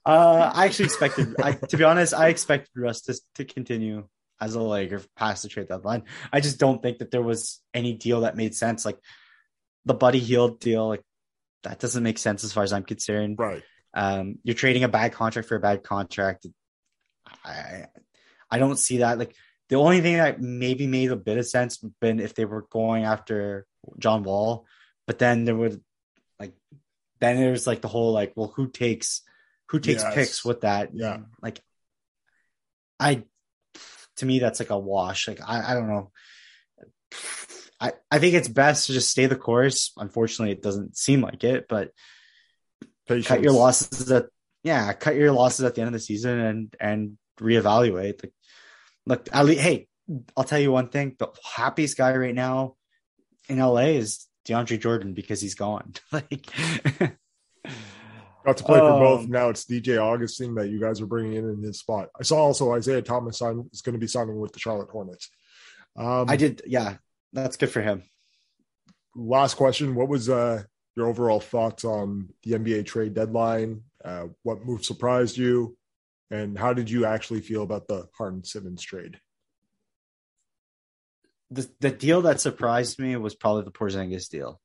[0.07, 4.09] I actually expected, I, to be honest, I expected Russ to, to continue
[4.41, 6.05] as a Laker past the trade deadline.
[6.33, 8.87] I just don't think that there was any deal that made sense.
[8.87, 8.97] Like
[9.85, 11.03] the Buddy Hield deal, like
[11.65, 13.39] that doesn't make sense as far as I'm concerned.
[13.39, 13.63] Right.
[13.93, 16.47] Um, you're trading a bad contract for a bad contract.
[17.45, 17.89] I
[18.53, 19.19] I don't see that.
[19.19, 19.35] Like
[19.69, 23.05] the only thing that maybe made a bit of sense been if they were going
[23.05, 23.67] after
[23.99, 24.67] John Wall,
[25.07, 25.81] but then there would
[26.39, 26.53] like
[27.21, 29.23] then there's like the whole like, well, who takes
[29.71, 30.15] who takes Yes.
[30.15, 30.91] picks with that?
[30.93, 31.21] Yeah.
[31.41, 31.61] Like
[33.01, 33.25] I
[34.17, 35.27] to me that's like a wash.
[35.27, 36.11] Like I, I don't know.
[37.81, 39.93] I, I think it's best to just stay the course.
[39.97, 41.91] Unfortunately, it doesn't seem like it, but
[43.09, 43.27] Patience.
[43.27, 44.27] cut your losses at
[44.63, 48.23] yeah, cut your losses at the end of the season and and reevaluate.
[48.23, 48.33] Like,
[49.07, 49.87] look, least, hey,
[50.37, 52.77] I'll tell you one thing: the happiest guy right now
[53.49, 55.95] in LA is DeAndre Jordan because he's gone.
[56.13, 56.51] like,
[58.45, 59.25] Got to play for both.
[59.25, 62.09] Um, Now it's DJ Augustin that you guys are bringing in in his spot.
[62.19, 65.31] I saw also Isaiah Thomas sign, is going to be signing with the Charlotte Hornets.
[65.97, 66.97] Um, I did, yeah,
[67.33, 68.03] that's good for him.
[69.15, 70.63] last question what was uh,
[70.97, 75.77] your overall thoughts on the nba trade deadline uh, what move surprised you
[76.33, 79.21] and how did you actually feel about the harden simmons trade
[81.51, 84.61] The the deal that surprised me was probably the Porzingis deal.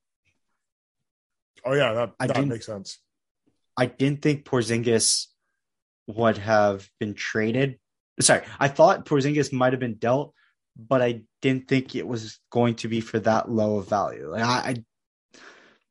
[1.66, 3.00] oh yeah that, I that makes sense
[3.78, 5.28] I didn't think Porzingis
[6.08, 7.78] would have been traded.
[8.20, 10.34] Sorry, I thought Porzingis might have been dealt,
[10.76, 14.32] but I didn't think it was going to be for that low of value.
[14.32, 14.76] Like I, I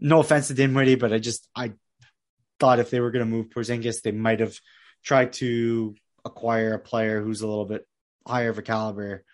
[0.01, 1.74] no offense to Dinwiddie, but I just I
[2.59, 4.59] thought if they were going to move Porzingis, they might have
[5.06, 7.86] tried to acquire a player who's a little bit
[8.26, 9.24] higher of a caliber.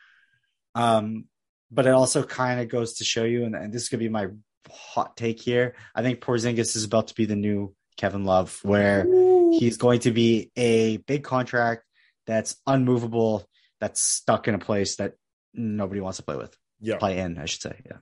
[0.74, 1.24] Um,
[1.70, 4.04] but it also kind of goes to show you, and, and this is going to
[4.04, 4.28] be my
[4.70, 5.74] hot take here.
[5.94, 9.04] I think Porzingis is about to be the new Kevin Love, where
[9.52, 11.84] he's going to be a big contract
[12.26, 13.48] that's unmovable,
[13.80, 15.14] that's stuck in a place that
[15.54, 16.56] nobody wants to play with.
[16.80, 17.80] yeah Play in, I should say.
[17.86, 17.98] Yeah.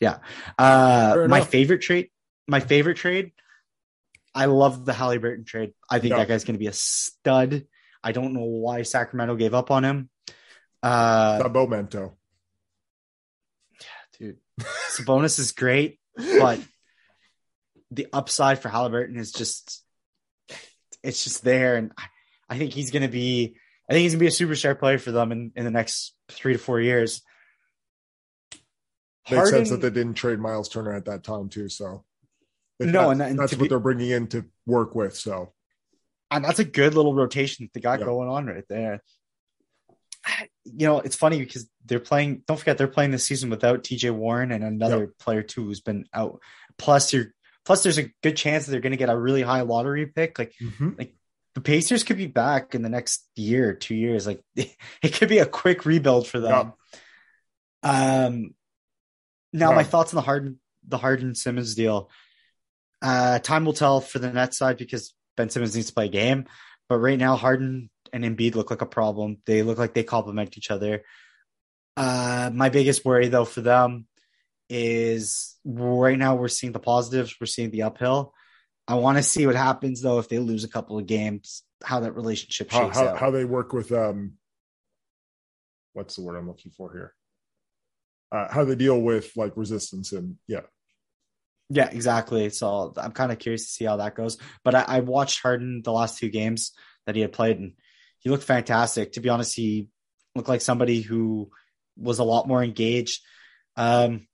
[0.00, 0.18] Yeah.
[0.58, 2.10] Uh my favorite trade,
[2.46, 3.32] my favorite trade.
[4.36, 5.72] I love the Halliburton trade.
[5.90, 6.18] I think Yeah.
[6.18, 7.66] that guy's gonna be a stud.
[8.04, 10.10] I don't know why Sacramento gave up on him.
[10.82, 12.16] Uh that momento
[14.18, 14.38] dude.
[14.90, 16.60] Sabonis is great, but
[17.90, 19.82] the upside for Halliburton is just
[21.02, 22.04] it's just there, and I,
[22.50, 23.56] I think he's gonna be
[23.88, 26.52] I think he's gonna be a superstar player for them in, in the next three
[26.52, 27.22] to four years.
[29.30, 32.04] makes sense that they didn't trade Myles Turner at that time too so
[32.78, 35.16] if No, that- and that- and that's what be- they're bringing in to work with
[35.16, 35.52] so
[36.30, 38.06] and that's a good little rotation that they got Yeah.
[38.06, 39.00] going on right there.
[40.64, 42.42] You know, it's funny because they're playing.
[42.48, 44.10] Don't forget, they're playing this season without T.J.
[44.10, 46.40] Warren and another player too who's been out.
[46.78, 47.26] Plus, you're
[47.64, 50.36] plus there's a good chance that they're going to get a really high lottery pick.
[50.36, 50.52] Like
[50.98, 51.14] like
[51.54, 54.26] the Pacers could be back in the next year, two years.
[54.26, 56.72] Like it could be a quick rebuild for them.
[57.84, 58.54] Um,
[59.52, 60.58] now my thoughts on the Harden,
[60.88, 62.10] the Harden Simmons deal.
[63.02, 66.10] Uh, time will tell for the net side because Ben Simmons needs to play a
[66.10, 66.46] game.
[66.88, 69.38] But right now, Harden and Embiid look like a problem.
[69.46, 71.02] They look like they complement each other.
[71.96, 74.06] Uh, my biggest worry though for them
[74.68, 78.34] is right now we're seeing the positives, we're seeing the uphill.
[78.88, 82.00] I want to see what happens though if they lose a couple of games, how
[82.00, 83.18] that relationship how, shakes how, out.
[83.18, 84.34] how they work with um
[85.92, 87.14] what's the word i'm looking for here
[88.32, 90.60] uh, how they deal with like resistance and yeah
[91.68, 92.50] Yeah, exactly.
[92.50, 94.38] So I'm kind of curious to see how that goes.
[94.64, 96.72] But I, I watched Harden the last two games
[97.06, 97.72] that he had played, and
[98.20, 99.12] he looked fantastic.
[99.12, 99.88] To be honest, he
[100.34, 101.50] looked like somebody who
[101.96, 103.22] was a lot more engaged.
[103.76, 104.26] Um,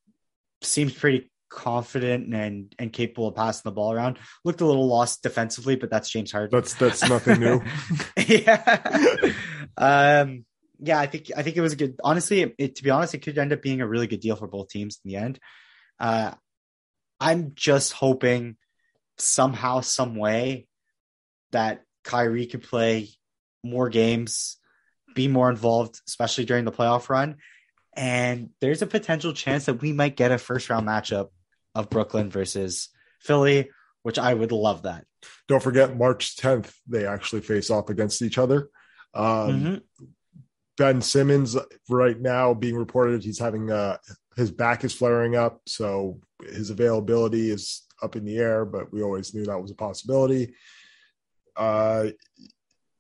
[0.63, 4.19] seems pretty confident and and capable of passing the ball around.
[4.45, 6.51] Looked a little lost defensively, but that's James Harden.
[6.53, 7.63] that's that's nothing new
[8.17, 9.33] yeah.
[9.77, 10.45] um,
[10.79, 11.97] yeah, I think I think it was a good.
[12.03, 14.37] Honestly, it, it- to be honest, it could end up being a really good deal
[14.37, 15.39] for both teams in the end.
[16.01, 16.33] Uh,
[17.23, 18.57] I'm just hoping
[19.19, 20.67] somehow, some way,
[21.53, 23.09] that Kyrie could play
[23.63, 24.57] more games,
[25.15, 27.37] be more involved, especially during the playoff run.
[27.95, 31.29] And there's a potential chance that we might get a first round matchup
[31.75, 32.89] of Brooklyn versus
[33.21, 33.71] Philly,
[34.03, 35.05] which I would love that.
[35.47, 38.69] don't forget march 10th they actually face off against each other
[39.15, 39.83] um Mhm.
[40.77, 41.57] Ben Simmons
[41.89, 43.99] right now being reported he's having uh
[44.35, 46.19] his back is flaring up, so
[46.51, 50.55] his availability is up in the air, but we always knew that was a possibility.
[51.57, 52.09] Uh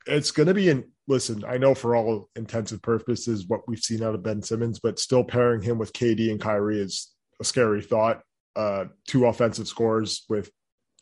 [0.06, 4.02] it's going to be in listen, I know for all intensive purposes what we've seen
[4.02, 7.82] out of Ben Simmons, but still pairing him with KD and Kyrie is a scary
[7.82, 8.23] thought.
[8.55, 10.51] Uh two offensive scores with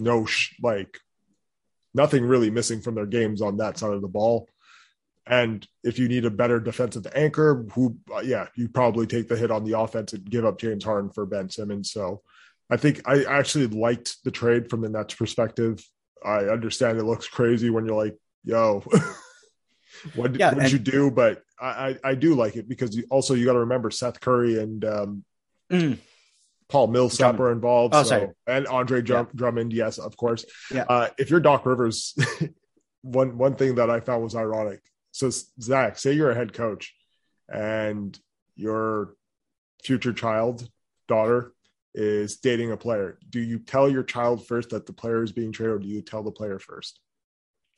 [0.00, 0.98] no sh- like
[1.94, 4.48] nothing really missing from their games on that side of the ball.
[5.26, 9.36] And if you need a better defensive anchor, who, uh, yeah, you probably take the
[9.36, 11.92] hit on the offense and give up James Harden for Ben Simmons.
[11.92, 12.22] So
[12.70, 15.84] I think I actually liked the trade from the Nets perspective.
[16.24, 18.82] I understand it looks crazy when you're like, yo,
[20.14, 21.10] what, Yeah, what did you do?
[21.10, 21.66] But I,
[22.04, 24.84] I, I do like it because you, also you got to remember Seth Curry and
[24.84, 25.24] um,
[25.70, 25.98] Mm.
[26.68, 27.40] Paul Millsap Drummond.
[27.40, 27.94] are involved.
[27.94, 28.28] Oh, so- sorry.
[28.46, 30.44] and Andre Drum, Drummond, yes, of course.
[30.72, 30.84] Yeah.
[30.88, 32.14] Uh, if you're Doc Rivers,
[33.02, 34.80] one one thing that I found was ironic.
[35.12, 35.30] So
[35.60, 36.92] Zach, say you're a head coach,
[37.48, 38.18] and
[38.56, 39.14] your
[39.84, 40.68] future child,
[41.08, 41.52] daughter,
[41.94, 43.18] is dating a player.
[43.28, 46.02] Do you tell your child first that the player is being traded, or do you
[46.02, 47.00] tell the player first?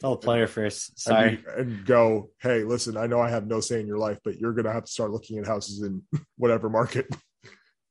[0.01, 0.91] Tell the player first.
[0.91, 1.31] And Sorry.
[1.33, 4.37] you- and go, hey, listen, I know I have no say in your life, but
[4.39, 6.03] you're gonna have to start looking at houses in
[6.37, 7.07] whatever market.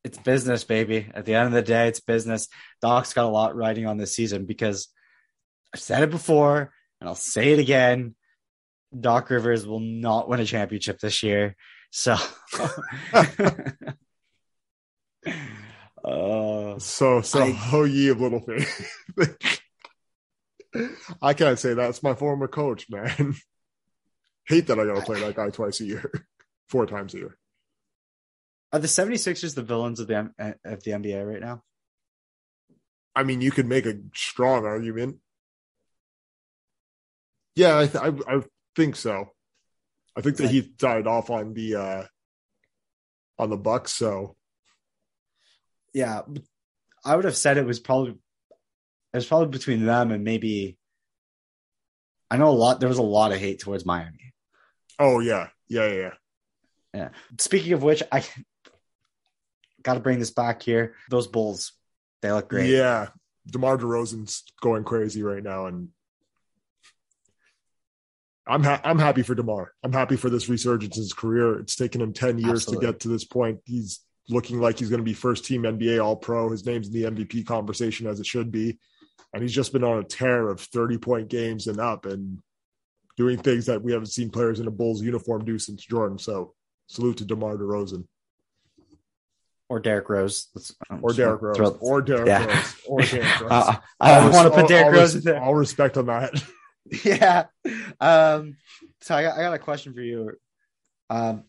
[0.03, 1.09] It's business, baby.
[1.13, 2.47] At the end of the day, it's business.
[2.81, 4.87] Doc's got a lot riding on this season because
[5.73, 8.15] I've said it before and I'll say it again.
[8.99, 11.55] Doc Rivers will not win a championship this year.
[11.91, 12.17] So,
[16.03, 18.89] uh, So, so I- oh ye of little faith.
[21.21, 23.35] I can't say that's my former coach, man.
[24.47, 26.11] Hate that I gotta play that guy twice a year,
[26.69, 27.37] four times a year.
[28.73, 30.33] are the 76ers the villains of the M-
[30.65, 31.61] of the NBA right now?
[33.15, 35.17] I mean, you could make a strong argument.
[37.55, 38.41] Yeah, I, th- I, I
[38.77, 39.31] think so.
[40.15, 42.03] I think that he died off on the uh
[43.37, 43.91] on the Bucks.
[43.91, 44.37] So
[45.93, 46.21] Yeah,
[47.03, 50.77] I would have said it was probably it was probably between them and maybe
[52.29, 54.33] I know a lot there was a lot of hate towards Miami.
[54.99, 55.93] oh yeah, yeah, yeah.
[55.93, 56.11] Yeah.
[56.93, 57.09] yeah.
[57.39, 58.23] Speaking of which, I
[59.83, 60.95] got to bring this back here.
[61.09, 61.73] Those Bulls,
[62.21, 62.69] they look great.
[62.69, 63.09] Yeah,
[63.47, 65.89] DeMar DeRozan's going crazy right now, and
[68.47, 69.73] I'm ha- I'm happy for DeMar.
[69.83, 71.59] I'm happy for this resurgence in his career.
[71.59, 72.85] It's taken him ten years Absolutely.
[72.85, 73.59] to get to this point.
[73.65, 73.99] He's
[74.31, 76.49] looking like he's going to be first team NBA All Pro.
[76.49, 78.79] His name's in the MVP conversation as it should be,
[79.33, 82.39] and he's just been on a tear of 30 point games and up, and
[83.17, 86.17] doing things that we haven't seen players in a Bulls uniform do since Jordan.
[86.17, 86.53] So
[86.87, 88.05] salute to DeMar DeRozan
[89.69, 90.47] Or Derrick Rose.
[90.89, 92.45] Or just Derrick Rose throw- or Derrick Yeah.
[92.45, 93.51] Rose or Derrick Rose.
[93.51, 95.41] Uh, I want to put Derrick Rose in there.
[95.41, 96.41] All respect on that.
[97.03, 97.45] yeah.
[97.99, 98.57] Um,
[99.01, 100.31] so I got, I got a question for you.
[101.09, 101.43] Um,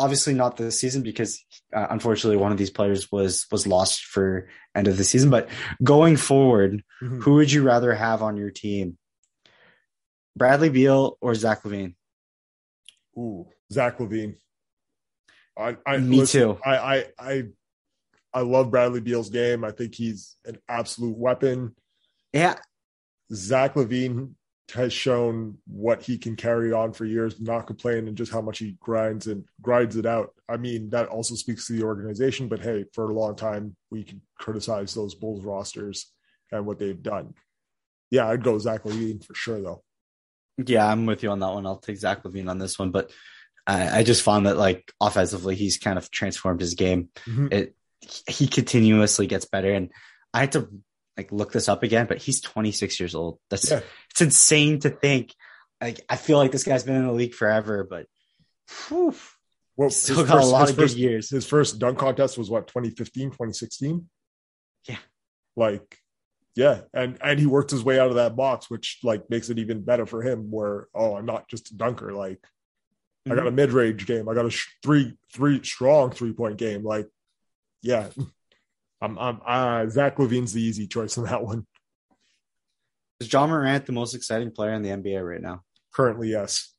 [0.00, 1.44] obviously not this season because
[1.76, 5.30] uh, unfortunately one of these players was was lost for end of the season.
[5.30, 5.48] But
[5.82, 7.22] going forward, Mhm.
[7.22, 8.96] who would you rather have on your team,
[10.36, 11.94] Bradley Beal or Zach LaVine?
[13.18, 14.36] Ooh, Zach LaVine.
[15.58, 16.58] I, I Me listen, too.
[16.64, 17.42] I, I, I,
[18.32, 19.64] I love Bradley Beal's game.
[19.64, 21.74] I think he's an absolute weapon.
[22.32, 22.56] Yeah,
[23.32, 24.36] Zach Levine
[24.72, 28.58] has shown what he can carry on for years, not complain, and just how much
[28.58, 30.34] he grinds and grinds it out.
[30.48, 32.48] I mean, that also speaks to the organization.
[32.48, 36.12] But hey, for a long time, we can criticize those Bulls rosters
[36.52, 37.34] and what they've done.
[38.10, 39.82] Yeah, I'd go Zach LaVine for sure, though.
[40.66, 41.66] yeah, I'm with you on that one.
[41.66, 43.10] I'll take Zach LaVine on this one, but
[43.66, 47.10] I, I just found that like offensively, he's kind of transformed his game.
[47.26, 47.52] Mhm.
[47.52, 47.76] It
[48.28, 49.90] he continuously gets better, and
[50.34, 50.68] I had to
[51.20, 53.38] like look this up again, but he's 26 years old.
[53.50, 53.80] That's Yeah.
[54.10, 55.34] it's insane to think.
[55.80, 58.06] Like I feel like this guy's been in the league forever, but
[58.88, 59.14] whew,
[59.76, 61.30] Well, still got first- a lot of first- good years.
[61.30, 64.08] his first dunk contest was what 2015 2016
[64.88, 64.98] Yeah.
[65.56, 65.98] like
[66.56, 69.58] yeah and and he worked his way out of that box which like makes it
[69.58, 73.38] even better for him where oh i'm not just a dunker like i Mm-hmm.
[73.38, 77.06] got a mid-range game i got a sh- three three strong three point game like
[77.82, 78.08] yeah
[79.00, 81.66] i'm i'm uh zach LaVine's the easy choice on that one
[83.20, 85.62] Is Ja Morant the most exciting player in the NBA right now?
[85.94, 86.72] currently yes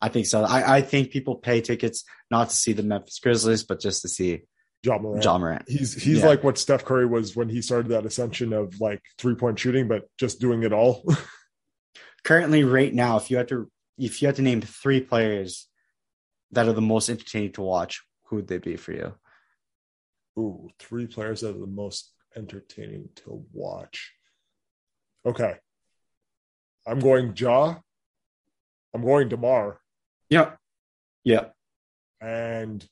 [0.00, 0.44] I think so.
[0.44, 4.08] I, I think people pay tickets not to see the Memphis Grizzlies, but just to
[4.08, 4.42] see
[4.84, 5.24] Ja Morant.
[5.24, 5.64] Ja Morant.
[5.68, 6.26] He's he's Yeah.
[6.28, 9.88] like what Steph Curry was when he started that ascension of like three point shooting,
[9.88, 11.02] but just doing it all.
[12.24, 13.68] Currently, right now, if you had to
[13.98, 15.66] if you had to name three players
[16.52, 19.14] that are the most entertaining to watch, who would they be for you?
[20.38, 24.12] Ooh, three players that are the most entertaining to watch.
[25.26, 25.56] Okay.
[26.86, 27.76] I'm going Ja.
[28.94, 29.80] I'm going Demar.
[30.30, 30.52] Yeah.
[31.24, 31.46] Yeah.
[32.20, 32.86] And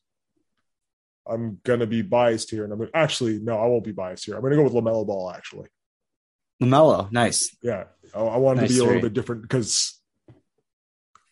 [1.27, 4.37] I'm gonna be biased here, and I'm gonna, actually no, I won't be biased here.
[4.37, 5.33] I'm gonna go with Lamelo Ball.
[5.33, 5.69] Actually,
[6.63, 7.57] Lamelo, nice.
[7.63, 10.01] yeah, I, I wanted Nice to be a little bit different because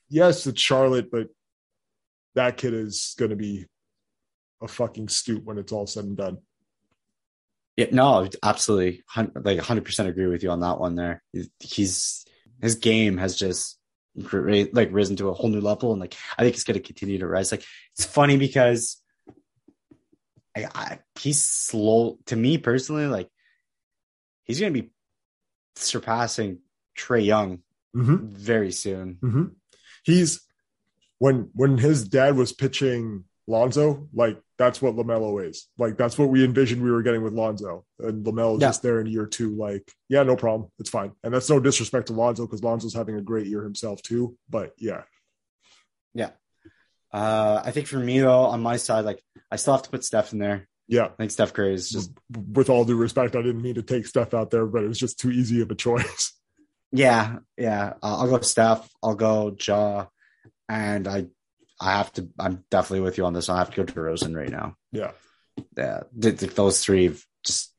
[0.08, 1.28] yes, it's Charlotte, but
[2.34, 3.66] that kid is gonna be
[4.64, 6.38] a fucking stoop when it's all said and done.
[7.76, 9.02] Yeah, no, absolutely,
[9.34, 10.94] like hundred percent agree with you on that one.
[10.94, 11.22] There,
[11.60, 12.24] he's
[12.62, 13.78] his game has just
[14.16, 17.18] like risen to a whole new level, and like I think it's going to continue
[17.18, 17.50] to rise.
[17.50, 17.64] Like
[17.94, 19.02] it's funny because
[20.56, 23.06] I, I he's slow to me personally.
[23.06, 23.28] Like
[24.44, 24.90] he's going to be
[25.76, 26.58] surpassing
[26.96, 27.60] Trae Young
[27.96, 28.26] Mm-hmm.
[28.34, 29.18] very soon.
[29.22, 29.44] Mm-hmm.
[30.02, 30.40] He's
[31.18, 35.68] when when his dad was pitching Lonzo, like that's what Lamelo is.
[35.78, 38.68] Like that's what we envisioned we were getting with Lonzo, and Lamelo Yeah.
[38.68, 39.54] just there in year two.
[39.54, 41.12] Like, yeah, no problem, it's fine.
[41.22, 44.36] And that's no disrespect to Lonzo because Lonzo's having a great year himself too.
[44.48, 45.02] But yeah,
[46.14, 46.30] yeah,
[47.12, 50.04] Uh, I think for me though, on my side, like I still have to put
[50.04, 50.68] Steph in there.
[50.88, 51.06] yeah.
[51.06, 52.10] I think Steph Curry is just
[52.52, 54.98] With all due respect, I didn't mean to take Steph out there, but it was
[54.98, 56.32] just too easy of a choice.
[56.96, 57.94] Yeah, yeah.
[58.04, 58.88] Uh, I'll go Steph.
[59.02, 60.06] I'll go Ja,
[60.68, 61.26] and I,
[61.80, 62.28] I have to.
[62.38, 63.48] I'm definitely with you on this.
[63.48, 64.76] I have to go to Rosen right now.
[64.92, 65.12] Yeah,
[65.76, 67.14] Yeah, th- th- those three
[67.44, 67.72] just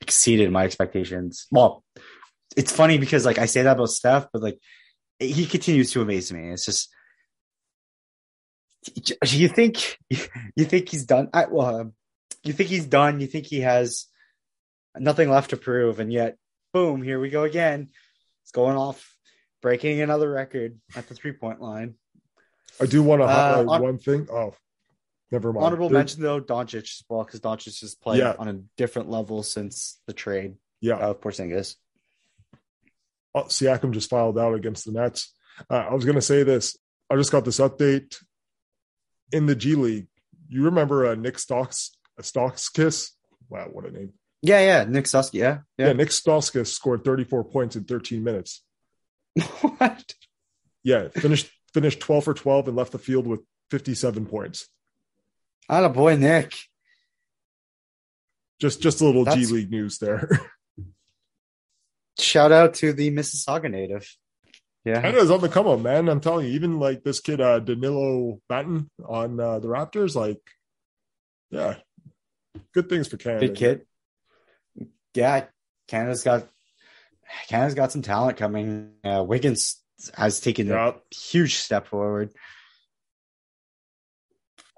[0.00, 1.46] exceeded my expectations.
[1.50, 1.84] Well,
[2.56, 4.58] it's funny because like I say that about Steph, but like
[5.18, 6.50] he continues to amaze me.
[6.50, 6.90] It's just
[9.26, 11.28] you think you think he's done.
[11.32, 11.92] I, well, um,
[12.42, 13.20] you think he's done.
[13.20, 14.06] You think he has
[14.96, 16.36] nothing left to prove, and yet,
[16.72, 17.88] boom, here we go again.
[18.42, 19.14] It's going off,
[19.60, 21.94] breaking another record at the three point line.
[22.80, 24.26] I do want to Uh, highlight on- one thing.
[24.30, 24.54] Oh,
[25.30, 25.64] never mind.
[25.64, 28.34] Honorable mention though, Doncic as well, because Doncic has played Yeah.
[28.38, 31.76] on a different level since the trade Yeah, of Porzingis.
[33.34, 35.32] oh, Siakam just filed out against the Nets.
[35.68, 36.76] Uh, I was going to say this.
[37.10, 38.16] I just got this update
[39.32, 40.06] in the G League.
[40.48, 43.10] You remember uh, Nick Stocks, uh, Stauskas?
[43.48, 44.12] Wow, what a name!
[44.42, 45.92] Yeah, yeah, Nick Susky, yeah, Yeah, yeah.
[45.92, 48.62] Nick Stauskas scored 34 points in 13 minutes.
[49.60, 50.14] what?
[50.82, 53.40] Yeah, finished finished 12 for 12 and left the field with
[53.70, 54.68] 57 points.
[55.68, 56.54] Not a boy, Nick.
[58.60, 60.28] Just just a little G League news there.
[62.18, 64.06] Shout out to the Mississauga native.
[64.84, 66.08] Yeah, Canada's on the come up, man.
[66.08, 70.40] I'm telling you, even like this kid uh, Dalano Banton on uh, the Raptors, like,
[71.50, 71.76] yeah,
[72.74, 73.48] good things for Canada.
[73.48, 73.86] good kid.
[75.14, 75.44] Yeah,
[75.88, 76.48] Canada's got
[77.48, 78.92] Canada's got some talent coming.
[79.04, 79.79] Uh, Wiggins
[80.14, 80.88] has taken Yeah.
[80.90, 82.32] a huge step forward.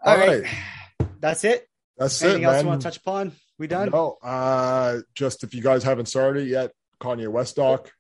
[0.05, 0.45] All All right.
[1.21, 1.69] that's it.
[1.97, 2.65] That's Anything it, else man.
[2.65, 3.33] you want to touch upon?
[3.59, 3.91] We done?
[3.91, 7.93] No, uh, just if you guys haven't started yet, Kanye West doc,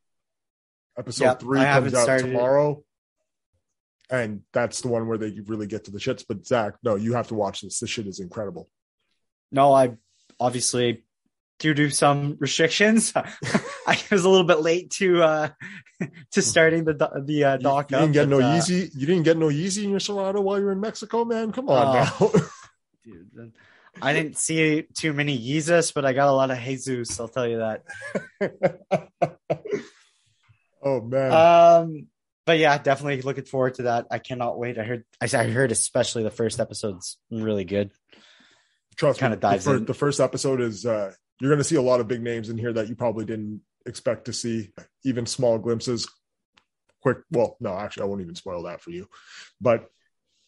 [0.99, 2.33] episode Yep, three I comes out started it.
[2.33, 2.83] tomorrow,
[4.11, 6.25] and that's the one where they really get to the shits.
[6.27, 7.79] But Zach, no, you have to watch this.
[7.79, 8.69] This shit is incredible.
[9.53, 9.93] No, I
[10.41, 11.05] obviously
[11.61, 13.13] due to some restrictions,
[13.93, 15.49] I was a little bit late to uh
[16.33, 17.91] to starting the the uh, You, doc.
[17.91, 18.91] you didn't up, get no but, uh, Yeezy.
[18.95, 21.53] You didn't get no Yeezy in your Serato while you were in Mexico, man.
[21.53, 22.33] Come on Oh.
[23.05, 23.53] dude.
[24.01, 27.21] I didn't see too many Yeezus, but I got a lot of Jesus.
[27.21, 27.83] I'll tell you that.
[30.83, 32.07] oh man, Um,
[32.47, 34.07] but yeah, definitely looking forward to that.
[34.11, 34.79] I cannot wait.
[34.79, 37.91] I heard, I I heard especially the first episode's really good.
[38.97, 39.41] trust kinda me.
[39.41, 39.85] dives the, fir- in.
[39.85, 42.59] the first episode is uh, you're going to see a lot of big names in
[42.59, 44.73] here that you probably didn't expect to see.
[45.05, 46.09] Even small glimpses.
[47.03, 49.09] Quick, well, no, actually, I won't even spoil that for you.
[49.61, 49.87] But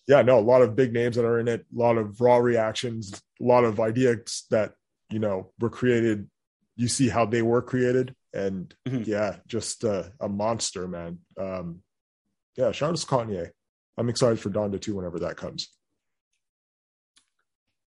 [0.06, 1.62] yeah, no, a lot of big names that are in it.
[1.74, 3.20] A lot of raw reactions.
[3.40, 4.74] A lot of ideas that
[5.10, 6.28] you know were created.
[6.76, 9.06] You see how they were created, and Mhm.
[9.06, 11.20] yeah, just uh, a monster, man.
[11.38, 11.82] Um,
[12.56, 13.50] yeah, shout out to Kanye.
[13.96, 15.68] I'm excited for Donda too whenever that comes.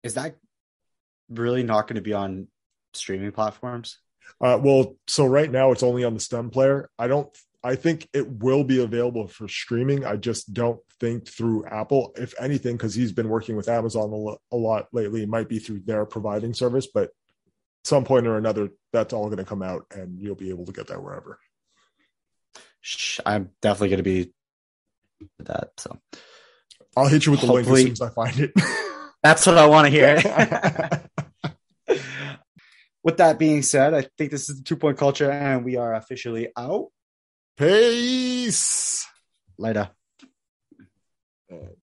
[0.03, 0.35] Is that
[1.29, 2.47] really not going to be on
[2.93, 3.97] streaming platforms?
[4.41, 6.89] Uh, well, so right now it's only on the STEM player.
[6.99, 7.29] I don't.
[7.63, 10.05] I think it will be available for streaming.
[10.05, 12.13] I just don't think through Apple.
[12.15, 15.49] If anything, because he's been working with Amazon a, lo- a lot lately, it might
[15.49, 16.87] be through their providing service.
[16.93, 17.09] But
[17.83, 20.73] some point or another, that's all going to come out, and you'll be able to
[20.73, 21.39] get that wherever.
[23.25, 24.33] I'm definitely going to be
[25.39, 25.69] that.
[25.77, 25.99] So
[26.95, 28.51] I'll hit you with the link as soon as I find it.
[29.23, 30.17] that's what I want to hear.
[33.05, 35.93] With that being said, I think this is the two point culture, and we are
[35.93, 36.87] officially out.
[37.55, 39.05] Peace.
[39.59, 39.91] Later.
[41.49, 41.67] Uh,